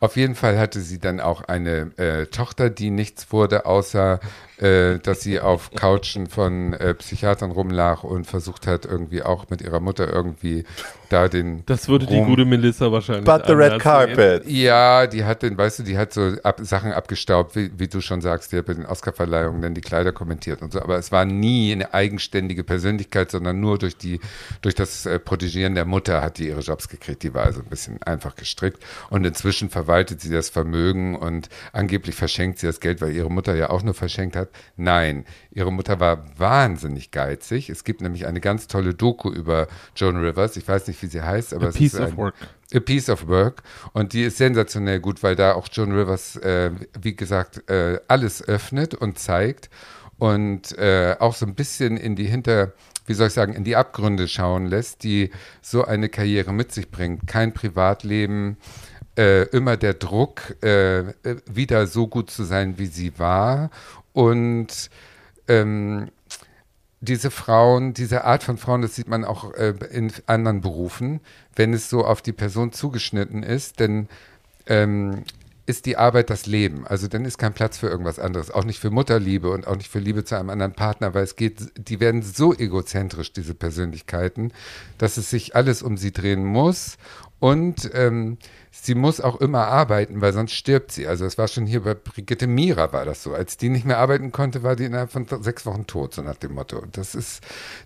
[0.00, 4.20] Auf jeden Fall hatte sie dann auch eine äh, Tochter, die nichts wurde, außer
[4.60, 9.62] äh, dass sie auf Couchen von äh, Psychiatern rumlag und versucht hat, irgendwie auch mit
[9.62, 10.64] ihrer Mutter irgendwie
[11.08, 11.64] da den.
[11.66, 13.24] Das würde die gute Melissa wahrscheinlich.
[13.24, 14.46] But the red carpet.
[14.46, 18.00] Ja, die hat den, weißt du, die hat so ab, Sachen abgestaubt, wie, wie du
[18.00, 20.80] schon sagst, die hat bei den Oscarverleihungen dann die Kleider kommentiert und so.
[20.80, 24.20] Aber es war nie eine eigenständige Persönlichkeit, sondern nur durch die,
[24.62, 27.22] durch das äh, Protegieren der Mutter hat die ihre Jobs gekriegt.
[27.22, 28.82] Die war also ein bisschen einfach gestrickt.
[29.10, 33.54] Und inzwischen verwaltet sie das Vermögen und angeblich verschenkt sie das Geld, weil ihre Mutter
[33.54, 34.49] ja auch nur verschenkt hat.
[34.76, 37.70] Nein, ihre Mutter war wahnsinnig geizig.
[37.70, 40.56] Es gibt nämlich eine ganz tolle Doku über Joan Rivers.
[40.56, 42.34] Ich weiß nicht, wie sie heißt, aber A es piece ist of ein, work.
[42.74, 43.62] A Piece of Work.
[43.92, 46.70] Und die ist sensationell gut, weil da auch Joan Rivers, äh,
[47.00, 49.70] wie gesagt, äh, alles öffnet und zeigt
[50.18, 52.72] und äh, auch so ein bisschen in die Hinter,
[53.06, 55.30] wie soll ich sagen, in die Abgründe schauen lässt, die
[55.62, 57.26] so eine Karriere mit sich bringt.
[57.26, 58.58] Kein Privatleben,
[59.16, 61.14] äh, immer der Druck, äh, äh,
[61.50, 63.70] wieder so gut zu sein, wie sie war.
[64.12, 64.90] Und
[65.48, 66.08] ähm,
[67.00, 71.20] diese Frauen, diese Art von Frauen, das sieht man auch äh, in anderen Berufen,
[71.56, 74.08] wenn es so auf die Person zugeschnitten ist, denn
[74.66, 75.24] ähm,
[75.70, 76.86] ist die Arbeit das Leben.
[76.86, 78.50] Also dann ist kein Platz für irgendwas anderes.
[78.50, 81.36] Auch nicht für Mutterliebe und auch nicht für Liebe zu einem anderen Partner, weil es
[81.36, 84.52] geht, die werden so egozentrisch, diese Persönlichkeiten,
[84.98, 86.98] dass es sich alles um sie drehen muss.
[87.40, 88.36] Und ähm,
[88.70, 91.06] sie muss auch immer arbeiten, weil sonst stirbt sie.
[91.08, 93.32] Also es war schon hier bei Brigitte Mira war das so.
[93.32, 96.36] Als die nicht mehr arbeiten konnte, war die innerhalb von sechs Wochen tot, so nach
[96.36, 96.78] dem Motto.
[96.78, 97.42] Und das ist,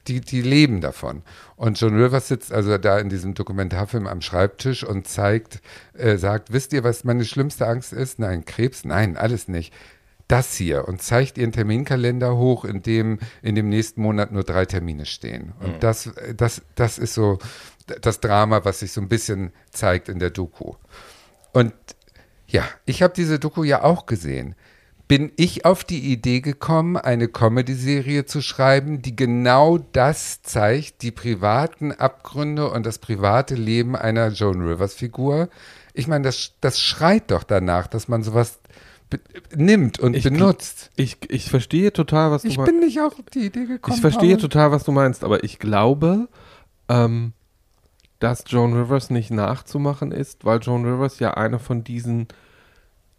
[0.08, 1.22] die, die leben davon.
[1.54, 5.62] Und John Rivers sitzt also da in diesem Dokumentarfilm am Schreibtisch und zeigt,
[5.96, 8.18] äh, sagt, wisst ihr, was meine schlimmste Angst ist?
[8.18, 8.84] Nein, Krebs?
[8.84, 9.72] Nein, alles nicht.
[10.26, 14.64] Das hier und zeigt ihren Terminkalender hoch, in dem in dem nächsten Monat nur drei
[14.64, 15.52] Termine stehen.
[15.60, 17.38] Und das, das, das ist so
[18.00, 20.74] das Drama, was sich so ein bisschen zeigt in der Doku.
[21.52, 21.72] Und
[22.46, 24.54] ja, ich habe diese Doku ja auch gesehen.
[25.06, 31.10] Bin ich auf die Idee gekommen, eine Comedy-Serie zu schreiben, die genau das zeigt, die
[31.10, 35.50] privaten Abgründe und das private Leben einer Joan Rivers-Figur?
[35.92, 38.60] Ich meine, das, das schreit doch danach, dass man sowas
[39.54, 40.90] nimmt und Ich- benutzt.
[40.96, 42.72] Ich, ich verstehe total, was du Ich meinst.
[42.72, 43.94] bin nicht auf die Idee gekommen.
[43.94, 44.40] Ich verstehe Paul.
[44.40, 46.28] total, was du meinst, aber ich glaube,
[46.88, 47.34] ähm,
[48.24, 52.26] dass Joan Rivers nicht nachzumachen ist, weil Joan Rivers ja eine von diesen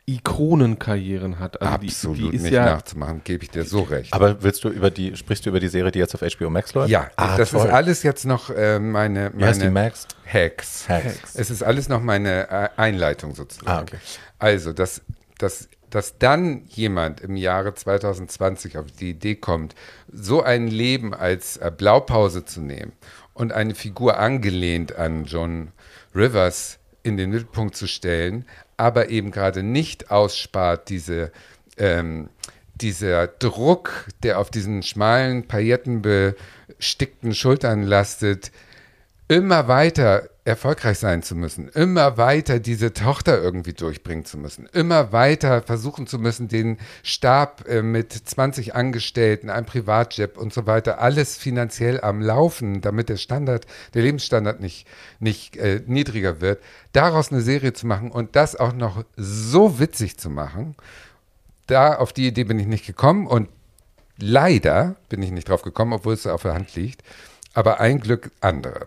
[0.08, 1.62] Ikonenkarrieren hat.
[1.62, 4.14] Also die- Absolut die, ist nicht ja, nachzumachen, gebe ich dir so recht.
[4.14, 6.74] Aber willst du über die, sprichst du über die Serie, die jetzt auf HBO Max
[6.74, 6.90] läuft?
[6.90, 7.66] Ja, ah, das toll.
[7.68, 10.08] ist alles jetzt noch äh, meine, Wie heißt die meine Max?
[10.32, 10.90] Hacks.
[10.90, 11.36] Hacks.
[11.36, 13.70] Es ist alles noch meine äh, Einleitung sozusagen.
[13.70, 13.98] Ah, okay.
[14.40, 15.02] Also, dass,
[15.38, 19.76] dass, dass dann jemand im Jahre 2020 auf die Idee kommt,
[20.12, 22.92] so ein Leben als äh, Blaupause zu nehmen
[23.36, 25.72] und eine Figur angelehnt an John
[26.16, 28.46] Rivers in den Mittelpunkt zu stellen,
[28.78, 31.32] aber eben gerade nicht ausspart, diese,
[31.78, 32.30] ähm,
[32.74, 38.52] dieser Druck, der auf diesen schmalen, paillettenbestickten Schultern lastet,
[39.28, 45.12] immer weiter erfolgreich sein zu müssen, immer weiter diese Tochter irgendwie durchbringen zu müssen, immer
[45.12, 51.02] weiter versuchen zu müssen, den Stab äh, mit 20 Angestellten, einem Privatjet und so weiter,
[51.02, 53.66] alles finanziell am Laufen, damit der Standard,
[53.96, 54.88] der Lebensstandard nicht,
[55.20, 56.62] nicht äh, niedriger wird,
[56.94, 60.76] daraus eine Serie zu machen und das auch noch so witzig zu machen,
[61.66, 63.50] da auf die Idee bin ich nicht gekommen und
[64.20, 67.02] leider bin ich nicht drauf gekommen, obwohl es auf der Hand liegt,
[67.56, 68.86] aber ein Glück andere.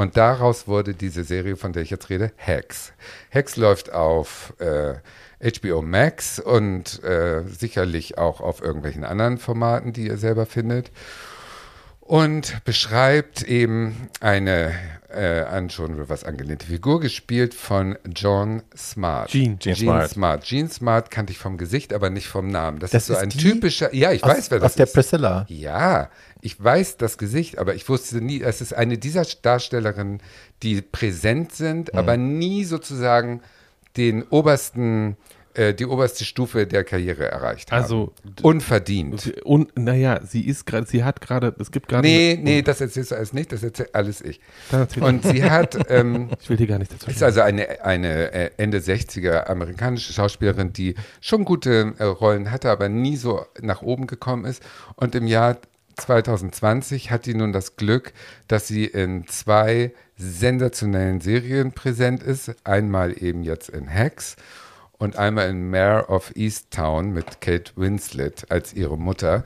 [0.00, 2.94] Und daraus wurde diese Serie, von der ich jetzt rede, Hacks.
[3.30, 4.94] Hacks läuft auf äh,
[5.60, 10.90] HBO Max und äh, sicherlich auch auf irgendwelchen anderen Formaten, die ihr selber findet.
[12.10, 14.72] Und beschreibt eben eine
[15.10, 19.30] äh, an John Rivers angelehnte Figur, gespielt von John Smart.
[19.30, 19.56] Gene.
[19.56, 20.10] Gene Gene Smart.
[20.10, 20.44] Smart.
[20.44, 22.80] Gene Smart kannte ich vom Gesicht, aber nicht vom Namen.
[22.80, 24.86] Das, Das ist so ist ein typischer, ja, ich aus, weiß, wer das aus der
[24.86, 24.92] ist.
[24.92, 25.46] Priscilla.
[25.48, 26.10] Ja,
[26.40, 30.20] ich weiß das Gesicht, aber ich wusste nie, es ist eine dieser Darstellerinnen,
[30.64, 31.98] die präsent sind, Mhm.
[31.98, 33.40] aber nie sozusagen
[33.96, 35.16] den obersten,
[35.54, 37.82] äh, die oberste Stufe der Karriere erreicht haben.
[37.82, 38.12] Also,
[38.42, 39.34] unverdient.
[39.44, 42.06] Und naja, sie ist gerade, sie hat gerade, es gibt gerade.
[42.06, 44.40] Nee, nee, das erzählst du alles nicht, das erzählt alles ich.
[44.70, 48.32] Erzähl Und sie hat, ähm, ich will dir gar nicht dazu ist also eine, eine
[48.32, 53.82] äh, Ende 60er amerikanische Schauspielerin, die schon gute äh, Rollen hatte, aber nie so nach
[53.82, 54.62] oben gekommen ist.
[54.96, 55.58] Und im Jahr
[55.96, 58.12] 2020 hat die nun das Glück,
[58.48, 62.54] dass sie in zwei sensationellen Serien präsent ist.
[62.64, 64.36] Einmal eben jetzt in Hacks
[65.00, 69.44] und einmal in Mayor of Easttown mit Kate Winslet als ihre Mutter.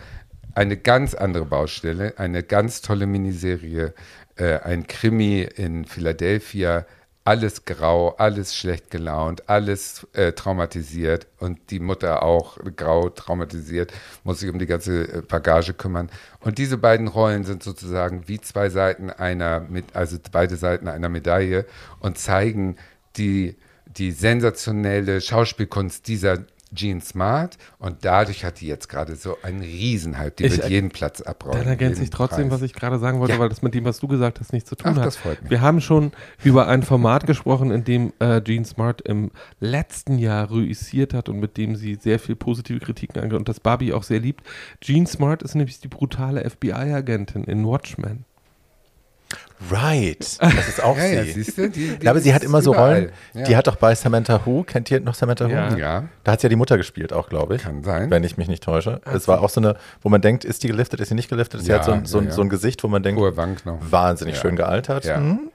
[0.55, 3.94] Eine ganz andere Baustelle, eine ganz tolle Miniserie,
[4.36, 6.85] äh, ein Krimi in Philadelphia,
[7.22, 13.93] alles grau, alles schlecht gelaunt, alles äh, traumatisiert und die Mutter auch grau traumatisiert,
[14.24, 16.10] muss sich um die ganze äh, Bagage kümmern.
[16.40, 21.64] Und diese beiden Rollen sind sozusagen wie zwei Seiten einer, also beide Seiten einer Medaille
[22.01, 22.76] und zeigen
[23.16, 23.56] die,
[23.96, 26.38] die sensationelle Schauspielkunst dieser
[26.74, 30.32] Jean Smart und dadurch hat die jetzt gerade so einen Riesenhype.
[30.32, 31.58] Die Ich- wird jeden Platz abräumen.
[31.60, 32.58] Dann ergänze ich trotzdem, Preis.
[32.58, 33.38] was ich gerade sagen wollte, Ja.
[33.38, 35.06] weil das mit dem, was du gesagt hast, nichts zu tun Ach, hat.
[35.06, 35.50] das freut mich.
[35.52, 36.10] Wir haben schon
[36.42, 39.30] über ein Format gesprochen, in dem äh, Gene Smart im
[39.60, 43.60] letzten Jahr reüssiert hat und mit dem sie sehr viel positive Kritiken angeht und das
[43.60, 44.42] Barbie auch sehr liebt.
[44.80, 48.24] Gene Smart ist nämlich die brutale FBI-Agentin in Watchmen.
[49.70, 50.18] Right.
[50.40, 51.32] Das ist auch Ja, ja, sie.
[51.32, 52.94] siehst du, die, die ja, aber sie hat immer so überall.
[52.94, 53.12] Rollen.
[53.34, 53.42] Ja.
[53.44, 55.72] Die hat doch bei Samantha Who, kennt ihr noch Samantha Ja.
[55.72, 55.76] Who?
[55.78, 56.05] Ja.
[56.22, 57.62] Da hat sie ja die Mutter gespielt auch, glaube ich.
[57.62, 58.10] Kann sein.
[58.10, 59.01] Wenn ich mich nicht täusche.
[59.12, 61.62] Es war auch so eine, wo man denkt, ist die geliftet, ist sie nicht geliftet?
[61.62, 62.36] Sie Ja, hat so ein, so, ein, ja, ja.
[62.36, 63.90] so ein Gesicht, wo man denkt, Hohe Wangenknochen.
[63.90, 64.40] wahnsinnig Ja.
[64.42, 65.05] schön gealtert.
[65.06, 65.18] Ja.
[65.18, 65.51] Mhm.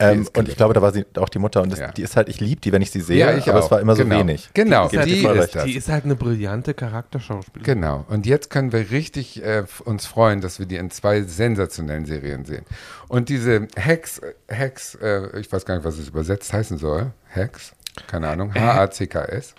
[0.00, 1.60] Die Ähm, ist und ich glaube, da war sie auch die Mutter.
[1.62, 1.92] Und das, Ja.
[1.92, 3.64] die ist halt, ich liebe die, wenn ich sie sehe, Ja, ich aber auch.
[3.66, 4.18] es war immer so Genau.
[4.18, 4.48] wenig.
[4.54, 5.54] Genau, die voll ist recht.
[5.56, 5.64] das.
[5.64, 7.80] Die ist halt eine brillante Charakterschauspielerin.
[7.80, 8.04] Genau.
[8.08, 12.44] Und jetzt können wir richtig äh, uns freuen, dass wir die in zwei sensationellen Serien
[12.44, 12.64] sehen.
[13.08, 14.20] Und diese Hacks,
[14.50, 17.12] Hacks, äh, ich weiß gar nicht, was es übersetzt heißen soll.
[17.34, 17.72] Hacks?
[18.06, 18.54] Keine Ahnung.
[18.54, 19.54] H-A-C-K-S.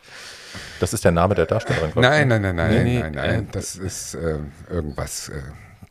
[0.80, 1.92] Das ist der Name der Darstellerin.
[1.96, 2.40] Nein, ne?
[2.40, 3.40] nein, nein, nein, Nee, nein, nee, nein.
[3.44, 4.40] äh, Das ist äh,
[4.70, 5.32] irgendwas.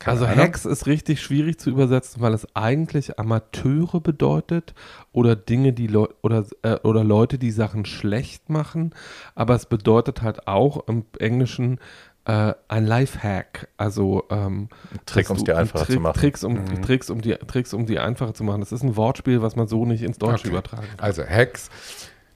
[0.03, 0.37] Keine Also Ahnung.
[0.39, 4.73] Hacks ist richtig schwierig zu übersetzen, weil es eigentlich Amateure bedeutet
[5.11, 8.93] oder Dinge, die Leu oder, äh, oder Leute, die Sachen schlecht machen,
[9.35, 11.79] aber es bedeutet halt auch im Englischen
[12.25, 14.69] äh, ein Lifehack, also ähm,
[15.05, 16.19] Trick, um's du- dir einfacher Trick, zu machen.
[16.19, 18.59] Tricks um, Tricks, um die, Tricks, um die einfacher zu machen.
[18.61, 20.49] Das ist ein Wortspiel, was man so nicht ins Deutsche Okay.
[20.49, 20.99] übertragen kann.
[20.99, 21.69] Also Hex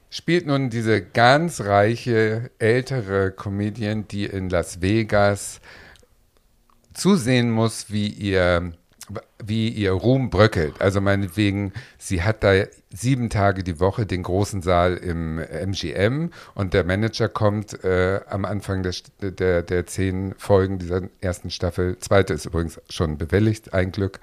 [0.10, 5.62] spielt nun diese ganz reiche ältere Comedian, die in Las Vegas
[6.96, 8.74] zusehen muss, wie ihr
[9.44, 10.82] wie ihr Ruhm bröckelt.
[10.82, 16.74] Also meinetwegen, sie hat da sieben Tage die Woche den großen Saal im MGM und
[16.74, 22.34] der Manager kommt äh, am Anfang der, der, der zehn Folgen dieser ersten Staffel, zweite
[22.34, 24.20] ist übrigens schon bewilligt, ein Glück,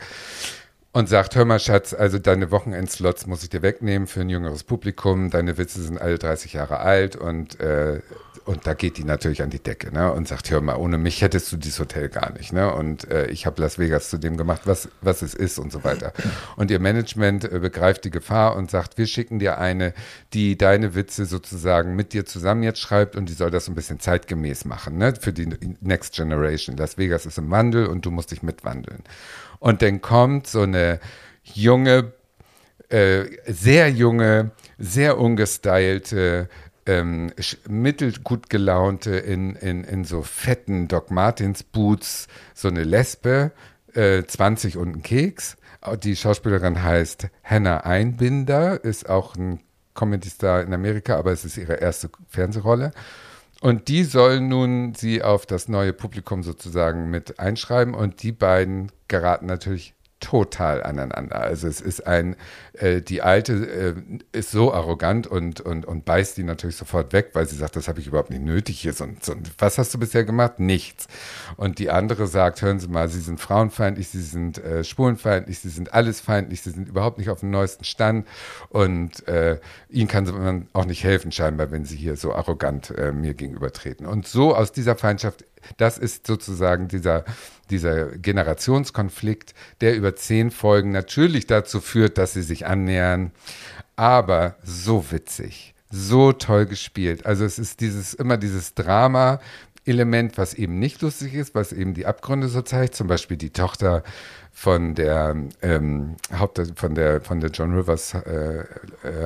[0.93, 4.63] und sagt, hör mal Schatz, also deine Wochenendslots muss ich dir wegnehmen für ein jüngeres
[4.65, 8.01] Publikum, deine Witze sind alle 30 Jahre alt und, äh,
[8.45, 10.13] und da geht die natürlich an die Decke ne?
[10.13, 12.53] und sagt, hör mal, ohne mich hättest du dieses Hotel gar nicht.
[12.53, 12.73] Ne?
[12.75, 15.85] Und äh, ich habe Las Vegas zu dem gemacht, was, was es ist und so
[15.85, 16.13] weiter.
[16.57, 19.95] Und ihr Management äh, begreift die Gefahr und sagt, wir schicken dir eine,
[20.33, 23.75] die deine Witze sozusagen mit dir zusammen jetzt schreibt und die soll das so ein
[23.75, 25.15] bisschen zeitgemäß machen ne?
[25.19, 25.49] für die
[25.81, 26.77] Next Generation.
[26.77, 29.03] Las Vegas ist im Wandel und du musst dich mitwandeln.
[29.59, 31.01] Und dann kommt so eine
[31.45, 32.13] junge,
[32.89, 36.49] äh, sehr junge, sehr ungestylte,
[36.87, 37.33] ähm,
[37.69, 43.53] mittelgut gelaunte, in, in, in so fetten Doc Martens Boots, so eine Lesbe,
[43.95, 45.57] äh, 20 und ein Keks.
[46.03, 49.61] Die Schauspielerin heißt Hannah Einbinder, ist auch ein
[49.95, 52.93] Comedy-Star in Amerika, aber es ist ihre erste Fernsehrolle.
[53.61, 58.91] Und die soll nun sie auf das neue Publikum sozusagen mit einschreiben und die beiden
[59.07, 61.41] geraten natürlich total aneinander.
[61.41, 62.37] Also es ist ein,
[62.75, 67.31] äh, die alte äh, ist so arrogant und, und, und beißt die natürlich sofort weg,
[67.35, 68.93] weil sie sagt, das habe ich überhaupt nicht nötig hier.
[68.95, 70.61] So, so, was hast du bisher gemacht?
[70.61, 71.09] Nichts.
[71.57, 75.69] Und die andere sagt, hören Sie mal, Sie sind frauenfeindlich, Sie sind äh, schwulenfeindlich, Sie
[75.69, 78.27] sind alles feindlich, Sie sind überhaupt nicht auf dem neuesten Stand
[78.69, 79.59] und äh,
[79.91, 84.07] Ihnen kann man auch nicht helfen scheinbar, wenn Sie hier so arrogant äh, mir gegenübertreten.
[84.07, 85.45] Und so aus dieser Feindschaft,
[85.77, 87.25] das ist sozusagen dieser,
[87.71, 93.33] dieser Generationskonflikt, der über zehn Folgen natürlich dazu führt, dass sie sich annähern,
[93.97, 97.27] aber so witzig, so toll gespielt.
[97.27, 99.41] Also es ist dieses immer dieses Drama
[99.85, 102.95] Element, was eben nicht lustig ist, was eben die Abgründe so zeigt.
[102.95, 104.05] Zum Beispiel die Tochter
[104.53, 108.65] von der ähm, Haupt von der von der John Rivers äh, äh,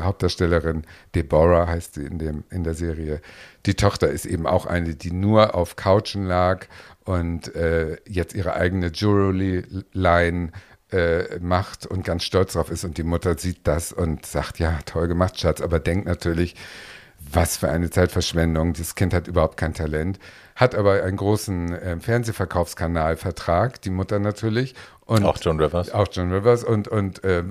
[0.00, 0.84] Hauptdarstellerin
[1.14, 3.20] Deborah heißt sie in dem in der Serie.
[3.66, 6.66] Die Tochter ist eben auch eine, die nur auf Couchen lag
[7.04, 10.52] und äh, jetzt ihre eigene Jewelry-Line
[10.92, 12.84] äh, macht und ganz stolz drauf ist.
[12.84, 16.54] Und die Mutter sieht das und sagt, ja, toll gemacht, Schatz, aber denkt natürlich,
[17.32, 18.72] was für eine Zeitverschwendung.
[18.72, 20.18] Dieses Kind hat überhaupt kein Talent,
[20.54, 24.74] hat aber einen großen äh, Fernsehverkaufskanalvertrag, die Mutter natürlich,
[25.06, 25.92] und auch John Rivers.
[25.92, 27.44] Auch John Rivers und, und äh,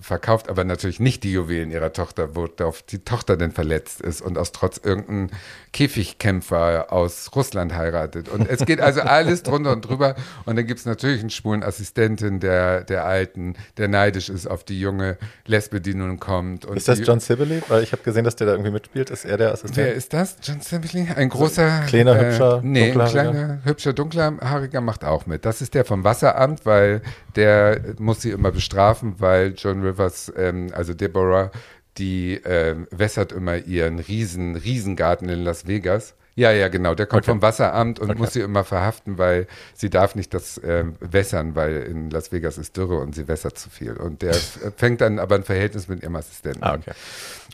[0.00, 4.38] verkauft aber natürlich nicht die Juwelen ihrer Tochter, worauf die Tochter denn verletzt ist und
[4.38, 5.30] aus Trotz irgendeinen
[5.74, 8.30] Käfigkämpfer aus Russland heiratet.
[8.30, 10.14] Und es geht also alles drunter und drüber.
[10.46, 14.64] Und dann gibt es natürlich einen schwulen Assistenten der, der Alten, der neidisch ist auf
[14.64, 16.64] die junge Lesbe, die nun kommt.
[16.64, 17.62] Ist das John Sibley?
[17.68, 19.10] Weil ich habe gesehen, dass der da irgendwie mitspielt.
[19.10, 19.76] Ist er der Assistent?
[19.76, 20.36] Wer ist das?
[20.42, 21.06] John Sibley?
[21.14, 21.82] Ein großer.
[21.82, 25.44] So, kleiner, äh, hübscher, Nee, ein kleiner, hübscher, dunklerhaariger macht auch mit.
[25.44, 26.93] Das ist der vom Wasseramt, weil
[27.36, 31.50] der muss sie immer bestrafen, weil John Rivers, ähm, also Deborah,
[31.98, 36.14] die äh, wässert immer ihren riesen, Riesengarten in Las Vegas.
[36.36, 36.96] Ja, ja, genau.
[36.96, 37.30] Der kommt okay.
[37.30, 38.18] vom Wasseramt und okay.
[38.18, 42.58] muss sie immer verhaften, weil sie darf nicht das äh, wässern, weil in Las Vegas
[42.58, 43.92] ist Dürre und sie wässert zu viel.
[43.92, 44.34] Und der
[44.76, 46.92] fängt dann aber ein Verhältnis mit ihrem Assistenten ah, okay.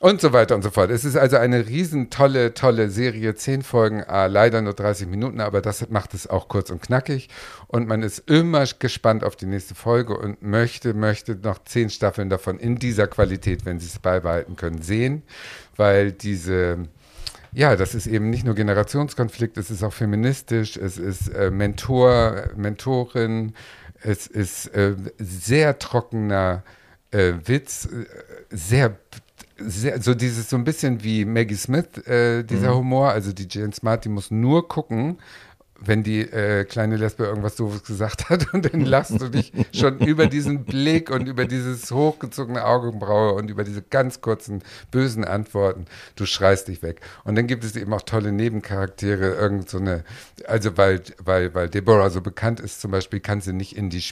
[0.01, 0.91] Und so weiter und so fort.
[0.91, 3.35] Es ist also eine riesen tolle, tolle Serie.
[3.35, 7.29] Zehn Folgen, ah, leider nur 30 Minuten, aber das macht es auch kurz und knackig.
[7.67, 12.31] Und man ist immer gespannt auf die nächste Folge und möchte, möchte noch zehn Staffeln
[12.31, 15.23] davon in dieser Qualität, wenn sie es beibehalten können, sehen,
[15.77, 16.79] weil diese
[17.53, 22.51] ja, das ist eben nicht nur Generationskonflikt, es ist auch feministisch, es ist äh, Mentor,
[22.57, 23.55] Mentorin,
[24.03, 26.63] es ist äh, sehr trockener
[27.11, 28.07] äh, Witz, äh,
[28.51, 28.97] sehr,
[29.59, 32.79] sehr, so dieses so ein bisschen wie Maggie Smith, äh, dieser mhm.
[32.79, 35.19] Humor, also die Jane Smart, die muss nur gucken,
[35.81, 39.99] wenn die äh, kleine Lesbe irgendwas doofes gesagt hat und dann lachst du dich schon
[39.99, 45.87] über diesen Blick und über dieses hochgezogene Augenbraue und über diese ganz kurzen bösen Antworten.
[46.17, 47.01] Du schreist dich weg.
[47.25, 50.05] Und dann gibt es eben auch tolle Nebencharaktere, irgend so eine,
[50.47, 54.03] also weil, weil, weil Deborah so bekannt ist, zum Beispiel kann sie nicht in die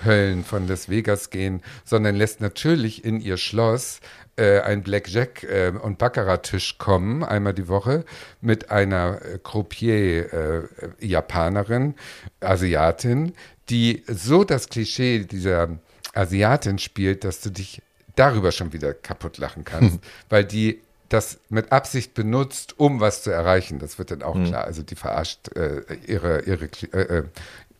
[0.00, 4.00] Spielhöllen von Las Vegas gehen, sondern lässt natürlich in ihr Schloss
[4.36, 8.04] äh, ein Blackjack äh, und Baccarat-Tisch kommen, einmal die Woche,
[8.40, 11.94] mit einer äh, Croupier-Japanerin,
[12.40, 13.34] äh, Asiatin,
[13.70, 15.78] die so das Klischee dieser
[16.14, 17.80] Asiatin spielt, dass du dich
[18.16, 19.98] darüber schon wieder kaputt lachen kannst,
[20.28, 23.78] weil die das mit Absicht benutzt, um was zu erreichen.
[23.78, 24.46] Das wird dann auch mhm.
[24.46, 24.64] klar.
[24.64, 27.24] Also die verarscht äh, ihre, ihre äh, äh,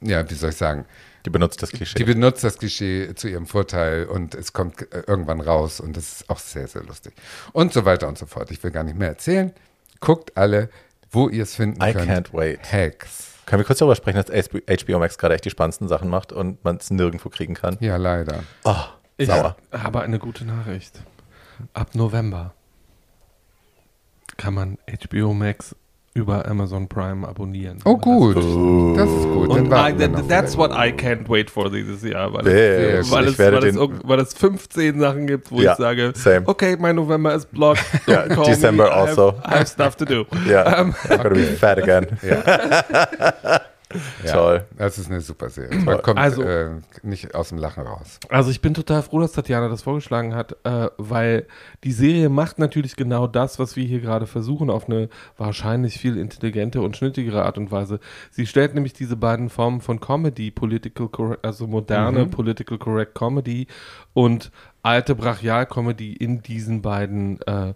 [0.00, 0.84] ja, wie soll ich sagen,
[1.26, 1.96] die benutzt das Klischee.
[1.96, 6.20] Die benutzt das Klischee zu ihrem Vorteil und es kommt äh, irgendwann raus und das
[6.20, 7.14] ist auch sehr, sehr lustig.
[7.52, 8.50] Und so weiter und so fort.
[8.50, 9.52] Ich will gar nicht mehr erzählen.
[10.00, 10.68] Guckt alle,
[11.10, 12.06] wo ihr es finden I könnt.
[12.06, 12.72] I can't wait.
[12.72, 13.34] Hacks.
[13.46, 14.48] Können wir kurz darüber sprechen, dass
[14.84, 17.76] HBO Max gerade echt die spannendsten Sachen macht und man es nirgendwo kriegen kann?
[17.80, 18.44] Ja, leider.
[18.64, 18.84] Oh,
[19.16, 19.56] ich sauer.
[19.72, 21.00] habe eine gute Nachricht.
[21.72, 22.54] Ab November
[24.36, 25.76] kann man HBO Max
[26.14, 27.80] über Amazon Prime abonnieren.
[27.84, 29.48] Oh gut, das, das ist gut.
[29.48, 33.24] Und I, that, that's what I can't wait for dieses Jahr, weil, yeah, es, weil,
[33.26, 36.46] es, weil, es, weil, es, 15 Sachen gibt, wo ja, ich sage, same.
[36.46, 37.84] okay, mein November ist blocked.
[38.06, 39.30] ja, December me, also.
[39.30, 40.24] I have, I have, stuff to do.
[40.48, 42.06] Ja, um, I'm gonna be fat again.
[42.22, 43.60] Ja.
[44.24, 44.64] Ja, Toll.
[44.76, 45.78] Das ist eine super Serie.
[45.78, 46.70] Man kommt also, äh,
[47.02, 48.18] nicht aus dem Lachen raus.
[48.28, 51.46] Also ich bin total froh, dass Tatjana das vorgeschlagen hat, äh, weil
[51.84, 56.16] die Serie macht natürlich genau das, was wir hier gerade versuchen, auf eine wahrscheinlich viel
[56.16, 58.00] intelligente und schnittigere Art und Weise.
[58.30, 62.30] Sie stellt nämlich diese beiden Formen von Comedy, Political Correct, also moderne mhm.
[62.30, 63.66] Political Correct Comedy
[64.12, 64.50] und
[64.82, 67.74] alte Brachial-Comedy in diesen beiden äh,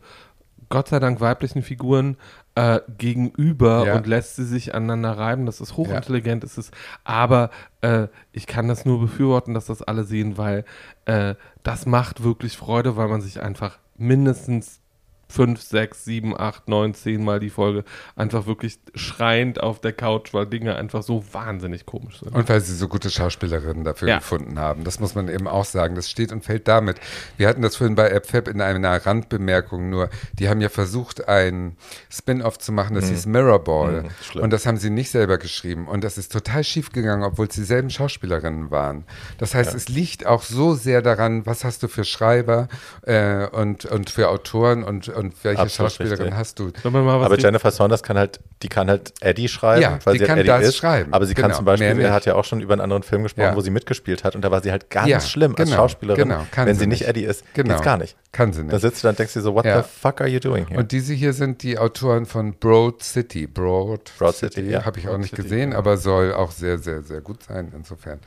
[0.68, 2.16] Gott sei Dank weiblichen Figuren
[2.58, 3.94] äh, gegenüber ja.
[3.94, 5.46] und lässt sie sich aneinander reiben.
[5.46, 6.46] Das ist hochintelligent, ja.
[6.46, 6.70] ist es.
[7.04, 7.50] Aber
[7.82, 10.64] äh, ich kann das nur befürworten, dass das alle sehen, weil
[11.04, 14.80] äh, das macht wirklich Freude, weil man sich einfach mindestens
[15.28, 17.84] fünf, sechs, sieben, acht, neun, zehn Mal die Folge
[18.16, 22.34] einfach wirklich schreiend auf der Couch, weil Dinge einfach so wahnsinnig komisch sind.
[22.34, 24.18] Und weil sie so gute Schauspielerinnen dafür ja.
[24.18, 24.84] gefunden haben.
[24.84, 25.94] Das muss man eben auch sagen.
[25.94, 26.98] Das steht und fällt damit.
[27.36, 30.08] Wir hatten das vorhin bei AppFab in einer Randbemerkung nur.
[30.38, 31.76] Die haben ja versucht, ein
[32.10, 33.08] Spin-off zu machen, das mhm.
[33.10, 34.04] hieß Mirrorball.
[34.34, 35.88] Mhm, und das haben sie nicht selber geschrieben.
[35.88, 39.04] Und das ist total schief gegangen, obwohl es dieselben Schauspielerinnen waren.
[39.36, 39.76] Das heißt, ja.
[39.76, 42.68] es liegt auch so sehr daran, was hast du für Schreiber
[43.02, 46.34] äh, und, und für Autoren und und welche Absolut Schauspielerin richtig.
[46.38, 46.70] hast du?
[46.84, 50.36] Aber Jennifer Saunders kann halt, die kann halt Eddie schreiben, Ja, weil die sie kann
[50.36, 50.76] halt Eddie das ist.
[50.76, 51.12] schreiben.
[51.12, 53.22] Aber sie kann Genau, zum Beispiel, er hat ja auch schon über einen anderen Film
[53.24, 53.56] gesprochen, Ja.
[53.56, 56.28] wo sie mitgespielt hat und da war sie halt ganz Ja, schlimm als genau, Schauspielerin.
[56.28, 57.06] genau, kann Wenn sie sie nicht.
[57.08, 57.74] Eddie ist, Genau.
[57.74, 58.16] geht's gar nicht.
[58.32, 58.80] Kann sie Da nicht.
[58.82, 59.82] sitzt du dann und denkst dir so, what Ja.
[59.82, 60.78] the fuck are you doing here?
[60.78, 63.46] Und diese hier sind die Autoren von Broad City.
[63.46, 64.84] Broad, Broad City, ja.
[64.84, 65.78] Habe ich auch Broad nicht City, gesehen, ja.
[65.78, 67.72] aber soll auch sehr, sehr, sehr gut sein.
[67.74, 68.20] Insofern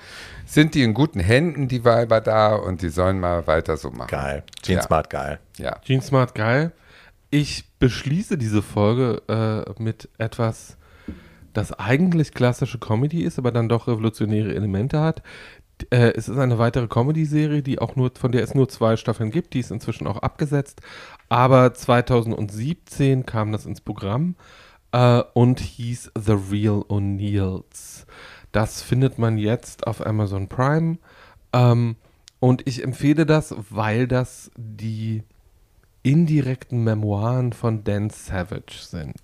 [0.46, 4.10] sind die in guten Händen, die Weiber da, und die sollen mal weiter so machen.
[4.10, 4.44] geil.
[4.66, 4.82] Ja.
[4.82, 5.40] Smart, geil.
[5.62, 5.78] Ja.
[5.86, 6.72] Gene Smart geil.
[7.30, 10.78] Ich beschließe diese Folge äh, mit etwas,
[11.54, 15.22] das eigentlich klassische Comedy ist, aber dann doch revolutionäre Elemente hat.
[15.90, 19.32] Äh, es ist eine weitere Comedy-Serie, die auch nur, von der es nur zwei Staffeln
[19.32, 20.82] gibt, die ist inzwischen auch abgesetzt.
[21.30, 24.36] Aber 2017 kam das ins Programm
[24.92, 28.06] äh, und hieß The Real O'Neills.
[28.52, 30.98] Das findet man jetzt auf Amazon Prime.
[31.54, 31.96] Ähm,
[32.40, 35.24] und ich empfehle das, weil das die
[36.04, 39.22] indirekten Memoiren von Dan Savage sind.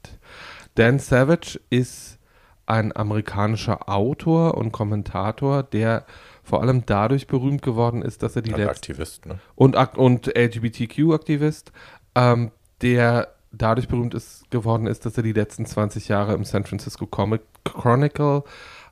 [0.75, 2.19] Dan Savage ist
[2.65, 6.05] ein amerikanischer Autor und Kommentator, der
[6.43, 9.39] vor allem dadurch berühmt geworden ist, dass er die Und letzten Aktivist, ne?
[9.55, 11.71] und, und LGBTQ-Aktivist,
[12.15, 12.51] ähm,
[12.81, 17.05] der dadurch berühmt ist, geworden ist, dass er die letzten 20 Jahre im San Francisco
[17.05, 18.43] Comic Chronicle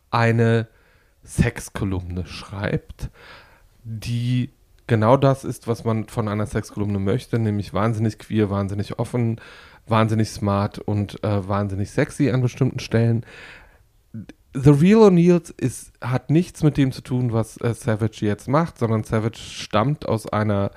[0.10, 0.68] eine
[1.24, 3.10] Sexkolumne schreibt,
[3.84, 4.52] die
[4.88, 9.42] genau das ist, was man von einer Sexkolumne möchte, nämlich wahnsinnig queer, wahnsinnig offen,
[9.88, 13.26] wahnsinnig smart und äh, wahnsinnig sexy an bestimmten Stellen.
[14.54, 18.78] The Real O'Neills ist, hat nichts mit dem zu tun, was äh, Savage jetzt macht,
[18.78, 20.72] sondern Savage stammt aus einer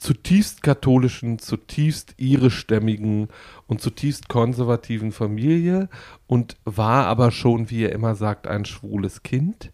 [0.00, 3.28] zutiefst katholischen, zutiefst irischstämmigen
[3.66, 5.88] und zutiefst konservativen Familie
[6.26, 9.72] und war aber schon, wie er immer sagt, ein schwules Kind.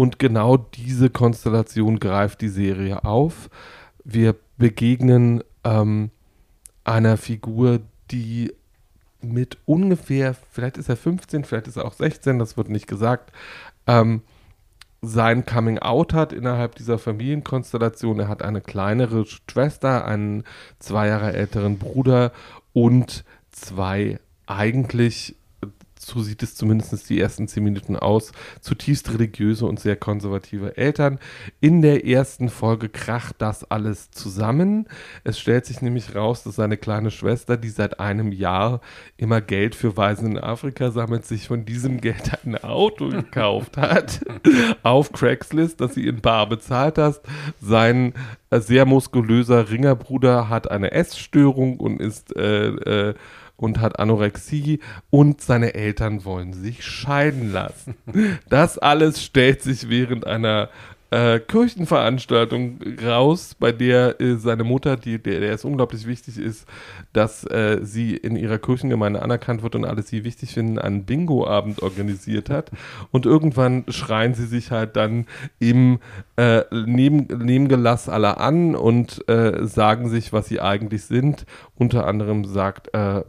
[0.00, 3.50] Und genau diese Konstellation greift die Serie auf.
[4.02, 6.10] Wir begegnen ähm,
[6.84, 8.54] einer Figur, die
[9.20, 13.30] mit ungefähr, vielleicht ist er 15, vielleicht ist er auch 16, das wird nicht gesagt,
[13.86, 14.22] ähm,
[15.02, 18.20] sein Coming Out hat innerhalb dieser Familienkonstellation.
[18.20, 20.44] Er hat eine kleinere Schwester, einen
[20.78, 22.32] zwei Jahre älteren Bruder
[22.72, 25.36] und zwei eigentlich,
[26.00, 31.18] so sieht es zumindest die ersten zehn Minuten aus, zutiefst religiöse und sehr konservative Eltern.
[31.60, 34.88] In der ersten Folge kracht das alles zusammen.
[35.24, 38.80] Es stellt sich nämlich raus, dass seine kleine Schwester, die seit einem Jahr
[39.18, 44.20] immer Geld für Waisen in Afrika sammelt, sich von diesem Geld ein Auto gekauft hat
[44.82, 47.20] auf Craigslist, das sie in Bar bezahlt hat.
[47.60, 48.14] Sein
[48.48, 53.14] äh, sehr muskulöser Ringerbruder hat eine Essstörung und ist äh, äh,
[53.60, 54.80] und hat Anorexie
[55.10, 57.94] und seine Eltern wollen sich scheiden lassen.
[58.48, 60.70] Das alles stellt sich während einer
[61.10, 66.66] äh, Kirchenveranstaltung raus, bei der äh, seine Mutter, die, der, der es unglaublich wichtig ist,
[67.12, 71.82] dass äh, sie in ihrer Kirchengemeinde anerkannt wird und alle sie wichtig finden, einen Bingo-Abend
[71.82, 72.70] organisiert hat.
[73.10, 75.26] Und irgendwann schreien sie sich halt dann
[75.58, 75.98] im
[76.36, 81.44] äh, neben, Nebengelass aller an und äh, sagen sich, was sie eigentlich sind.
[81.74, 83.22] Unter anderem sagt äh,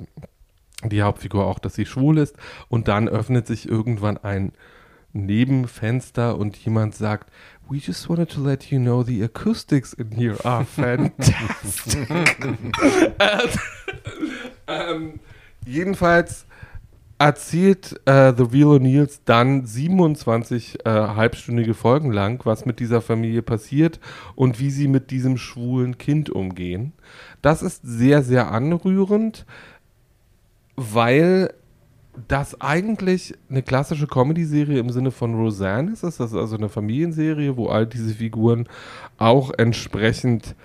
[0.83, 2.35] die Hauptfigur auch, dass sie schwul ist.
[2.69, 4.53] Und dann öffnet sich irgendwann ein
[5.13, 7.31] Nebenfenster und jemand sagt,
[7.71, 12.09] We just wanted to let you know the acoustics in here are fantastic.
[14.67, 15.21] ähm,
[15.65, 16.47] jedenfalls
[17.17, 23.41] erzählt äh, The Real O'Neills dann 27 äh, halbstündige Folgen lang, was mit dieser Familie
[23.41, 24.01] passiert
[24.35, 26.91] und wie sie mit diesem schwulen Kind umgehen.
[27.41, 29.45] Das ist sehr, sehr anrührend,
[30.75, 31.53] weil
[32.27, 36.03] das eigentlich eine klassische Comedy-Serie im Sinne von Roseanne ist.
[36.03, 38.67] Das ist also eine Familienserie, wo all diese Figuren
[39.17, 40.55] auch entsprechend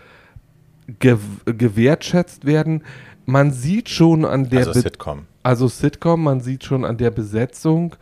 [0.98, 2.82] ge gewertschätzt werden.
[3.26, 5.26] Man sieht schon an der Also Be- Sitcom.
[5.42, 7.96] also Sitcom, man sieht schon an der Besetzung,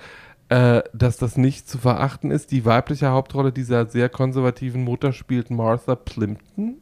[0.50, 2.50] äh, dass das nicht zu verachten ist.
[2.50, 6.76] Die weibliche Hauptrolle dieser sehr konservativen Mutter spielt Martha Plimpton,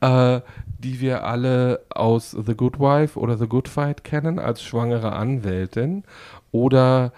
[0.00, 0.40] äh,
[0.78, 6.04] die wir alle aus The Good Wife oder The Good Fight kennen, als schwangere Anwältin
[6.52, 7.12] oder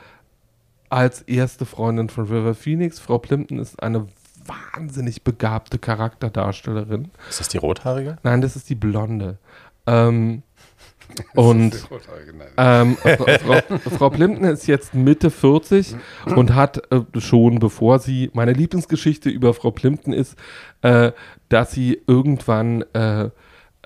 [0.88, 2.98] als erste Freundin von River Phoenix.
[2.98, 4.08] Frau Plimpton ist eine
[4.74, 7.10] wahnsinnig begabte Charakterdarstellerin.
[7.28, 8.16] Ist das die rothaarige?
[8.22, 9.38] Nein, das ist die Blonde.
[9.86, 10.42] Ähm,
[11.34, 11.88] und
[12.56, 15.96] ähm, Frau, Frau, Frau Plimpton ist jetzt Mitte 40
[16.36, 20.36] und hat äh, schon, bevor sie, meine Lieblingsgeschichte über Frau Plimpton ist,
[20.82, 21.12] äh,
[21.48, 23.30] dass sie irgendwann äh,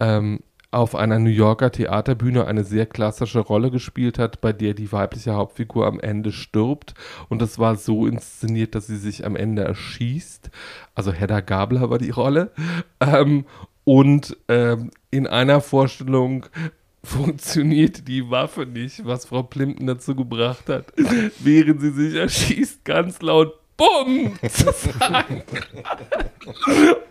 [0.01, 0.41] ähm,
[0.75, 5.35] auf einer New Yorker Theaterbühne eine sehr klassische Rolle gespielt hat, bei der die weibliche
[5.35, 6.95] Hauptfigur am Ende stirbt.
[7.29, 10.51] Und das war so inszeniert, dass sie sich am Ende erschießt.
[10.95, 12.51] Also Hedda Gabler war die Rolle.
[13.01, 13.47] Ähm,
[13.85, 16.47] und ähm, in einer Vorstellung
[17.05, 20.93] funktioniert die Waffe nicht, was Frau Plimpton dazu gebracht hat,
[21.39, 25.43] während sie sich erschießt, ganz laut Bumm zu sagen.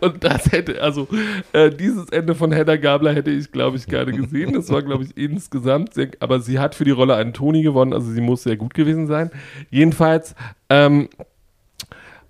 [0.00, 1.06] Und das hätte, also
[1.52, 4.54] äh, dieses Ende von Hedda Gabler hätte ich, glaube ich, gerne gesehen.
[4.54, 7.92] Das war, glaube ich, insgesamt sehr, aber sie hat für die Rolle einen Toni gewonnen,
[7.92, 9.30] also sie muss sehr gut gewesen sein.
[9.70, 10.34] Jedenfalls,
[10.70, 11.08] ähm,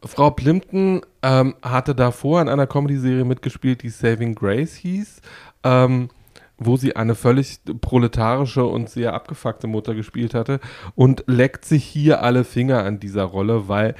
[0.04, 5.20] Frau Plimpton ähm, hatte davor in einer Comedy-Serie mitgespielt, die Saving Grace hieß.
[5.62, 6.10] Ähm,
[6.58, 10.60] wo sie eine völlig proletarische und sehr abgefuckte Mutter gespielt hatte
[10.94, 13.94] und leckt sich hier alle Finger an dieser Rolle, weil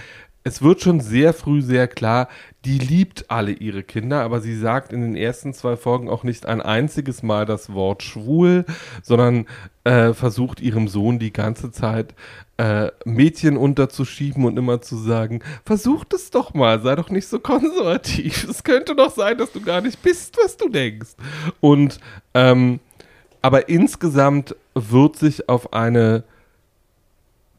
[0.47, 2.29] es wird schon sehr früh sehr klar,
[2.67, 6.45] die liebt alle ihre Kinder, aber sie sagt in den ersten zwei Folgen auch nicht
[6.45, 8.67] ein einziges Mal das Wort schwul,
[9.03, 9.47] sondern
[9.85, 12.15] äh, versucht ihrem Sohn die ganze Zeit
[12.57, 17.41] äh, Mädchen unterzuschieben und immer zu sagen, versuch es doch mal, sei doch nicht so
[17.41, 18.45] konservativ.
[18.49, 21.15] Es könnte doch sein, dass du gar nicht bist, was du denkst.
[21.61, 21.99] Und
[22.35, 22.81] ähm,
[23.43, 26.25] aber insgesamt wird sich auf eine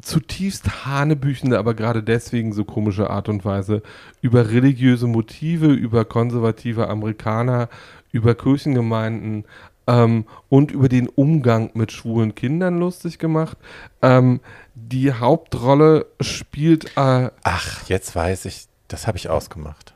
[0.02, 3.82] zutiefst hanebüchende, aber gerade deswegen so komische Art und Weise
[4.22, 7.70] über religiöse Motive, über konservative Amerikaner,
[8.12, 9.46] über Kirchengemeinden
[9.88, 13.58] ähm, und über den Umgang mit schwulen Kindern lustig gemacht.
[14.02, 14.40] Ähm,
[14.74, 16.86] die Hauptrolle spielt.
[16.98, 19.94] Äh, Ach, jetzt weiß ich, das habe ich ausgemacht.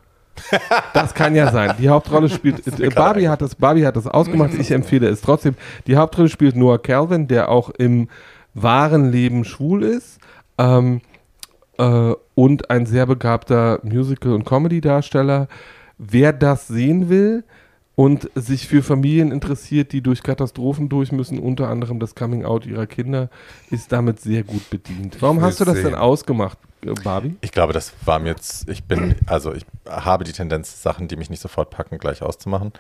[0.93, 1.75] Das kann ja sein.
[1.79, 2.65] Die Hauptrolle spielt.
[2.79, 4.53] Äh, Barbie hat das, Barbie hat das ausgemacht.
[4.53, 5.55] Ich empfehle es trotzdem.
[5.85, 8.09] Die Hauptrolle spielt Noah Calvin, der auch im
[8.53, 10.19] wahren Leben schwul ist
[10.57, 11.01] ähm,
[11.77, 15.47] äh, und ein sehr begabter Musical- und Comedy-Darsteller.
[15.97, 17.43] Wer das sehen will
[17.99, 22.87] und sich für Familien interessiert, die durch Katastrophen durch müssen, unter anderem das Coming-out ihrer
[22.87, 23.29] Kinder,
[23.71, 25.17] ist damit sehr gut bedient.
[25.19, 25.87] Warum hast du das sehen.
[25.87, 27.35] denn ausgemacht, äh, Barbie?
[27.41, 31.17] Ich glaube, das war mir jetzt, ich bin, also ich habe die Tendenz, Sachen, die
[31.17, 32.71] mich nicht sofort packen, gleich auszumachen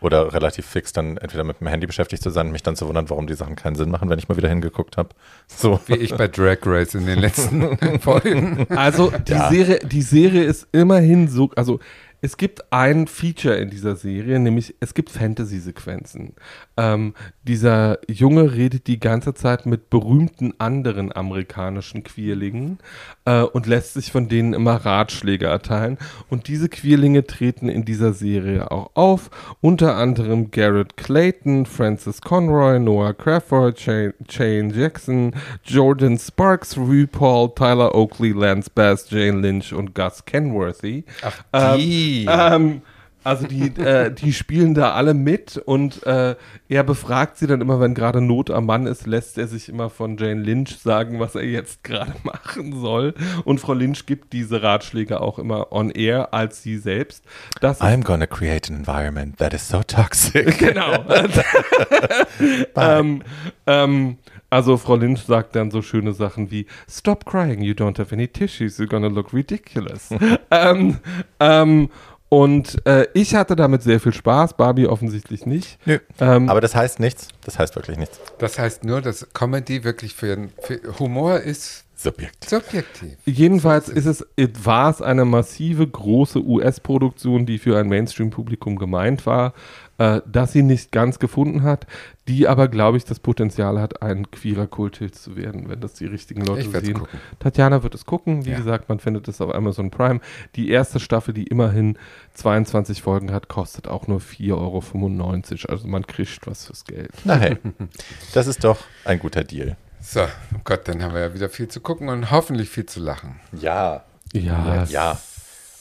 [0.00, 2.88] oder relativ fix dann entweder mit dem Handy beschäftigt zu sein und mich dann zu
[2.88, 5.10] wundern, warum die Sachen keinen Sinn machen, wenn ich mal wieder hingeguckt habe.
[5.48, 5.80] So.
[5.86, 8.66] Wie ich bei Drag Race in den letzten Folgen.
[8.70, 9.50] Also die, ja.
[9.50, 11.78] Serie, die Serie ist immerhin so, also
[12.24, 16.34] es gibt ein Feature in dieser Serie, nämlich es gibt Fantasy-Sequenzen.
[16.76, 22.78] Ähm, dieser Junge redet die ganze Zeit mit berühmten anderen amerikanischen Queerlingen
[23.24, 25.98] äh, und lässt sich von denen immer Ratschläge erteilen.
[26.30, 29.28] Und diese Queerlinge treten in dieser Serie auch auf.
[29.60, 35.34] Unter anderem Garrett Clayton, Francis Conroy, Noah Crawford, Shane Jackson,
[35.64, 41.02] Jordan Sparks, RuPaul, Tyler Oakley, Lance Bass, Jane Lynch und Gus Kenworthy.
[41.22, 42.10] Ach, die.
[42.10, 42.82] Ähm, ähm,
[43.24, 46.34] also die, äh, die spielen da alle mit und äh,
[46.68, 49.90] er befragt sie dann immer, wenn gerade Not am Mann ist, lässt er sich immer
[49.90, 53.14] von Jane Lynch sagen, was er jetzt gerade machen soll.
[53.44, 57.24] Und Frau Lynch gibt diese Ratschläge auch immer on air als sie selbst.
[57.60, 60.58] Das I'm gonna create an environment that is so toxic.
[60.62, 61.04] Genau.
[62.76, 63.22] ähm,
[63.66, 64.16] ähm,
[64.52, 68.28] also Frau Lynch sagt dann so schöne Sachen wie Stop crying, you don't have any
[68.28, 70.10] tissues, you're gonna look ridiculous.
[70.50, 70.98] ähm,
[71.40, 71.88] ähm,
[72.28, 75.78] und äh, ich hatte damit sehr viel Spaß, Barbie offensichtlich nicht.
[75.86, 75.98] Nö.
[76.20, 77.28] Ähm, Aber das heißt nichts.
[77.44, 78.20] Das heißt wirklich nichts.
[78.38, 82.50] Das heißt nur, dass Comedy wirklich für, für Humor ist subjektiv.
[82.50, 83.16] subjektiv.
[83.24, 84.26] Jedenfalls ist es,
[84.62, 89.54] war es eine massive, große US-Produktion, die für ein Mainstream-Publikum gemeint war
[89.98, 91.86] äh, das sie nicht ganz gefunden hat,
[92.28, 96.06] die aber, glaube ich, das Potenzial hat, ein queerer Kulthit zu werden, wenn das die
[96.06, 97.00] richtigen Leute sehen.
[97.00, 97.18] Gucken.
[97.40, 98.44] Tatjana wird es gucken.
[98.44, 98.56] Wie ja.
[98.56, 100.20] gesagt, man findet es auf Amazon Prime.
[100.54, 101.98] Die erste Staffel, die immerhin
[102.34, 105.72] 22 Folgen hat, kostet auch nur 4,95 Euro.
[105.72, 107.10] Also man kriegt was fürs Geld.
[107.24, 107.58] Na hey,
[108.34, 109.76] das ist doch ein guter Deal.
[110.00, 113.00] So, oh Gott, dann haben wir ja wieder viel zu gucken und hoffentlich viel zu
[113.00, 113.40] lachen.
[113.52, 114.04] Ja.
[114.32, 114.84] Ja.
[114.84, 115.20] Ja.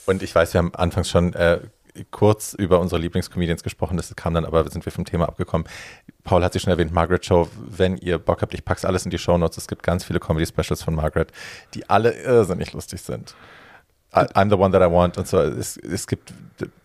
[0.05, 1.59] Und ich weiß, wir haben anfangs schon äh,
[2.11, 5.68] kurz über unsere Lieblingscomedians gesprochen, das kam dann aber, sind wir vom Thema abgekommen.
[6.23, 9.11] Paul hat sie schon erwähnt, Margaret Show, wenn ihr Bock habt, ich pack's alles in
[9.11, 9.57] die Show Notes.
[9.57, 11.31] Es gibt ganz viele Comedy-Specials von Margaret,
[11.73, 13.35] die alle irrsinnig lustig sind.
[14.13, 15.39] I'm the one that I want und so.
[15.39, 16.33] Es, es gibt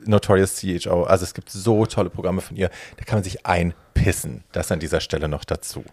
[0.05, 4.45] Notorious CHO, also es gibt so tolle Programme von ihr, da kann man sich einpissen.
[4.53, 5.85] Das an dieser Stelle noch dazu.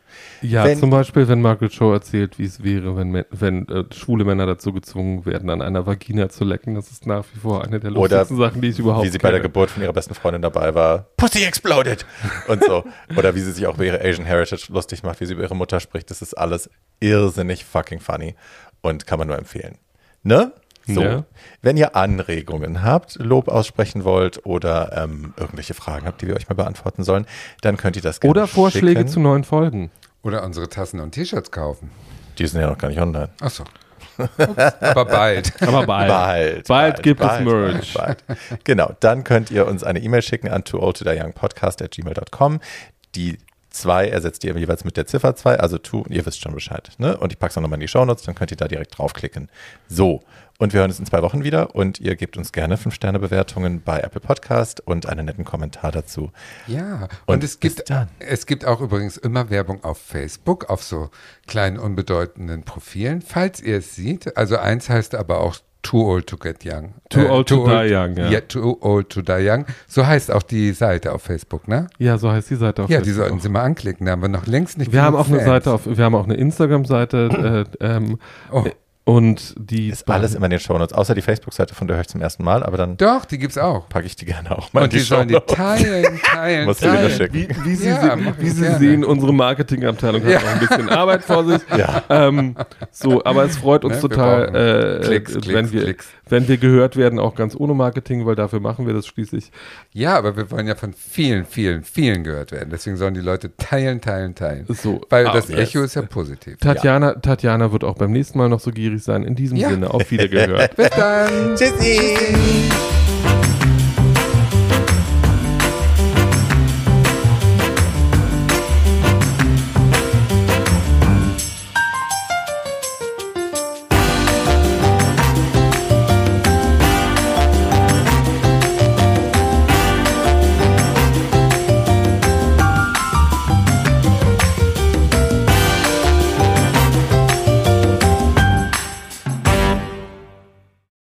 [0.44, 4.26] Ja, wenn, zum Beispiel, wenn Margaret Show erzählt, wie es wäre, wenn, wenn äh, schwule
[4.26, 6.76] Männer dazu gezwungen werden, an einer Vagina zu lecken.
[6.76, 9.30] Das ist nach wie vor eine der lustigsten Sachen, die ich überhaupt Wie sie kenne.
[9.30, 11.08] bei der Geburt von ihrer besten Freundin dabei war.
[11.18, 12.06] Pussy exploded!
[12.48, 12.84] und so.
[13.18, 15.56] Oder wie sie sich auch über ihre Asian Heritage lustig macht, wie sie über ihre
[15.56, 16.12] Mutter spricht.
[16.12, 16.70] Das ist alles
[17.00, 18.36] irrsinnig fucking funny
[18.82, 19.80] und kann man nur empfehlen.
[20.24, 20.54] Ne?
[20.86, 21.24] So, ja.
[21.62, 26.50] wenn ihr Anregungen habt, Lob aussprechen wollt oder ähm, irgendwelche Fragen habt, die wir euch
[26.50, 27.26] mal beantworten sollen,
[27.62, 29.08] dann könnt ihr das gerne Oder Vorschläge schicken.
[29.08, 29.92] zu neuen Folgen.
[30.24, 31.90] Oder unsere Tassen und T-Shirts kaufen.
[32.38, 33.30] Die sind ja noch gar nicht online.
[33.40, 33.64] Achso.
[34.80, 35.54] Aber bald.
[35.62, 36.10] Aber bald.
[36.10, 36.68] Bald.
[36.68, 37.94] Bald gibt es Merch.
[37.94, 38.38] Bald, bald.
[38.64, 42.60] Genau, dann könnt ihr uns eine E-Mail schicken an tooldtotheyoungpodcast.gmail.com.
[43.16, 43.38] Die
[43.74, 46.92] 2 ersetzt ihr jeweils mit der Ziffer 2, also to, ihr wisst schon Bescheid.
[47.00, 47.18] Ne?
[47.18, 49.50] Und ich packe es auch nochmal in die Shownotes, dann könnt ihr da direkt draufklicken.
[49.88, 50.22] So,
[50.60, 54.00] und wir hören uns in zwei Wochen wieder und ihr gebt uns gerne 5-Sterne-Bewertungen bei
[54.00, 56.32] Apple Podcast und einen netten Kommentar dazu.
[56.68, 57.84] Ja, Und und, es, gibt,
[58.20, 61.10] es gibt auch übrigens immer Werbung auf Facebook, auf so
[61.48, 64.38] kleinen, unbedeutenden Profilen, falls ihr es seht.
[64.38, 66.86] Also eins heißt aber auch Too Old to Get Young.
[66.86, 68.40] Äh, Too Old to Die Young, ja.
[68.40, 69.66] Too Old to Die Young.
[69.86, 71.88] So heißt auch die Seite auf Facebook, ne?
[71.98, 73.26] Ja, so heißt die Seite auf Ja, die Facebook.
[73.26, 74.06] sollten Sie mal anklicken.
[74.06, 75.46] Da haben wir noch längst nicht Wir haben auch eine Fans.
[75.50, 78.18] Seite auf, wir haben auch eine Instagram-Seite äh, ähm,
[78.50, 78.64] Oh.
[79.06, 82.08] Und die Ist alles immer in den Shownotes, außer die Facebook-Seite, von der höre ich
[82.08, 83.90] zum ersten Mal, aber dann Doch, die gibt's auch.
[83.90, 86.96] packe ich die gerne auch mal Und die, sollen die teilen, teilen, Musst du wieder
[87.02, 87.12] teilen.
[87.12, 87.34] schicken.
[87.34, 90.40] Wie, wie Sie, Ja, sehen, wie Sie sehen, unsere Marketingabteilung hat Ja.
[90.40, 91.62] noch ein bisschen Arbeit vor sich.
[91.78, 92.04] Ja.
[92.10, 92.56] Ähm,
[92.92, 96.08] so, aber es freut uns Ne, wir total, brauchen äh, Klicks, wenn, Klicks, wir, Klicks.
[96.30, 99.52] wenn wir gehört werden, auch ganz ohne Marketing, weil dafür machen wir das schließlich.
[99.92, 102.70] Ja, aber wir wollen ja von vielen, vielen, vielen gehört werden.
[102.72, 104.66] Deswegen sollen die Leute teilen, teilen, teilen.
[104.70, 105.02] So.
[105.10, 105.60] Weil Ah, das yes.
[105.72, 106.58] Echo ist ja positiv.
[106.60, 109.24] Tatjana, Tatjana wird auch beim nächsten Mal noch so gierig sein.
[109.24, 109.70] In diesem Ja.
[109.70, 110.76] Sinne, auf Wiedergehört.
[110.76, 111.56] Bis dann.
[111.56, 112.16] Tschüssi.